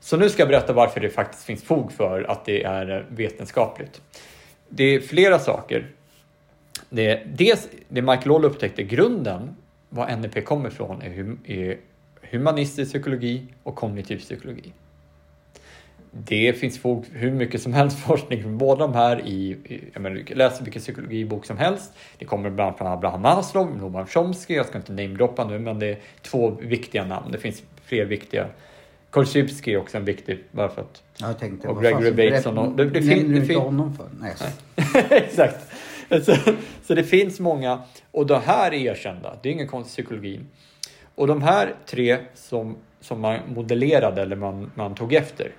Så 0.00 0.16
nu 0.16 0.28
ska 0.28 0.42
jag 0.42 0.48
berätta 0.48 0.72
varför 0.72 1.00
det 1.00 1.10
faktiskt 1.10 1.44
finns 1.44 1.64
fog 1.64 1.92
för 1.92 2.22
att 2.22 2.44
det 2.44 2.64
är 2.64 3.06
vetenskapligt. 3.08 4.02
Det 4.68 4.84
är 4.84 5.00
flera 5.00 5.38
saker. 5.38 5.86
Det 6.90 7.22
dels 7.34 7.68
det 7.88 8.02
Michael 8.02 8.30
Hall 8.30 8.44
upptäckte, 8.44 8.82
grunden, 8.82 9.56
var 9.88 10.16
NLP 10.16 10.44
kommer 10.44 10.68
ifrån, 10.68 11.02
är, 11.02 11.16
hum, 11.16 11.40
är 11.44 11.78
humanistisk 12.30 12.90
psykologi 12.90 13.46
och 13.62 13.76
kognitiv 13.76 14.18
psykologi. 14.18 14.72
Det 16.14 16.52
finns 16.52 16.78
fog 16.78 17.06
hur 17.12 17.30
mycket 17.30 17.62
som 17.62 17.72
helst 17.72 17.98
forskning 18.06 18.42
från 18.42 18.58
båda 18.58 18.86
de 18.86 18.94
här 18.94 19.20
i, 19.26 19.56
jag 19.92 20.02
menar, 20.02 20.16
du 20.16 20.34
läsa 20.34 20.64
vilken 20.64 20.82
psykologibok 20.82 21.44
som 21.46 21.56
helst. 21.58 21.92
Det 22.18 22.24
kommer 22.24 22.50
bland 22.50 22.66
annat 22.68 22.78
från 22.78 22.88
Abraham 22.88 23.22
Maslow, 23.22 23.76
Noam 23.76 24.06
Chomsky, 24.06 24.54
jag 24.54 24.66
ska 24.66 24.78
inte 24.78 24.92
namedroppa 24.92 25.44
nu, 25.44 25.58
men 25.58 25.78
det 25.78 25.86
är 25.86 25.98
två 26.22 26.50
viktiga 26.60 27.04
namn. 27.04 27.32
Det 27.32 27.38
finns 27.38 27.62
fler 27.84 28.04
viktiga. 28.04 28.46
Korsybski 29.10 29.72
är 29.74 29.78
också 29.78 29.96
en 29.96 30.04
viktig, 30.04 30.38
bara 30.50 30.68
för 30.68 30.80
att 30.82 31.02
Jag 31.16 31.38
tänkte, 31.38 31.68
Och 31.68 31.82
Gregory 31.82 32.10
Bateson 32.30 32.58
och- 32.58 32.76
det- 32.76 32.84
det 32.90 33.00
nämner 33.00 33.14
fin- 33.14 33.28
du 33.32 33.40
det 33.40 33.46
fin- 33.46 33.58
honom 33.58 33.94
för? 33.96 34.06
Nej. 34.20 34.32
Exakt. 35.10 35.66
Så, 36.24 36.34
så 36.86 36.94
det 36.94 37.04
finns 37.04 37.40
många 37.40 37.82
och 38.10 38.26
de 38.26 38.40
här 38.44 38.72
är 38.74 38.76
erkända. 38.86 39.36
Det 39.42 39.48
är 39.48 39.52
ingen 39.52 39.68
konstig 39.68 40.04
psykologi. 40.04 40.40
Och 41.14 41.26
de 41.26 41.42
här 41.42 41.74
tre 41.86 42.18
som, 42.34 42.76
som 43.00 43.20
man 43.20 43.38
modellerade 43.54 44.22
eller 44.22 44.36
man, 44.36 44.70
man 44.74 44.94
tog 44.94 45.14
efter, 45.14 45.52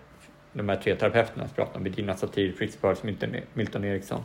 de 0.53 0.69
här 0.69 0.75
tre 0.75 0.95
terapeuterna 0.95 1.47
som 1.47 1.55
pratade 1.55 1.77
om, 1.77 1.83
Virginia 1.83 2.15
Satir, 2.15 2.51
Fritz 2.51 2.75
Perls, 2.75 3.03
Milton, 3.03 3.35
Milton 3.53 3.83
Eriksson. 3.83 4.23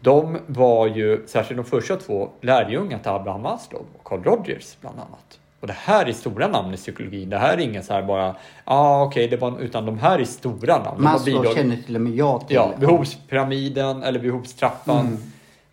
De 0.00 0.38
var 0.46 0.86
ju, 0.86 1.26
särskilt 1.26 1.56
de 1.58 1.64
första 1.64 1.96
två, 1.96 2.30
lärjungar 2.40 2.98
till 2.98 3.10
Abraham 3.10 3.42
Maslow 3.42 3.86
och 3.98 4.04
Carl 4.04 4.22
Rogers 4.22 4.76
bland 4.80 4.98
annat. 4.98 5.38
Och 5.60 5.66
det 5.66 5.76
här 5.78 6.06
är 6.06 6.12
stora 6.12 6.48
namn 6.48 6.74
i 6.74 6.76
psykologin. 6.76 7.30
Det 7.30 7.38
här 7.38 7.56
är 7.56 7.60
inget 7.60 7.84
så 7.84 7.92
här 7.92 8.02
bara, 8.02 8.26
ja 8.26 8.34
ah, 8.64 9.04
okej, 9.04 9.28
det 9.28 9.36
var, 9.36 9.60
utan 9.60 9.86
de 9.86 9.98
här 9.98 10.18
är 10.18 10.24
stora 10.24 10.82
namn. 10.82 11.02
Maslow 11.02 11.54
känner 11.54 11.76
till 11.76 11.94
och 11.94 12.00
med 12.00 12.12
jag 12.12 12.48
till. 12.48 12.54
Ja, 12.56 12.74
behovspyramiden 12.80 14.02
eller 14.02 14.20
behovstrappan. 14.20 15.18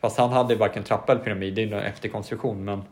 Fast 0.02 0.18
han 0.18 0.30
hade 0.30 0.56
varken 0.56 0.84
trappa 0.84 1.12
eller 1.12 1.24
pyramid, 1.24 1.54
det 1.54 1.64
är 1.64 1.74
en 1.74 1.80
efterkonstruktion. 1.80 2.66
Men 2.66 2.84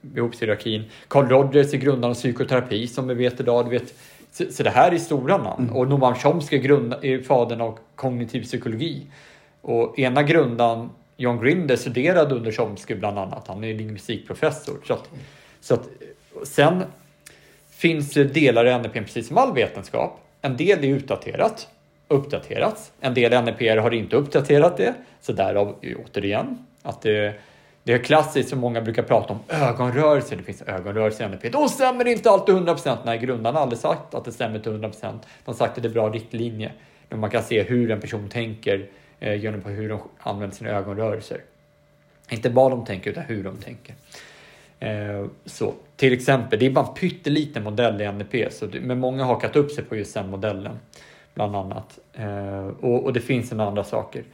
behovshierarkin. 0.00 0.84
Carl 1.08 1.28
Rogers 1.28 1.74
är 1.74 1.78
grundaren 1.78 2.10
av 2.10 2.14
psykoterapi 2.14 2.86
som 2.86 3.08
vi 3.08 3.14
vet 3.14 3.40
idag. 3.40 3.64
Du 3.64 3.70
vet, 3.70 3.94
så, 4.32 4.44
så 4.50 4.62
det 4.62 4.70
här 4.70 4.92
är 4.92 4.98
stora 4.98 5.36
namn. 5.36 5.70
Och 5.70 5.88
Noam 5.88 6.14
Chomsky 6.14 6.58
grund, 6.58 6.94
är 7.02 7.22
fadern 7.22 7.60
av 7.60 7.78
kognitiv 7.94 8.42
psykologi. 8.42 9.06
Och 9.60 9.98
ena 9.98 10.22
grundaren, 10.22 10.90
John 11.16 11.40
Grinder, 11.40 11.76
studerade 11.76 12.34
under 12.34 12.52
Chomsky 12.52 12.94
bland 12.94 13.18
annat. 13.18 13.48
Han 13.48 13.64
är 13.64 13.74
lingvistikprofessor. 13.74 14.78
Så 14.86 14.92
att, 14.92 15.10
så 15.60 15.74
att, 15.74 15.88
sen 16.42 16.84
finns 17.70 18.10
det 18.10 18.24
delar 18.24 18.66
i 18.66 18.78
NLP 18.78 18.92
precis 18.92 19.28
som 19.28 19.38
all 19.38 19.54
vetenskap. 19.54 20.20
En 20.40 20.56
del 20.56 20.84
är 20.84 20.88
utdaterat 20.88 21.68
uppdaterats. 22.12 22.92
En 23.00 23.14
del 23.14 23.44
NLP 23.44 23.60
har 23.60 23.94
inte 23.94 24.16
uppdaterat 24.16 24.76
det, 24.76 24.94
så 25.20 25.32
därav 25.32 25.74
återigen 26.04 26.66
att 26.82 27.02
det, 27.02 27.34
det 27.84 27.92
är 27.92 27.98
klassiskt 27.98 28.48
som 28.48 28.58
många 28.58 28.80
brukar 28.80 29.02
prata 29.02 29.32
om 29.32 29.38
ögonrörelser. 29.48 30.36
Det 30.36 30.42
finns 30.42 30.62
ögonrörelser 30.62 31.24
i 31.24 31.28
NLP. 31.28 31.52
Då 31.52 31.68
stämmer 31.68 32.08
inte 32.08 32.30
alltid 32.30 32.54
100%. 32.54 32.96
Nej, 33.04 33.18
grundarna 33.18 33.58
har 33.58 33.62
aldrig 33.62 33.78
sagt 33.78 34.14
att 34.14 34.24
det 34.24 34.32
stämmer 34.32 34.58
till 34.58 34.72
100%. 34.72 34.92
De 35.00 35.18
har 35.44 35.54
sagt 35.54 35.76
att 35.76 35.82
det 35.82 35.88
är 35.88 35.92
bra 35.92 36.08
riktlinje. 36.08 36.72
Men 37.08 37.20
man 37.20 37.30
kan 37.30 37.42
se 37.42 37.62
hur 37.62 37.90
en 37.90 38.00
person 38.00 38.28
tänker 38.28 38.88
eh, 39.20 39.34
genom 39.34 39.60
på 39.60 39.68
hur 39.68 39.88
de 39.88 40.00
använder 40.18 40.56
sina 40.56 40.70
ögonrörelser. 40.70 41.40
Inte 42.30 42.48
vad 42.48 42.70
de 42.70 42.84
tänker 42.84 43.10
utan 43.10 43.24
hur 43.24 43.44
de 43.44 43.56
tänker. 43.56 43.94
Eh, 44.80 45.26
så 45.44 45.74
till 45.96 46.12
exempel, 46.12 46.58
det 46.58 46.66
är 46.66 46.70
bara 46.70 46.86
en 46.86 46.94
pytteliten 46.94 47.62
modell 47.62 48.00
i 48.00 48.12
NLP, 48.12 48.52
så 48.52 48.66
det, 48.66 48.80
men 48.80 48.98
många 48.98 49.24
har 49.24 49.34
hakat 49.34 49.56
upp 49.56 49.70
sig 49.70 49.84
på 49.84 49.96
just 49.96 50.14
den 50.14 50.30
modellen 50.30 50.78
bland 51.34 51.56
annat. 51.56 51.98
Eh, 52.12 52.66
och, 52.66 53.04
och, 53.04 53.12
det 53.12 53.20
finns 53.20 53.52
en 53.52 53.60
andra 53.60 53.84
saker. 53.84 54.24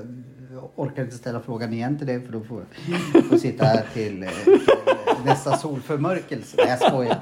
orkar 0.74 1.03
inte 1.03 1.16
ställa 1.16 1.40
frågan 1.40 1.72
igen 1.72 1.99
till 1.99 2.07
dig 2.07 2.20
för 2.20 2.32
då 2.32 2.40
får 2.40 2.64
jag 3.30 3.40
sitta 3.40 3.64
här 3.64 3.84
till, 3.92 4.22
eh, 4.22 4.28
till 4.45 5.24
nästa 5.24 5.57
solförmörkelse. 5.57 6.57
Nej, 6.59 6.68
jag 6.68 6.78
skojar. 6.78 7.18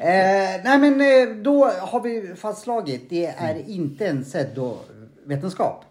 Eh, 0.00 0.60
nej 0.64 0.78
men 0.78 1.00
eh, 1.00 1.36
då 1.42 1.64
har 1.64 2.00
vi 2.02 2.34
fastslagit, 2.36 3.10
det 3.10 3.26
är 3.26 3.70
inte 3.70 4.06
en 4.06 4.24
pseudovetenskap. 4.24 5.84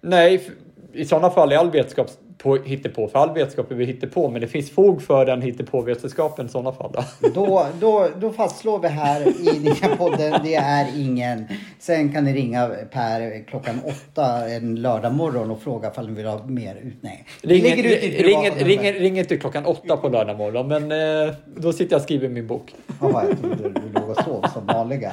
Nej, 0.00 0.50
i 0.92 1.04
sådana 1.04 1.30
fall 1.30 1.52
är 1.52 1.56
all 1.56 1.70
vetenskap 1.70 2.10
på, 2.38 2.56
hittepå, 2.56 3.08
för 3.08 3.18
all 3.18 3.34
vetenskap 3.34 3.70
är 3.70 3.74
vi 3.74 3.84
hittepå, 3.84 4.30
men 4.30 4.40
det 4.40 4.46
finns 4.46 4.70
fog 4.70 5.02
för 5.02 5.26
den 5.26 5.42
hittepåvetenskapen 5.42 6.46
i 6.46 6.48
sådana 6.48 6.72
fall. 6.72 6.92
Då. 6.92 7.28
Då, 7.34 7.66
då, 7.80 8.08
då 8.20 8.32
fastslår 8.32 8.78
vi 8.78 8.88
här 8.88 9.28
i 9.28 9.58
Ninja 9.58 9.96
podden, 9.96 10.40
det 10.44 10.54
är 10.54 10.86
ingen. 10.96 11.44
Sen 11.78 12.12
kan 12.12 12.24
ni 12.24 12.32
ringa 12.32 12.70
Per 12.92 13.44
klockan 13.44 13.80
åtta 13.84 14.48
en 14.48 14.74
lördag 14.74 15.14
morgon 15.14 15.50
och 15.50 15.62
fråga 15.62 15.90
om 15.96 16.06
ni 16.06 16.12
vill 16.12 16.26
ha 16.26 16.46
mer 16.46 16.74
ut. 16.74 16.96
Nej. 17.00 17.24
Ring, 17.42 17.64
ring, 17.64 18.50
ring, 18.50 18.92
ring 18.92 19.18
inte 19.18 19.36
klockan 19.36 19.66
åtta 19.66 19.96
på 19.96 20.08
lördag 20.08 20.36
morgon, 20.36 20.68
men 20.68 20.92
eh, 21.28 21.34
då 21.56 21.72
sitter 21.72 21.92
jag 21.92 21.98
och 21.98 22.02
skriver 22.02 22.28
min 22.28 22.46
bok. 22.46 22.74
Jaha, 23.00 23.24
jag 23.28 23.40
trodde 23.40 23.80
du 23.80 24.00
låg 24.00 24.10
och 24.10 24.24
sov 24.24 24.44
som 24.54 24.66
vanliga 24.66 25.12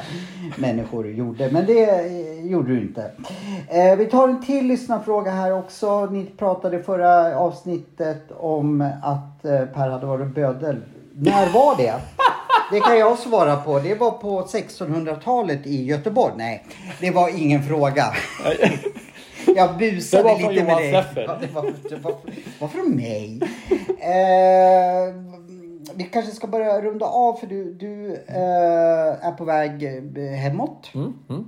människor 0.58 1.08
gjorde, 1.08 1.52
men 1.52 1.66
det 1.66 1.90
eh, 1.90 2.46
gjorde 2.52 2.70
du 2.70 2.82
inte. 2.82 3.12
Eh, 3.70 3.96
vi 3.98 4.06
tar 4.06 4.28
en 4.28 4.46
till 4.46 4.68
lyssnarfråga 4.68 5.32
här 5.32 5.54
också. 5.54 6.06
Ni 6.06 6.26
pratade 6.38 6.84
förra 6.84 7.14
avsnittet 7.36 8.32
om 8.32 8.82
att 9.03 9.45
eh, 9.45 9.66
Per 9.66 9.89
hade 9.89 10.05
varit 10.05 10.36
bödel. 10.36 10.82
När 11.13 11.53
var 11.53 11.78
det? 11.78 11.93
Det 12.72 12.80
kan 12.80 12.99
jag 12.99 13.20
svara 13.20 13.55
på. 13.55 13.80
Det 13.80 13.95
var 13.95 14.11
på 14.11 14.41
1600-talet 14.41 15.68
i 15.68 15.86
Göteborg. 15.86 16.34
Nej, 16.38 16.66
det 16.99 17.11
var 17.11 17.41
ingen 17.41 17.63
fråga. 17.63 18.05
Jag 19.55 19.78
busade 19.78 20.38
lite 20.38 20.63
med 20.63 20.78
dig. 20.78 20.91
Ja, 20.91 21.38
det 21.41 21.53
var, 21.53 21.74
det 21.89 21.95
var, 21.95 22.16
var 22.59 22.68
från 22.68 22.95
mig. 22.95 23.39
Eh, 23.99 25.16
vi 25.95 26.03
kanske 26.03 26.32
ska 26.32 26.47
börja 26.47 26.82
runda 26.82 27.05
av 27.05 27.34
för 27.34 27.47
du, 27.47 27.74
du 27.74 28.13
eh, 28.28 29.28
är 29.28 29.32
på 29.32 29.45
väg 29.45 29.84
eh, 29.84 30.24
hemåt. 30.24 30.91
Mm, 30.93 31.13
mm. 31.30 31.45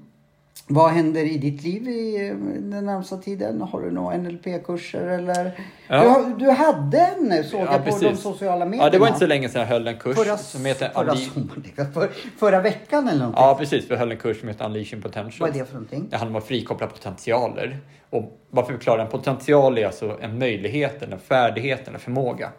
Vad 0.69 0.91
händer 0.91 1.21
i 1.21 1.37
ditt 1.37 1.63
liv 1.63 1.87
i 1.87 2.35
den 2.59 2.85
närmsta 2.85 3.17
tiden? 3.17 3.61
Har 3.61 3.81
du 3.81 3.91
några 3.91 4.17
NLP-kurser 4.17 5.07
eller? 5.07 5.59
Ja. 5.87 6.25
Du, 6.25 6.45
du, 6.45 6.51
hade 6.51 6.97
en 6.97 7.43
såg 7.43 7.61
jag 7.61 7.85
på 7.85 7.97
de 7.99 8.15
sociala 8.15 8.65
medierna. 8.65 8.87
Ja, 8.87 8.89
det 8.89 8.99
var 8.99 9.07
inte 9.07 9.19
så 9.19 9.27
länge 9.27 9.49
sedan 9.49 9.61
jag 9.61 9.67
höll 9.67 9.87
en 9.87 9.97
kurs 9.97 10.17
förra, 10.17 10.37
som 10.37 10.65
heter 10.65 10.89
förra, 10.89 11.91
för, 11.93 12.09
förra 12.39 12.61
veckan 12.61 13.07
eller 13.07 13.19
någonting? 13.19 13.43
Ja, 13.43 13.55
precis. 13.59 13.91
Vi 13.91 13.95
höll 13.95 14.11
en 14.11 14.17
kurs 14.17 14.39
som 14.39 14.49
heter 14.49 14.65
Unleashing 14.65 15.01
Potential. 15.01 15.49
Vad 15.49 15.55
är 15.55 15.59
det 15.59 15.65
för 15.65 15.73
någonting? 15.73 16.07
Det 16.09 16.17
handlar 16.17 16.35
om 16.35 16.41
att 16.41 16.47
frikoppla 16.47 16.87
potentialer. 16.87 17.79
Och 18.09 18.39
varför 18.49 18.73
förklara 18.73 19.01
en 19.01 19.09
potential 19.09 19.77
är 19.77 19.85
alltså 19.85 20.17
en 20.21 20.39
möjlighet, 20.39 21.01
en 21.01 21.19
färdighet, 21.19 21.87
en 21.87 21.99
förmåga. 21.99 22.51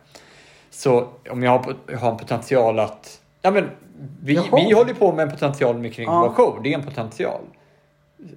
Så 0.70 1.08
om 1.30 1.42
jag 1.42 1.50
har, 1.50 1.74
jag 1.86 1.98
har 1.98 2.10
en 2.10 2.18
potential 2.18 2.78
att 2.78 3.20
Ja, 3.42 3.50
men 3.50 3.70
vi, 4.22 4.40
vi 4.52 4.72
håller 4.72 4.94
på 4.94 5.12
med 5.12 5.22
en 5.22 5.30
potential 5.30 5.78
med 5.78 5.94
kring 5.94 6.06
ja. 6.06 6.32
show. 6.36 6.60
Det 6.62 6.72
är 6.72 6.78
en 6.78 6.84
potential. 6.84 7.40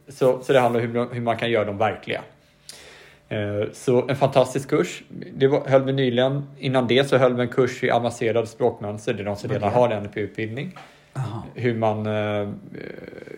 Så, 0.08 0.44
så 0.44 0.54
det 0.54 0.60
handlar 0.60 0.82
om 0.82 0.88
hur, 0.88 1.14
hur 1.14 1.22
man 1.22 1.38
kan 1.38 1.52
göra 1.52 1.66
dem 1.66 1.78
verkliga. 1.78 2.22
Eh, 3.30 3.72
så 3.74 4.10
en 4.10 4.16
fantastisk 4.16 4.70
kurs. 4.70 5.04
Det 5.34 5.48
var, 5.48 5.66
höll 5.68 5.84
vi 5.84 5.94
nyligen. 5.94 6.48
Innan 6.60 6.88
det 6.88 7.10
så 7.10 7.18
höll 7.18 7.34
vi 7.34 7.42
en 7.42 7.48
kurs 7.48 7.84
i 7.84 7.92
avancerade 7.92 8.48
språkmönster. 8.48 9.14
Det 9.14 9.24
är 9.24 9.26
de 9.26 9.36
som 9.36 9.50
redan 9.50 9.74
har 9.74 9.90
en 9.90 10.04
NLP-utbildning. 10.04 10.78
Hur 11.54 11.78
man 11.78 12.06
eh, 12.06 12.50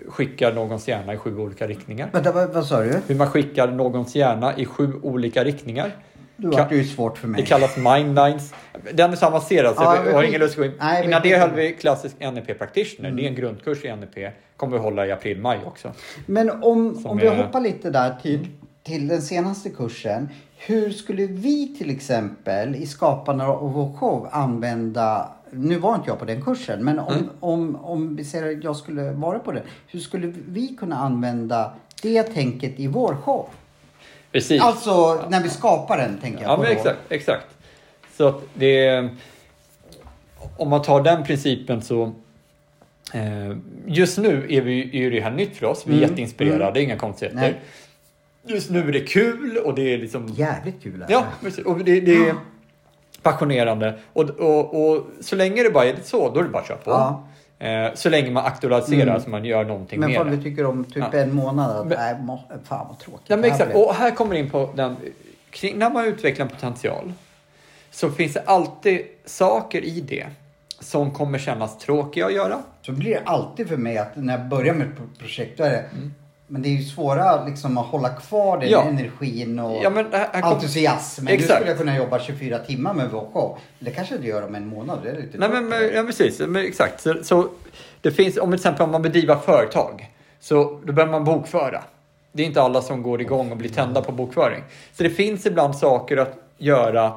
skickar 0.08 0.54
någons 0.54 0.88
hjärna 0.88 1.14
i 1.14 1.18
sju 1.18 1.38
olika 1.38 1.68
riktningar. 1.68 2.10
Vänta, 2.14 2.32
vad, 2.32 2.54
vad 2.54 2.66
sa 2.66 2.84
du? 2.84 3.02
Hur 3.08 3.16
man 3.16 3.28
skickar 3.28 3.68
någons 3.68 4.16
hjärna 4.16 4.58
i 4.58 4.66
sju 4.66 4.94
olika 5.02 5.44
riktningar. 5.44 5.92
Du 6.36 6.48
vart 6.50 6.72
ju 6.72 6.84
svårt 6.84 7.18
för 7.18 7.28
mig. 7.28 7.42
Det 7.42 7.48
kallas 7.48 7.78
mindlines. 7.78 8.54
Den 8.94 9.12
är 9.12 9.16
så 9.16 9.26
avancerad 9.26 9.76
så 9.76 9.84
ja, 9.84 10.06
jag 10.06 10.14
har 10.14 10.24
ingen 10.24 10.40
lust 10.40 10.54
att 10.54 10.58
gå 10.58 10.66
in. 10.66 10.74
Nej, 10.80 11.06
Innan 11.06 11.22
det 11.22 11.38
höll 11.38 11.52
vi 11.52 11.72
klassisk 11.74 12.16
NLP 12.20 12.60
practitioner. 12.60 13.10
Mm. 13.10 13.18
Det 13.18 13.28
är 13.28 13.30
en 13.30 13.36
grundkurs 13.36 13.86
i 13.86 13.96
NLP. 13.96 14.34
Kommer 14.58 14.78
vi 14.78 14.84
hålla 14.84 15.08
i 15.08 15.12
april-maj 15.12 15.60
också. 15.66 15.92
Men 16.26 16.50
om, 16.50 17.06
om 17.06 17.18
vi 17.18 17.28
är... 17.28 17.44
hoppar 17.44 17.62
lite 17.62 17.90
där 17.90 18.16
till, 18.22 18.48
till 18.84 19.08
den 19.08 19.22
senaste 19.22 19.70
kursen. 19.70 20.30
Hur 20.58 20.90
skulle 20.90 21.26
vi 21.28 21.76
till 21.78 21.90
exempel 21.90 22.76
i 22.76 22.86
skapandet 22.86 23.48
av 23.48 23.74
vår 23.74 23.94
show 23.98 24.30
använda 24.32 25.32
nu 25.56 25.78
var 25.78 25.96
inte 25.96 26.10
jag 26.10 26.20
på 26.20 26.26
den 26.26 26.42
kursen, 26.42 26.84
men 26.84 27.00
om, 27.00 27.14
mm. 27.14 27.30
om, 27.40 27.76
om 27.76 28.16
vi 28.16 28.24
säger 28.24 28.58
att 28.58 28.64
jag 28.64 28.76
skulle 28.76 29.12
vara 29.12 29.40
på 29.40 29.52
den. 29.52 29.64
Hur 29.88 30.00
skulle 30.00 30.34
vi 30.48 30.68
kunna 30.68 30.96
använda 30.96 31.74
det 32.02 32.24
tänket 32.24 32.80
i 32.80 32.88
vår 32.88 33.16
show? 33.16 33.50
Precis. 34.34 34.62
Alltså 34.62 35.26
när 35.30 35.44
vi 35.44 35.50
skapar 35.50 35.98
den 35.98 36.18
tänker 36.18 36.42
jag 36.42 36.52
Ja, 36.52 36.58
men 36.58 36.72
exakt, 36.72 37.00
exakt. 37.10 37.48
Så 38.18 38.28
att 38.28 38.42
det 38.54 39.10
om 40.58 40.70
man 40.70 40.82
tar 40.82 41.02
den 41.02 41.24
principen 41.24 41.82
så 41.82 42.14
eh, 43.14 43.58
just 43.86 44.18
nu 44.18 44.48
är, 44.50 44.62
vi, 44.62 45.06
är 45.06 45.12
det 45.12 45.22
här 45.22 45.32
nytt 45.32 45.58
för 45.58 45.66
oss. 45.66 45.84
Vi 45.86 45.92
är 45.94 45.98
mm. 45.98 46.10
jätteinspirerade, 46.10 46.80
mm. 46.80 46.84
inga 46.84 46.98
konstigheter. 46.98 47.40
Nej. 47.40 47.62
Just 48.46 48.70
nu 48.70 48.88
är 48.88 48.92
det 48.92 49.00
kul 49.00 49.58
och 49.58 49.76
det 49.76 49.94
är 49.94 49.98
liksom... 49.98 50.28
Jävligt 50.28 50.84
kul. 50.84 51.06
Ja, 51.10 51.26
och 51.66 51.78
det, 51.78 52.02
det 52.02 52.16
är 52.16 52.36
passionerande. 53.22 54.00
Och, 54.14 54.30
och, 54.30 54.94
och 54.94 55.06
så 55.22 55.36
länge 55.36 55.64
det 55.64 55.70
bara 55.70 55.86
är 55.86 55.96
så, 56.04 56.30
då 56.30 56.40
är 56.40 56.44
det 56.44 56.50
bara 56.50 56.62
att 56.62 56.68
köra 56.68 56.78
på. 56.78 56.92
Ja. 56.92 57.28
Eh, 57.64 57.94
så 57.94 58.10
länge 58.10 58.32
man 58.32 58.46
aktualiserar 58.46 59.08
mm. 59.08 59.22
så 59.22 59.30
man 59.30 59.46
gör 59.46 59.64
någonting 59.66 60.00
men 60.00 60.12
mer. 60.12 60.24
Men 60.24 60.38
vi 60.38 60.44
tycker 60.44 60.66
om 60.66 60.84
typ 60.84 61.04
ja. 61.12 61.20
en 61.20 61.34
månad 61.34 61.72
att, 61.72 61.88
men, 61.88 61.98
nej, 61.98 62.60
fan 62.64 62.88
vad 62.88 63.00
tråkigt. 63.00 63.26
Ja, 63.28 63.36
men 63.36 63.52
exakt. 63.52 63.76
Och 63.76 63.94
här 63.96 64.12
kommer 64.12 64.36
in 64.36 64.50
på 64.50 64.70
den, 64.76 64.96
kring, 65.50 65.78
när 65.78 65.90
man 65.90 66.06
utvecklar 66.06 66.46
en 66.46 66.52
potential 66.52 67.14
så 67.92 68.12
finns 68.12 68.34
det 68.34 68.42
alltid 68.46 69.02
saker 69.26 69.82
i 69.86 70.02
det 70.02 70.26
som 70.80 71.12
kommer 71.12 71.40
kännas 71.40 71.78
tråkiga 71.78 72.26
att 72.26 72.34
göra. 72.34 72.60
Så 72.82 72.92
blir 72.92 73.12
det 73.12 73.22
alltid 73.26 73.68
för 73.68 73.78
mig 73.78 73.98
att 73.98 74.16
när 74.16 74.38
jag 74.38 74.48
börjar 74.48 74.74
med 74.74 74.88
ett 74.88 75.20
projekt 75.20 75.58
då 75.58 75.64
är 75.64 75.70
det 75.70 75.78
mm. 75.78 76.14
Men 76.48 76.62
det 76.62 76.70
är 76.70 76.72
ju 76.72 76.84
svårare 76.84 77.50
liksom, 77.50 77.78
att 77.78 77.86
hålla 77.86 78.10
kvar 78.10 78.58
den 78.58 78.70
ja. 78.70 78.84
energin 78.84 79.60
och 79.60 79.84
ja, 79.84 79.90
men 79.90 80.06
här, 80.12 80.30
här 80.34 80.44
entusiasmen. 80.54 81.34
Exakt. 81.34 81.60
Du 81.60 81.66
skulle 81.66 81.78
kunna 81.78 81.98
jobba 81.98 82.20
24 82.20 82.60
timmar 82.60 82.94
med 82.94 83.12
show. 83.12 83.58
Det 83.80 83.92
kanske 83.92 84.18
du 84.18 84.28
gör 84.28 84.46
om 84.46 84.56
en 84.56 84.68
månad. 84.68 85.00
Det 85.04 85.10
är 85.10 85.16
lite 85.16 85.38
Nej, 85.38 85.50
men, 85.50 85.68
men, 85.68 85.94
ja, 85.94 86.04
precis. 86.04 86.40
Men, 86.40 86.66
exakt. 86.66 87.02
Så, 87.02 87.16
så, 87.24 87.50
det 88.02 88.12
finns, 88.12 88.38
om 88.38 88.50
till 88.50 88.56
exempel 88.56 88.84
om 88.84 88.92
man 88.92 89.02
bedriver 89.02 89.36
företag, 89.36 90.10
så 90.40 90.80
då 90.86 90.94
behöver 90.94 91.12
man 91.12 91.24
bokföra. 91.24 91.84
Det 92.32 92.44
är 92.44 92.48
inte 92.48 92.62
alla 92.62 92.82
som 92.82 93.04
går 93.04 93.22
igång 93.22 93.52
och 93.52 93.58
blir 93.58 93.70
tända 93.70 94.02
på 94.02 94.12
bokföring. 94.12 94.64
Så 94.94 95.04
det 95.04 95.10
finns 95.10 95.46
ibland 95.46 95.76
saker 95.76 96.18
att 96.18 96.38
göra 96.58 97.14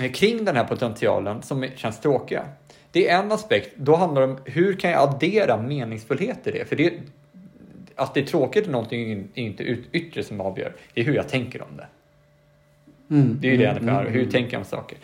eh, 0.00 0.12
kring 0.12 0.44
den 0.44 0.56
här 0.56 0.64
potentialen 0.64 1.42
som 1.42 1.66
känns 1.76 2.00
tråkiga. 2.00 2.44
Det 2.92 3.08
är 3.08 3.18
en 3.18 3.32
aspekt. 3.32 3.76
Då 3.76 3.96
handlar 3.96 4.22
det 4.22 4.28
om 4.28 4.38
hur 4.44 4.72
kan 4.74 4.90
jag 4.90 5.00
addera 5.00 5.56
meningsfullhet 5.56 6.46
i 6.46 6.50
det? 6.50 6.64
För 6.68 6.76
det, 6.76 6.92
att 8.00 8.14
det 8.14 8.20
är 8.20 8.24
tråkigt 8.24 8.66
är 8.66 8.70
någonting 8.70 9.28
är 9.34 9.42
inte 9.42 9.62
yttre 9.92 10.22
som 10.22 10.40
avgör. 10.40 10.72
Det 10.94 11.00
är 11.00 11.04
hur 11.04 11.14
jag 11.14 11.28
tänker 11.28 11.62
om 11.62 11.76
det. 11.76 11.86
Mm, 13.14 13.38
det 13.40 13.48
är 13.48 13.52
ju 13.52 13.56
det 13.56 13.66
mm, 13.66 13.88
mm, 13.88 14.12
hur 14.12 14.30
tänker 14.30 14.52
jag 14.52 14.60
om 14.60 14.64
saker. 14.64 14.98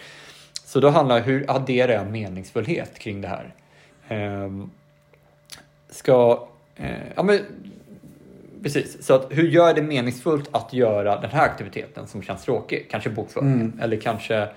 Så 0.64 0.80
då 0.80 0.88
handlar 0.88 1.14
det 1.16 1.22
om 1.22 1.28
hur 1.28 1.50
adderar 1.50 1.92
jag 1.92 2.10
meningsfullhet 2.10 2.98
kring 2.98 3.20
det 3.20 3.28
här? 3.28 3.54
Ehm, 4.08 4.70
ska, 5.90 6.48
eh, 6.76 6.90
ja 7.14 7.22
men 7.22 7.40
precis, 8.62 9.06
så 9.06 9.14
att 9.14 9.26
hur 9.30 9.48
gör 9.48 9.74
det 9.74 9.82
meningsfullt 9.82 10.48
att 10.52 10.72
göra 10.72 11.20
den 11.20 11.30
här 11.30 11.44
aktiviteten 11.44 12.06
som 12.06 12.22
känns 12.22 12.42
tråkig? 12.44 12.86
Kanske 12.90 13.10
bokföringen 13.10 13.80
eller 13.82 13.96
kanske 13.96 14.48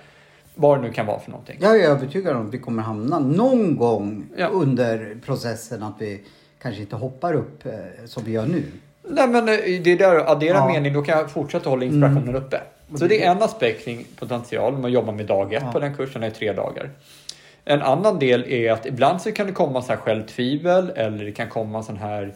vad 0.55 0.77
det 0.77 0.87
nu 0.87 0.93
kan 0.93 1.05
vara 1.05 1.19
för 1.19 1.31
någonting. 1.31 1.57
Jag 1.61 1.79
är 1.79 1.89
övertygad 1.89 2.35
om 2.35 2.47
att 2.47 2.53
vi 2.53 2.59
kommer 2.59 2.83
hamna 2.83 3.19
någon 3.19 3.75
gång 3.75 4.25
Ja. 4.37 4.47
under 4.47 5.17
processen 5.25 5.83
att 5.83 5.95
vi 5.99 6.21
kanske 6.62 6.82
inte 6.82 6.95
hoppar 6.95 7.34
upp 7.34 7.66
eh, 7.66 7.72
som 8.05 8.24
vi 8.24 8.32
gör 8.32 8.45
nu. 8.45 8.64
Nej 9.03 9.28
men 9.28 9.49
eh, 9.49 9.55
det 9.84 9.91
är 9.91 9.97
där 9.97 10.32
addera 10.32 10.53
Ja. 10.57 10.62
Mm. 10.62 10.74
mening, 10.74 10.93
då 10.93 11.01
kan 11.01 11.18
jag 11.18 11.32
fortsätta 11.32 11.70
hålla 11.70 11.86
inspirationen 11.86 12.36
uppe. 12.36 12.62
Så 12.95 13.07
det 13.07 13.26
är 13.26 13.32
en 13.32 13.41
aspekt 13.43 13.86
kring 13.86 14.05
potential, 14.16 14.78
man 14.78 14.91
jobbar 14.91 15.14
med 15.14 15.26
dag 15.26 15.53
ett 15.53 15.64
Ja. 15.66 15.72
på 15.72 15.80
den 15.80 15.95
kursen, 15.95 16.24
är 16.24 16.30
tre 16.30 16.53
dagar. 16.53 16.89
En 17.66 17.82
annan 17.82 18.20
del 18.20 18.51
är 18.51 18.72
att 18.72 18.86
ibland 18.86 19.22
så 19.22 19.32
kan 19.32 19.47
det 19.47 19.53
komma 19.53 19.82
så 19.82 19.88
här 19.91 19.97
självtvivel 19.99 20.91
eller 20.95 21.26
det 21.26 21.32
kan 21.32 21.49
komma 21.49 21.84
sån 21.84 21.97
här 21.97 22.34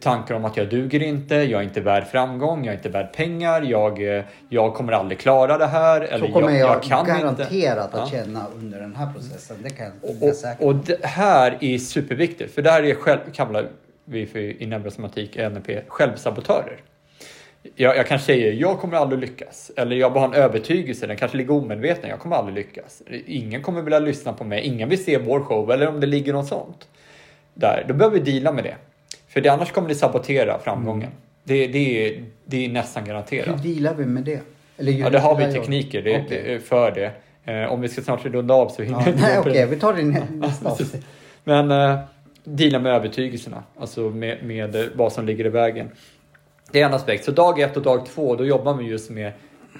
tankar 0.00 0.34
om 0.34 0.44
att 0.44 0.56
jag 0.56 0.68
duger 0.68 1.02
inte, 1.02 1.34
jag 1.34 1.60
är 1.60 1.64
inte 1.64 1.80
värd 1.80 2.04
framgång, 2.06 2.64
jag 2.64 2.72
är 2.72 2.76
inte 2.76 2.88
värd 2.88 3.12
pengar, 3.12 3.62
jag, 3.62 4.16
eh, 4.18 4.24
jag 4.48 4.74
kommer 4.74 4.92
aldrig 4.92 5.18
klara 5.18 5.58
det 5.58 5.66
här. 5.66 6.00
Eller 6.00 6.26
Så 6.26 6.32
kommer 6.32 6.50
jag, 6.50 6.58
jag 6.70 6.82
kan 6.82 7.00
inte. 7.00 7.12
garanterat 7.20 7.94
att 7.94 8.12
Ja. 8.12 8.18
känna 8.18 8.46
under 8.56 8.80
den 8.80 8.96
här 8.96 9.12
processen. 9.12 9.56
Det 9.62 9.70
kan 9.70 9.86
jag 10.02 10.16
bli 10.18 10.32
säker 10.32 10.66
Och, 10.66 10.74
det 10.74 11.04
här 11.06 11.58
är 11.60 11.78
superviktigt, 11.78 12.54
för 12.54 12.62
det 12.62 12.70
här 12.70 12.82
är 12.82 12.94
själv, 12.94 13.18
kallar 13.32 13.68
vi 14.04 14.26
för, 14.26 14.38
i 14.38 14.66
neurosomatik, 14.66 15.36
NLP, 15.36 15.70
självsabotörer. 15.88 16.76
Jag, 17.74 17.96
jag 17.96 18.06
kanske 18.06 18.26
säger, 18.26 18.52
jag 18.52 18.78
kommer 18.78 18.96
aldrig 18.96 19.20
lyckas. 19.20 19.70
Eller 19.76 19.96
jag 19.96 20.12
bara 20.12 20.20
har 20.20 20.28
en 20.28 20.34
övertygelse, 20.42 21.06
den 21.06 21.16
kanske 21.16 21.36
ligger 21.36 21.52
omedveten, 21.54 22.10
jag 22.10 22.18
kommer 22.20 22.36
aldrig 22.36 22.54
lyckas. 22.56 23.02
Ingen 23.26 23.62
kommer 23.62 23.82
vilja 23.82 23.98
lyssna 23.98 24.32
på 24.32 24.44
mig, 24.44 24.62
ingen 24.62 24.88
vill 24.88 25.04
se 25.04 25.18
vår 25.18 25.40
show, 25.40 25.70
eller 25.70 25.88
om 25.88 26.00
det 26.00 26.06
ligger 26.06 26.32
något 26.32 26.46
sånt. 26.46 26.88
Där, 27.54 27.84
då 27.88 27.94
behöver 27.94 28.18
vi 28.20 28.32
deala 28.32 28.52
med 28.52 28.64
det. 28.64 28.74
För 29.36 29.40
det, 29.40 29.48
annars 29.48 29.72
kommer 29.72 29.88
det 29.88 29.94
sabotera 29.94 30.58
framgången. 30.58 31.10
Det, 31.44 31.66
det, 31.66 32.08
är, 32.08 32.24
det 32.44 32.64
är 32.64 32.68
nästan 32.68 33.02
Hur 33.02 33.08
garanterat. 33.08 33.62
dealar 33.62 33.94
vi 33.94 34.06
med 34.06 34.22
det? 34.24 34.40
Eller 34.76 34.92
Ja, 34.92 35.10
det 35.10 35.18
har 35.18 35.36
vi 35.36 35.44
hur 35.44 35.52
tekniker 35.52 36.02
det, 36.02 36.24
det, 36.28 36.60
för 36.60 36.90
det. 36.90 37.10
Eh, 37.52 37.72
om 37.72 37.80
vi 37.80 37.88
ska 37.88 38.02
snart 38.02 38.24
runda 38.26 38.54
av 38.54 38.68
så 38.68 38.82
hinner 38.82 39.02
Ja, 39.06 39.12
nej, 39.20 39.38
okej, 39.38 39.52
det. 39.52 39.66
vi 39.66 39.76
tar 39.76 39.94
det 39.94 40.02
nästa 40.30 40.70
avsnitt. 40.70 41.06
Men 41.44 41.70
eh, 41.70 41.98
deala 42.44 42.78
med 42.78 42.92
övertygelserna, 42.92 43.62
alltså 43.80 44.00
med, 44.00 44.44
med 44.44 44.90
vad 44.94 45.12
som 45.12 45.26
ligger 45.26 45.46
i 45.46 45.48
vägen. 45.48 45.90
Det 46.72 46.80
är 46.80 46.86
en 46.86 46.94
aspekt. 46.94 47.24
Så 47.24 47.30
dag 47.30 47.60
ett 47.60 47.76
och 47.76 47.82
dag 47.82 48.06
två, 48.06 48.36
då 48.36 48.44
jobbar 48.46 48.74
vi 48.74 48.84
just 48.84 49.10
med 49.10 49.32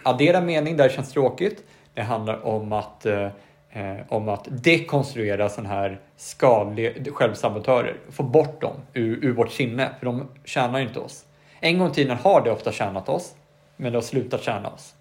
addera 0.03 0.41
mening 0.41 0.77
där 0.77 0.89
det 0.89 0.95
känns 0.95 1.13
tråkigt. 1.13 1.65
Det 1.95 2.03
handlar 2.03 2.47
om 2.47 2.73
att, 2.73 3.07
eh, 3.07 3.29
eh, 3.77 3.97
om 4.09 4.29
att 4.29 4.49
dekonstruera 4.51 5.49
sådana 5.49 5.69
här 5.69 6.01
skadliga 6.17 7.13
självsabotörer. 7.13 7.97
Få 8.11 8.23
bort 8.23 8.61
dem 8.61 8.77
ur, 8.93 9.25
ur 9.25 9.33
vårt 9.33 9.53
sinne, 9.53 9.91
för 9.99 10.07
de 10.07 10.29
tjänar 10.45 10.79
ju 10.79 10.87
inte 10.87 11.01
oss. 11.01 11.25
En 11.61 11.79
gång 11.79 11.91
i 11.91 11.95
tiden 11.95 12.17
har 12.17 12.45
det 12.45 12.51
ofta 12.51 12.73
tjänat 12.73 13.09
oss, 13.09 13.35
men 13.77 13.93
det 13.93 13.99
har 13.99 14.03
slutat 14.03 14.43
tjäna 14.43 14.69
oss. 14.69 14.95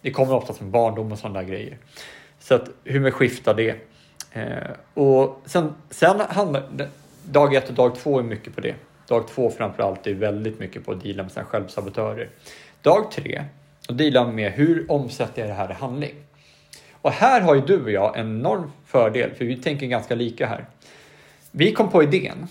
Det 0.00 0.10
kommer 0.10 0.34
ofta 0.34 0.52
från 0.52 0.70
barndom 0.70 1.12
och 1.12 1.18
sådana 1.18 1.40
där 1.40 1.48
grejer. 1.48 1.78
Så 2.38 2.54
att 2.54 2.68
hur 2.84 3.00
man 3.00 3.12
skiftar 3.12 3.54
det. 3.54 3.76
Eh, 4.32 4.70
och 4.94 5.40
sen, 5.44 5.74
sen 5.90 6.20
handlar 6.20 6.62
dag 7.22 7.54
ett 7.54 7.68
och 7.68 7.74
dag 7.74 7.94
två 7.94 8.18
är 8.18 8.22
mycket 8.22 8.54
på 8.54 8.60
det. 8.60 8.74
Dag 9.08 9.28
två 9.28 9.50
framförallt 9.50 10.06
är 10.06 10.14
väldigt 10.14 10.58
mycket 10.58 10.86
på 10.86 10.92
att 10.92 11.02
deala 11.02 11.22
med 11.22 11.32
sina 11.32 11.44
självsabotörer. 11.44 12.28
Dag 12.82 13.10
tre, 13.10 13.44
och 13.88 13.94
deala 13.94 14.26
med 14.26 14.52
hur 14.52 14.90
omsätter 14.92 15.42
jag 15.42 15.50
det 15.50 15.54
här 15.54 15.70
i 15.70 15.74
handling? 15.74 16.14
Och 17.06 17.12
här 17.12 17.40
har 17.40 17.54
ju 17.54 17.60
du 17.60 17.84
och 17.84 17.90
jag 17.90 18.16
en 18.16 18.38
enorm 18.38 18.72
fördel, 18.86 19.34
för 19.34 19.44
vi 19.44 19.56
tänker 19.56 19.86
ganska 19.86 20.14
lika 20.14 20.46
här. 20.46 20.66
Vi 21.50 21.72
kom 21.72 21.90
på 21.90 22.02
idén 22.02 22.48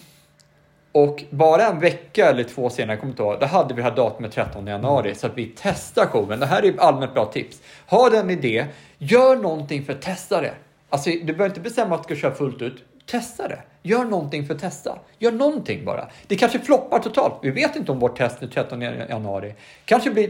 och 0.91 1.23
bara 1.29 1.65
en 1.65 1.79
vecka 1.79 2.29
eller 2.29 2.43
två 2.43 2.69
senare, 2.69 2.91
jag 2.91 2.99
kommer 2.99 3.13
inte 3.13 3.23
ihåg, 3.23 3.39
då 3.39 3.45
hade 3.45 3.73
vi 3.73 3.81
här 3.81 3.95
datumet 3.95 4.31
13 4.31 4.67
januari 4.67 5.15
så 5.15 5.27
att 5.27 5.37
vi 5.37 5.53
testar 5.55 6.05
showen. 6.05 6.39
Det 6.39 6.45
här 6.45 6.65
är 6.65 6.79
allmänt 6.79 7.13
bra 7.13 7.25
tips. 7.25 7.61
Ha 7.87 8.15
en 8.15 8.29
idé, 8.29 8.65
gör 8.97 9.35
någonting 9.35 9.85
för 9.85 9.93
att 9.93 10.01
testa 10.01 10.41
det. 10.41 10.53
Alltså, 10.89 11.09
du 11.09 11.25
behöver 11.25 11.45
inte 11.45 11.61
bestämma 11.61 11.95
att 11.95 12.07
du 12.07 12.15
ska 12.15 12.21
köra 12.21 12.35
fullt 12.35 12.61
ut. 12.61 12.83
Testa 13.05 13.47
det. 13.47 13.59
Gör 13.81 14.05
någonting 14.05 14.47
för 14.47 14.53
att 14.53 14.61
testa. 14.61 14.99
Gör 15.19 15.31
någonting 15.31 15.85
bara. 15.85 16.07
Det 16.27 16.35
kanske 16.35 16.59
floppar 16.59 16.99
totalt. 16.99 17.33
Vi 17.41 17.51
vet 17.51 17.75
inte 17.75 17.91
om 17.91 17.99
vårt 17.99 18.17
test 18.17 18.39
den 18.39 18.49
13 18.49 18.81
januari 18.81 19.55
kanske 19.85 20.11
blir 20.11 20.29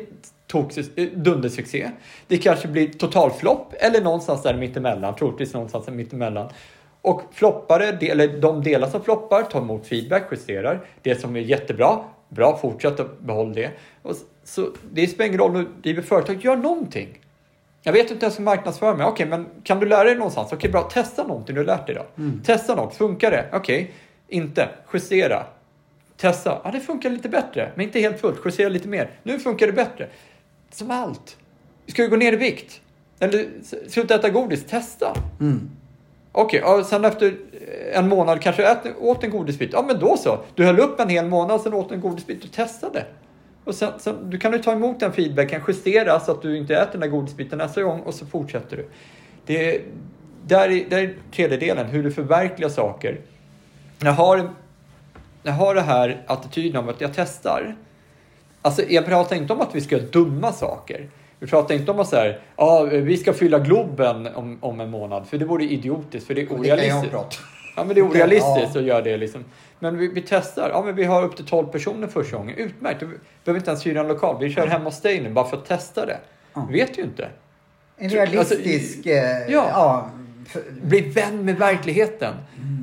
dundersuccé. 1.15 1.91
Det 2.27 2.37
kanske 2.37 2.67
blir 2.67 2.87
totalflopp 2.89 3.73
eller 3.79 4.01
någonstans 4.01 4.43
där 4.43 4.53
mittemellan. 4.53 5.15
Troligtvis 5.15 5.53
någonstans 5.53 5.87
mittemellan. 5.87 6.49
Och 7.01 7.21
floppar 7.33 7.79
det, 7.79 7.91
de- 7.91 8.09
eller 8.09 8.27
de 8.27 8.63
delar 8.63 8.89
som 8.89 9.03
floppar, 9.03 9.43
tar 9.43 9.61
emot 9.61 9.87
feedback, 9.87 10.23
justerar. 10.31 10.79
Det 11.01 11.21
som 11.21 11.35
är 11.35 11.39
jättebra, 11.39 11.99
bra, 12.29 12.57
fortsätt 12.61 12.99
att 12.99 13.19
behåll 13.19 13.53
det. 13.53 13.69
Och 14.01 14.15
så 14.43 14.69
det 14.91 15.07
spelar 15.07 15.27
ingen 15.27 15.39
roll 15.39 15.55
om 15.55 15.57
du 15.63 15.81
driver 15.81 16.01
företag, 16.01 16.45
gör 16.45 16.55
någonting. 16.55 17.19
Jag 17.83 17.93
vet 17.93 18.11
inte 18.11 18.25
ens 18.25 18.39
hur 18.39 18.43
marknadsföra 18.43 18.95
mig. 18.95 19.05
Okej, 19.07 19.25
men 19.25 19.45
kan 19.63 19.79
du 19.79 19.85
lära 19.85 20.03
dig 20.03 20.15
någonstans? 20.15 20.53
Okej, 20.53 20.71
bra. 20.71 20.81
Testa 20.83 21.23
någonting 21.27 21.55
du 21.55 21.61
har 21.61 21.65
lärt 21.65 21.87
dig 21.87 21.95
då. 21.95 22.05
Testa 22.43 22.75
något. 22.75 22.95
Funkar 22.95 23.31
det? 23.31 23.45
Okej, 23.53 23.91
inte. 24.27 24.69
Justera. 24.93 25.43
Testa. 26.17 26.61
Ja, 26.63 26.71
det 26.71 26.79
funkar 26.79 27.09
lite 27.09 27.29
bättre, 27.29 27.71
men 27.75 27.85
inte 27.85 27.99
helt 27.99 28.19
fullt. 28.21 28.39
Justera 28.45 28.69
lite 28.69 28.87
mer. 28.87 29.09
Nu 29.23 29.39
funkar 29.39 29.67
det 29.67 29.73
bättre. 29.73 30.07
Som 30.75 30.91
allt. 30.91 31.37
Ska 31.87 32.03
du 32.03 32.09
gå 32.09 32.15
ner 32.15 32.33
i 32.33 32.35
vikt? 32.35 32.81
Eller 33.19 33.47
sluta 33.87 34.15
äta 34.15 34.29
godis? 34.29 34.65
Testa. 34.65 35.13
Mm. 35.39 35.69
Okej, 36.31 36.59
ja, 36.63 36.83
sen 36.83 37.05
efter 37.05 37.37
en 37.93 38.09
månad 38.09 38.41
kanske 38.41 38.71
ät, 38.71 38.77
åt 38.99 39.23
en 39.23 39.29
godisbit. 39.29 39.69
Ja, 39.73 39.81
men 39.87 39.99
då 39.99 40.17
så. 40.17 40.39
Du 40.55 40.65
höll 40.65 40.79
upp 40.79 40.99
en 40.99 41.09
hel 41.09 41.25
månad, 41.25 41.61
sen 41.61 41.73
åt 41.73 41.91
en 41.91 42.01
godisbit 42.01 42.43
och 42.43 42.51
testade. 42.51 43.05
Och 43.63 43.75
sen, 43.75 43.91
sen, 43.97 44.29
du 44.29 44.37
kan 44.37 44.51
du 44.51 44.59
ta 44.59 44.71
emot 44.71 44.99
den 44.99 45.13
feedbacken, 45.13 45.61
justera 45.67 46.19
så 46.19 46.31
att 46.31 46.41
du 46.41 46.57
inte 46.57 46.75
äter 46.75 46.91
den 46.91 47.01
där 47.01 47.07
godisbiten 47.07 47.57
nästa 47.57 47.83
gång 47.83 47.99
och 47.99 48.13
så 48.13 48.25
fortsätter 48.25 48.77
du. 48.77 48.87
Det, 49.45 49.81
där, 50.45 50.69
är, 50.69 50.89
där 50.89 50.97
är 50.97 51.15
tredjedelen, 51.31 51.85
hur 51.85 52.03
du 52.03 52.11
förverkligar 52.11 52.69
saker. 52.69 53.19
Jag 53.99 54.11
har, 54.11 54.49
jag 55.43 55.53
har 55.53 55.75
det 55.75 55.81
här 55.81 56.23
attityden 56.27 56.83
om 56.83 56.89
att 56.89 57.01
jag 57.01 57.11
testar. 57.15 57.75
Alltså, 58.65 58.83
jag 58.89 59.05
pratar 59.05 59.35
inte 59.35 59.53
om 59.53 59.61
att 59.61 59.75
vi 59.75 59.81
ska 59.81 59.95
göra 59.97 60.05
dumma 60.11 60.51
saker. 60.51 61.09
Vi 61.39 61.47
pratar 61.47 61.75
inte 61.75 61.91
om 61.91 61.99
att 61.99 62.07
säga, 62.07 62.35
ja, 62.57 62.83
vi 62.83 63.17
ska 63.17 63.33
fylla 63.33 63.59
Globen 63.59 64.27
om, 64.35 64.57
om 64.61 64.79
en 64.79 64.89
månad, 64.89 65.27
för 65.27 65.37
det 65.37 65.45
vore 65.45 65.63
idiotiskt, 65.63 66.27
för 66.27 66.33
det 66.35 66.41
är 66.41 66.45
Det 66.45 66.53
orealistiskt. 66.55 67.11
prata 67.11 67.35
Ja, 67.75 67.83
men 67.83 67.95
det 67.95 68.01
är 68.01 68.05
orealistiskt 68.09 68.69
Ja. 68.75 68.79
att 68.79 68.85
göra 68.85 69.01
det 69.01 69.17
liksom. 69.17 69.43
Men 69.79 69.97
vi, 69.97 70.07
vi 70.07 70.21
testar. 70.21 70.69
Ja, 70.69 70.81
men 70.85 70.95
vi 70.95 71.03
har 71.03 71.23
upp 71.23 71.35
till 71.35 71.45
12 71.45 71.67
personer 71.67 72.07
första 72.07 72.37
gången. 72.37 72.55
Utmärkt. 72.57 73.01
Vi 73.01 73.07
behöver 73.43 73.59
inte 73.59 73.69
ens 73.71 73.85
hyra 73.85 73.99
en 73.99 74.07
lokal. 74.07 74.35
Vi 74.39 74.49
kör 74.53 74.67
hemma 74.67 74.85
hos 74.85 75.01
dig 75.01 75.21
nu 75.21 75.29
bara 75.29 75.45
för 75.45 75.57
att 75.57 75.65
testa 75.65 76.05
det. 76.05 76.17
Ja. 76.53 76.67
Vet 76.71 76.97
ju 76.97 77.01
inte. 77.03 77.27
En 77.97 78.09
realistisk... 78.09 79.05
eh, 79.05 79.35
Alltså, 79.35 79.51
ja. 79.51 79.67
ja. 79.71 80.09
Bli 80.81 81.01
vän 81.01 81.45
med 81.45 81.55
verkligheten. 81.55 82.33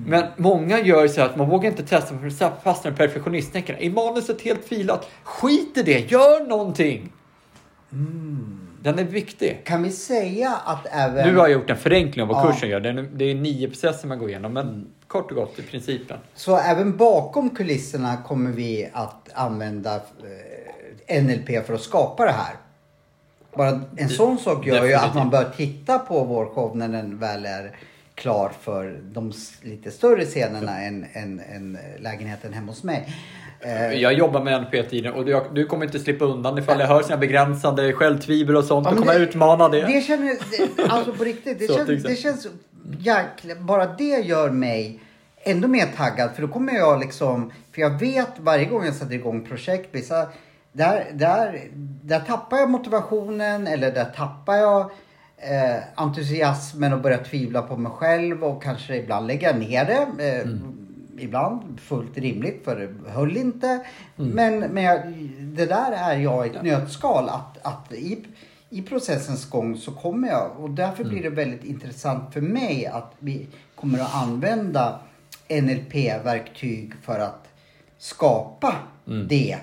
Men 0.06 0.24
många 0.36 0.80
gör 0.80 1.08
så 1.08 1.22
att 1.22 1.36
man 1.36 1.48
vågar 1.48 1.70
inte 1.70 1.82
testa 1.82 2.18
för 2.18 2.44
att 2.44 2.62
fastnar 2.62 2.92
i 2.92 2.94
perfektionisttänkandet. 2.94 3.84
Är 3.84 3.90
manuset 3.90 4.40
helt 4.40 4.64
filat? 4.64 5.08
Skit 5.22 5.78
i 5.78 5.82
det. 5.82 6.10
Gör 6.10 6.48
någonting. 6.48 7.12
Den 8.82 8.98
är 8.98 9.04
viktig. 9.04 9.60
Kan 9.64 9.82
vi 9.82 9.90
säga 9.90 10.52
att 10.64 10.86
även... 10.90 11.28
Nu 11.28 11.36
har 11.36 11.48
jag 11.48 11.52
gjort 11.52 11.70
en 11.70 11.76
förenkling 11.76 12.22
av 12.22 12.28
vad 12.28 12.46
Ja. 12.46 12.52
kursen 12.52 12.68
gör. 12.68 12.80
Det 12.80 12.88
är, 12.88 13.08
det 13.14 13.24
är 13.24 13.34
nio 13.34 13.68
processer 13.68 14.08
man 14.08 14.18
går 14.18 14.28
igenom. 14.28 14.52
Men 14.52 14.86
kort 15.06 15.30
och 15.30 15.36
gott 15.36 15.58
i 15.58 15.62
principen. 15.62 16.18
Så 16.34 16.56
även 16.56 16.96
bakom 16.96 17.50
kulisserna 17.50 18.16
kommer 18.16 18.50
vi 18.50 18.90
att 18.92 19.28
använda 19.34 19.94
eh, 21.08 21.22
NLP 21.22 21.66
för 21.66 21.74
att 21.74 21.80
skapa 21.82 22.24
det 22.24 22.32
här. 22.32 22.54
Bara 23.56 23.80
en 23.96 24.08
sån 24.08 24.38
sak 24.38 24.66
gör 24.66 24.74
ju 24.74 24.78
att 24.94 25.02
definitivt. 25.02 25.14
man 25.14 25.30
bör 25.30 25.50
titta 25.56 25.98
på 25.98 26.24
vår 26.24 26.46
show 26.46 26.76
när 26.76 26.88
den 26.88 27.18
väl 27.18 27.46
är 27.46 27.76
klar 28.14 28.52
för 28.60 29.00
de 29.02 29.32
lite 29.62 29.90
större 29.90 30.24
scenerna 30.24 30.80
än, 30.82 31.06
än, 31.12 31.40
än 31.54 31.78
lägenheten 32.00 32.52
hemma 32.52 32.72
hos 32.72 32.82
mig. 32.84 33.08
Eh, 33.60 33.92
Jag 33.92 34.12
jobbar 34.12 34.42
med 34.44 34.54
NP-tiden 34.62 35.12
och 35.12 35.24
du, 35.24 35.40
du 35.54 35.66
kommer 35.66 35.84
inte 35.86 35.98
slippa 35.98 36.24
undan 36.24 36.58
ifall 36.58 36.80
jag 36.80 36.86
hör 36.86 37.02
sina 37.02 37.16
begränsande 37.16 37.92
självtvivel 37.92 38.56
och 38.56 38.64
sånt. 38.64 38.84
Ja, 38.86 38.90
Då 38.90 38.96
kommer 38.98 39.12
jag 39.12 39.20
det- 39.22 39.24
utmana 39.26 39.68
det. 39.68 39.80
Det 39.80 40.00
det, 40.76 40.82
alltså 40.88 41.12
på 41.12 41.24
riktigt, 41.24 41.58
det, 41.58 41.66
Så, 41.68 41.74
känns, 41.76 42.02
det 42.02 42.16
känns 42.16 42.46
jäkla, 42.98 43.54
bara 43.54 43.86
det 43.86 44.04
gör 44.04 44.50
mig 44.50 45.00
ännu 45.44 45.66
mer 45.66 45.86
taggad. 45.96 46.30
För 46.34 46.42
då 46.42 46.48
kommer 46.48 46.72
jag 46.74 47.00
liksom, 47.00 47.52
för 47.74 47.80
jag 47.82 47.98
vet 48.00 48.28
varje 48.38 48.64
gång 48.64 48.84
jag 48.84 48.94
sätter 48.94 49.14
igång 49.14 49.44
projekt, 49.44 49.88
vissa, 49.92 50.26
där, 50.72 51.06
där, 51.14 51.68
där 52.02 52.20
tappar 52.20 52.56
jag 52.56 52.70
motivationen 52.70 53.66
eller 53.66 53.92
där 53.92 54.04
tappar 54.04 54.54
jag 54.56 54.80
eh, 55.36 55.82
entusiasmen 55.94 56.92
och 56.92 57.00
börjar 57.00 57.24
tvivla 57.24 57.62
på 57.62 57.76
mig 57.76 57.92
själv 57.92 58.44
och 58.44 58.62
kanske 58.62 58.96
ibland 58.96 59.26
lägga 59.26 59.52
ner 59.56 59.84
det. 59.84 60.26
Eh, 60.28 60.48
Ibland 61.18 61.80
fullt 61.80 62.18
rimligt 62.18 62.64
för 62.64 62.76
det 62.76 63.10
höll 63.10 63.36
inte. 63.36 63.80
Men, 64.16 64.58
men 64.58 64.84
jag, 64.84 65.12
det 65.40 65.66
där 65.66 65.92
är 65.92 66.16
jag 66.16 66.46
i 66.46 66.50
ett 66.50 66.62
nötskal. 66.62 67.28
Att, 67.28 67.58
att 67.66 67.92
i, 67.92 68.24
i 68.70 68.82
processens 68.82 69.50
gång 69.50 69.76
så 69.76 69.92
kommer 69.92 70.28
jag 70.28 70.50
och 70.60 70.70
därför 70.70 71.04
blir 71.04 71.20
det 71.22 71.26
Mm. 71.26 71.34
väldigt 71.36 71.64
intressant 71.64 72.32
för 72.32 72.40
mig 72.40 72.86
att 72.86 73.12
vi 73.18 73.46
kommer 73.74 73.98
att 73.98 74.14
använda 74.14 75.00
NLP-verktyg 75.48 76.92
för 77.02 77.18
att 77.18 77.48
skapa 77.98 78.74
Mm. 79.06 79.28
det. 79.28 79.56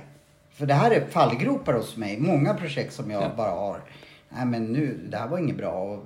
För 0.60 0.66
det 0.66 0.74
här 0.74 0.92
är 0.92 1.06
fallgropar 1.10 1.74
hos 1.74 1.98
mig. 1.98 2.18
Många 2.20 2.54
projekt 2.54 2.94
som 2.94 3.12
jag 3.12 3.24
Ja. 3.24 3.28
bara 3.38 3.50
har. 3.52 3.82
Nej 4.30 4.46
men 4.46 4.66
nu, 4.66 5.00
det 5.12 5.18
här 5.18 5.28
var 5.28 5.38
inget 5.38 5.58
bra. 5.58 5.72
Och, 5.72 6.04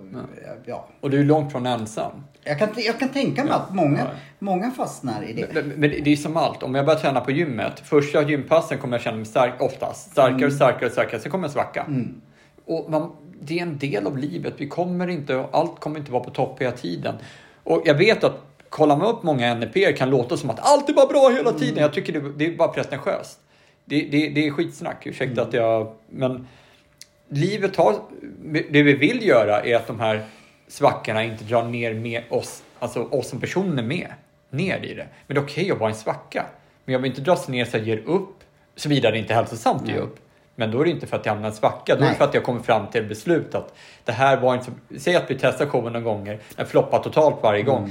ja. 0.65 0.87
Och 1.01 1.09
du 1.09 1.19
är 1.19 1.23
långt 1.23 1.51
från 1.51 1.65
ensam. 1.65 2.11
Jag, 2.43 2.59
kan, 2.59 2.67
jag 2.75 2.99
kan 2.99 3.09
tänka 3.09 3.43
mig 3.43 3.53
att 3.53 3.73
många, 3.75 3.99
Ja. 3.99 4.05
många 4.39 4.71
fastnar 4.71 5.23
i 5.23 5.33
det. 5.33 5.53
Men, 5.53 5.67
men 5.69 5.89
det 6.03 6.11
är 6.11 6.15
som 6.15 6.37
allt. 6.37 6.63
Om 6.63 6.75
jag 6.75 6.85
börjar 6.85 6.99
träna 6.99 7.21
på 7.21 7.31
gymmet. 7.31 7.79
Första 7.79 8.21
gympassen 8.29 8.77
kommer 8.77 8.93
jag 8.97 9.01
känna 9.01 9.17
mig 9.17 9.25
stark, 9.25 9.61
oftast. 9.61 10.11
Starkare, 10.11 10.37
Mm. 10.37 10.51
starkare, 10.51 10.89
starkare. 10.89 11.19
Sen 11.21 11.31
kommer 11.31 11.43
jag 11.43 11.51
svacka. 11.51 11.85
Och 12.65 12.91
man, 12.91 13.11
det 13.41 13.59
är 13.59 13.61
en 13.63 13.77
del 13.77 14.07
av 14.07 14.17
livet. 14.17 14.53
Vi 14.57 14.67
kommer 14.67 15.07
inte, 15.07 15.45
allt 15.51 15.79
kommer 15.79 15.99
inte 15.99 16.11
vara 16.11 16.23
på 16.23 16.29
topp 16.29 16.61
hela 16.61 16.71
tiden. 16.71 17.15
Och 17.63 17.81
jag 17.85 17.95
vet 17.95 18.23
att 18.23 18.39
kollar 18.69 18.97
man 18.97 19.07
upp 19.07 19.23
många 19.23 19.55
NLP 19.55 19.97
kan 19.97 20.09
låta 20.09 20.37
som 20.37 20.49
att 20.49 20.59
allt 20.59 20.89
är 20.89 20.93
bara 20.93 21.07
bra 21.07 21.29
hela 21.29 21.51
tiden. 21.51 21.69
Mm. 21.73 21.81
Jag 21.81 21.93
tycker 21.93 22.13
det, 22.13 22.33
det 22.37 22.45
är 22.45 22.57
bara 22.57 22.67
pretentiöst. 22.67 23.39
Det, 23.85 24.01
det, 24.01 24.29
det 24.29 24.47
är 24.47 24.51
skitsnack. 24.51 25.07
Ursäkta 25.07 25.41
Mm. 25.41 25.47
att 25.47 25.53
jag... 25.53 25.93
Men 26.09 26.47
livet 27.29 27.75
har... 27.75 27.95
Det 28.69 28.83
vi 28.83 28.93
vill 28.93 29.27
göra 29.27 29.61
är 29.61 29.75
att 29.75 29.87
de 29.87 29.99
här 29.99 30.25
svackorna 30.67 31.23
inte 31.23 31.43
drar 31.43 31.63
ner 31.63 31.93
med 31.93 32.23
oss, 32.29 32.63
alltså 32.79 33.03
oss 33.03 33.29
som 33.29 33.39
personer 33.39 33.83
med, 33.83 34.07
ner 34.49 34.83
i 34.83 34.93
det. 34.93 35.07
Men 35.27 35.35
det 35.35 35.41
är 35.41 35.45
okej 35.45 35.71
att 35.71 35.79
vara 35.79 35.89
en 35.89 35.95
svacka. 35.95 36.45
Men 36.85 36.93
jag 36.93 36.99
vill 36.99 37.11
inte 37.11 37.21
dras 37.21 37.47
ner 37.47 37.65
så 37.65 37.77
jag 37.77 37.87
ger 37.87 37.97
upp, 38.05 38.35
såvida 38.75 39.11
det 39.11 39.17
inte 39.17 39.33
är 39.33 39.35
hälsosamt 39.35 39.81
att 39.81 39.87
ge 39.87 39.97
upp. 39.97 40.19
Men 40.55 40.71
då 40.71 40.79
är 40.81 40.85
det 40.85 40.91
inte 40.91 41.07
för 41.07 41.17
att 41.17 41.25
jag 41.25 41.33
hamnar 41.33 41.49
i 41.49 41.51
en 41.51 41.55
svacka, 41.55 41.95
då 41.95 41.99
är 41.99 41.99
det 41.99 42.05
Nej. 42.05 42.15
för 42.15 42.25
att 42.25 42.33
jag 42.33 42.43
kommer 42.43 42.61
fram 42.61 42.87
till 42.87 43.03
beslut 43.03 43.55
att 43.55 43.75
det 44.03 44.11
här 44.11 44.37
var 44.37 44.55
inte. 44.55 44.71
Säg 44.97 45.15
att 45.15 45.31
vi 45.31 45.37
testar 45.39 45.65
showen 45.65 45.93
några 45.93 46.05
gånger, 46.05 46.39
den 46.55 46.65
floppar 46.65 46.99
totalt 46.99 47.35
varje 47.43 47.63
gång. 47.63 47.83
Eh, 47.83 47.89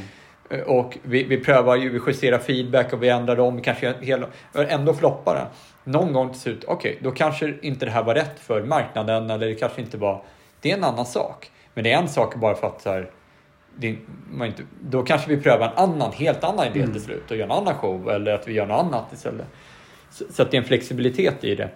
Och 0.67 0.99
vi, 1.03 1.25
vi 1.25 1.41
prövar 1.41 1.77
ju, 1.77 1.89
vi 1.89 2.01
justerar 2.07 2.39
feedback 2.39 2.93
och 2.93 3.03
vi 3.03 3.09
ändrar 3.09 3.51
vi 3.51 3.63
kanske 3.63 3.95
hela, 4.01 4.27
ändå 4.55 4.95
floppar 4.95 5.35
den. 5.35 5.47
Någon 5.93 6.13
gång 6.13 6.31
till 6.31 6.41
slut, 6.41 6.65
okej, 6.67 6.99
då 7.03 7.11
kanske 7.11 7.55
inte 7.63 7.85
det 7.85 7.91
här 7.91 8.03
var 8.03 8.15
rätt 8.15 8.41
för 8.41 8.63
marknaden 8.63 9.31
eller 9.31 9.47
det 9.47 9.55
kanske 9.55 9.81
inte 9.81 9.97
var... 9.97 10.23
Det 10.61 10.73
är 10.73 10.77
en 10.77 10.85
annan 10.85 11.07
sak. 11.07 11.51
Men 11.75 11.85
det 11.85 11.93
är 11.93 11.99
en 11.99 12.09
sak 12.09 12.35
bara 12.37 12.55
för 12.55 12.67
att 12.67 12.83
så 12.83 12.91
här, 12.91 13.11
det, 13.77 13.97
inte, 14.43 14.63
då 14.81 15.03
kanske 15.03 15.29
vi 15.29 15.43
prövar 15.43 15.69
en 15.69 15.77
annan, 15.77 16.13
helt 16.13 16.45
annan 16.45 16.67
idé 16.67 16.87
till 16.87 17.03
slut 17.03 17.31
och 17.31 17.37
gör 17.37 17.45
en 17.45 17.51
annan 17.51 17.75
show 17.75 18.11
eller 18.11 18.33
att 18.33 18.49
vi 18.49 18.53
gör 18.53 18.67
något 18.67 18.85
annat 18.85 19.13
istället. 19.13 19.47
Så, 20.11 20.25
så 20.31 20.43
att 20.43 20.51
det 20.51 20.57
är 20.57 20.61
en 20.61 20.69
flexibilitet 20.69 21.45
i 21.45 21.55
det. 21.55 21.71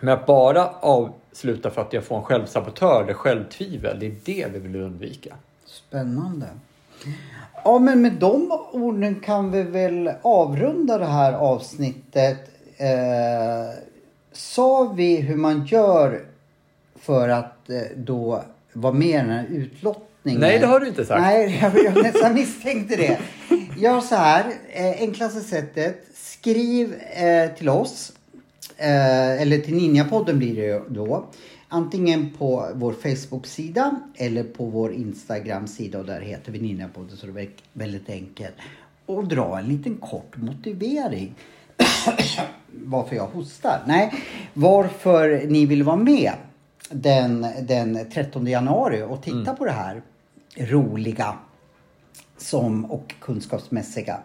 Men 0.00 0.14
att 0.14 0.26
bara 0.26 0.66
avsluta 0.68 1.70
för 1.70 1.82
att 1.82 1.92
jag 1.92 2.04
får 2.04 2.16
en 2.16 2.22
självsabotör 2.22 3.02
eller 3.02 3.14
självtvivel, 3.14 3.98
det 3.98 4.06
är 4.06 4.14
det 4.24 4.48
vi 4.52 4.58
vill 4.58 4.76
undvika. 4.76 5.34
Spännande. 5.64 6.46
Ja, 7.64 7.78
men 7.78 8.02
med 8.02 8.12
de 8.12 8.52
orden 8.72 9.20
kan 9.20 9.50
vi 9.50 9.62
väl 9.62 10.10
avrunda 10.22 10.98
det 10.98 11.06
här 11.06 11.32
avsnittet. 11.32 12.38
Eh, 12.76 13.78
sa 14.32 14.92
vi 14.96 15.16
hur 15.16 15.36
man 15.36 15.66
gör 15.66 16.20
för 17.00 17.28
att 17.28 17.70
eh, 17.70 17.80
då 17.96 18.42
vara 18.72 18.92
med 18.92 19.08
i 19.08 19.12
den 19.12 19.30
här 19.30 19.46
utlottningen? 19.50 20.40
Nej, 20.40 20.58
det 20.58 20.66
har 20.66 20.80
du 20.80 20.88
inte 20.88 21.04
sagt. 21.04 21.20
Nej, 21.20 21.58
jag, 21.74 21.84
jag 21.84 22.02
nästan 22.02 22.34
misstänkte 22.34 22.96
det. 22.96 23.18
Gör 23.76 24.00
så 24.00 24.14
här, 24.14 24.44
eh, 24.72 25.00
enklaste 25.00 25.40
sättet. 25.40 25.96
Skriv 26.14 26.94
eh, 26.94 27.50
till 27.50 27.68
oss. 27.68 28.12
Eh, 28.76 29.42
eller 29.42 29.58
till 29.58 29.74
Ninjapodden 29.74 30.38
blir 30.38 30.56
det 30.56 30.82
då. 30.88 31.24
Antingen 31.68 32.30
på 32.30 32.68
vår 32.74 32.92
Facebook-sida 32.92 34.00
eller 34.14 34.44
på 34.44 34.64
vår 34.64 34.92
Instagram-sida 34.92 35.98
och 35.98 36.04
där 36.04 36.20
heter 36.20 36.52
vi 36.52 36.60
Ninjapodden 36.60 37.16
så 37.16 37.26
det 37.26 37.42
är 37.42 37.50
väldigt 37.72 38.10
enkelt. 38.10 38.54
Och 39.06 39.28
dra 39.28 39.58
en 39.58 39.68
liten 39.68 39.96
kort 39.96 40.36
motivering. 40.36 41.34
varför 42.72 43.16
jag 43.16 43.26
hostar. 43.26 43.82
Nej, 43.86 44.12
varför 44.54 45.46
ni 45.46 45.66
vill 45.66 45.82
vara 45.82 45.96
med 45.96 46.32
den, 46.90 47.46
den 47.62 48.10
13 48.10 48.46
januari 48.46 49.02
och 49.02 49.22
titta 49.22 49.54
på 49.54 49.64
det 49.64 49.72
här 49.72 50.02
roliga 50.56 51.38
som 52.36 52.84
och 52.84 53.14
kunskapsmässiga. 53.20 54.20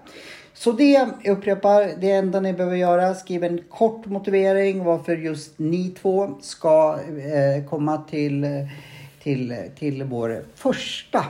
Så 0.54 0.72
det, 0.72 0.92
jag 0.92 1.28
upprepar, 1.28 1.92
det 2.02 2.12
enda 2.12 2.40
ni 2.40 2.54
behöver 2.54 2.78
göra, 2.78 3.16
skriv 3.16 3.44
en 3.44 3.62
kort 3.70 4.06
motivering 4.06 4.84
varför 4.84 5.16
just 5.16 5.60
ni 5.60 5.90
två 5.90 6.38
ska 6.42 7.00
eh, 7.18 7.66
komma 7.70 8.04
till, 8.10 8.68
till, 9.24 9.56
till 9.76 10.04
vår 10.04 10.44
första 10.56 11.26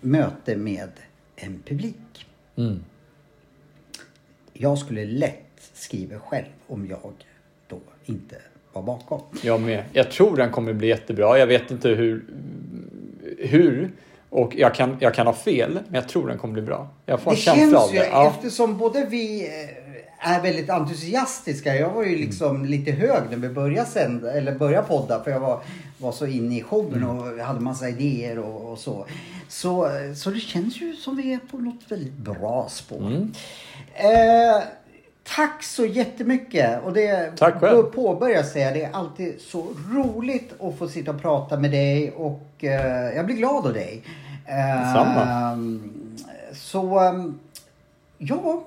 möte 0.00 0.56
med 0.56 0.90
en 1.36 1.62
publik. 1.66 2.26
Mm. 2.56 2.84
Jag 4.52 4.78
skulle 4.78 5.04
lätt 5.04 5.70
skriva 5.72 6.18
själv 6.18 6.46
om 6.66 6.86
jag 6.86 7.12
då 7.66 7.78
inte 8.04 8.36
var 8.72 8.82
bakom. 8.82 9.20
Jag 9.42 9.60
med. 9.60 9.84
Jag 9.92 10.10
tror 10.10 10.36
den 10.36 10.50
kommer 10.50 10.72
bli 10.72 10.88
jättebra. 10.88 11.38
Jag 11.38 11.46
vet 11.46 11.70
inte 11.70 11.88
hur, 11.88 12.24
hur 13.38 13.90
och 14.34 14.54
jag 14.56 14.74
kan, 14.74 14.96
jag 15.00 15.14
kan 15.14 15.26
ha 15.26 15.34
fel, 15.34 15.72
men 15.88 15.94
jag 15.94 16.08
tror 16.08 16.28
den 16.28 16.38
kommer 16.38 16.54
bli 16.54 16.62
bra. 16.62 16.88
Jag 17.06 17.20
får 17.20 17.30
en 17.30 17.34
Det 17.34 17.40
känsla 17.40 17.78
av 17.78 17.82
känns 17.88 17.94
ju, 17.94 17.98
det. 17.98 18.08
Ja. 18.08 18.28
eftersom 18.28 18.78
både 18.78 19.06
vi 19.06 19.46
eh, 19.46 20.34
är 20.34 20.42
väldigt 20.42 20.70
entusiastiska. 20.70 21.76
Jag 21.76 21.90
var 21.90 22.02
ju 22.04 22.16
liksom 22.16 22.64
lite 22.64 22.92
hög 22.92 23.22
när 23.30 23.36
vi 23.36 23.48
började 23.48 23.88
sända, 23.90 24.32
eller 24.32 24.54
började 24.54 24.88
podda 24.88 25.24
för 25.24 25.30
jag 25.30 25.40
var, 25.40 25.60
var 25.98 26.12
så 26.12 26.26
inne 26.26 26.58
i 26.58 26.62
showen 26.62 26.94
Mm. 27.02 27.08
och 27.18 27.38
hade 27.46 27.60
massa 27.60 27.88
idéer 27.88 28.38
och, 28.38 28.72
och 28.72 28.78
så. 28.78 29.06
så. 29.48 29.88
Så 30.16 30.30
det 30.30 30.40
känns 30.40 30.80
ju 30.80 30.96
som 30.96 31.16
vi 31.16 31.32
är 31.32 31.38
på 31.50 31.56
något 31.58 31.82
väldigt 31.88 32.12
bra 32.16 32.66
spår. 32.70 32.98
Mm. 33.06 33.32
Eh, 33.94 34.62
tack 35.24 35.62
så 35.62 35.86
jättemycket. 35.86 36.82
Och 36.84 36.92
det 36.92 37.32
Tack 37.36 37.54
själv. 37.60 37.76
bör 37.76 37.82
påbörja 37.90 38.44
säga, 38.44 38.70
det 38.70 38.84
är 38.84 38.92
alltid 38.92 39.40
så 39.40 39.66
roligt 39.92 40.52
att 40.60 40.78
få 40.78 40.88
sitta 40.88 41.10
och 41.10 41.22
prata 41.22 41.56
med 41.56 41.70
dig 41.70 42.10
och 42.10 42.42
eh, 42.64 43.16
jag 43.16 43.26
blir 43.26 43.36
glad 43.36 43.66
av 43.66 43.72
dig. 43.72 44.02
Eh, 44.46 44.86
Detsamma. 44.86 45.58
Så 46.54 46.98
ehm, 46.98 47.38
ja, 48.18 48.64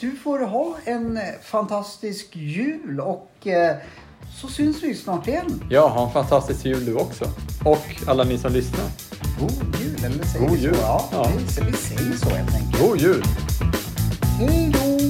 du 0.00 0.16
får 0.16 0.38
ha 0.38 0.76
en 0.84 1.18
fantastisk 1.42 2.36
jul 2.36 3.00
och 3.00 3.46
eh, 3.46 3.76
så 4.40 4.48
syns 4.48 4.82
vi 4.82 4.94
snart 4.94 5.28
igen. 5.28 5.62
Ja, 5.70 5.88
ha 5.88 6.06
en 6.06 6.12
fantastisk 6.12 6.64
jul 6.64 6.84
du 6.84 6.94
också. 6.94 7.24
Och 7.64 7.78
alla 8.06 8.24
ni 8.24 8.38
som 8.38 8.52
lyssnar. 8.52 8.84
God 9.40 9.76
jul, 9.80 10.04
eller 10.04 10.24
säger 10.24 10.46
God 10.48 10.56
vi 10.56 10.62
jul. 10.64 10.74
så? 10.74 10.80
Ja, 10.80 11.08
Ja. 11.12 11.28
Vi, 11.36 11.64
vi 11.70 11.72
säger 11.72 12.12
så 12.12 12.28
helt 12.28 12.54
enkelt. 12.54 12.82
God 12.82 12.98
jul! 12.98 13.22
Hej 14.38 14.72
då! 14.72 15.01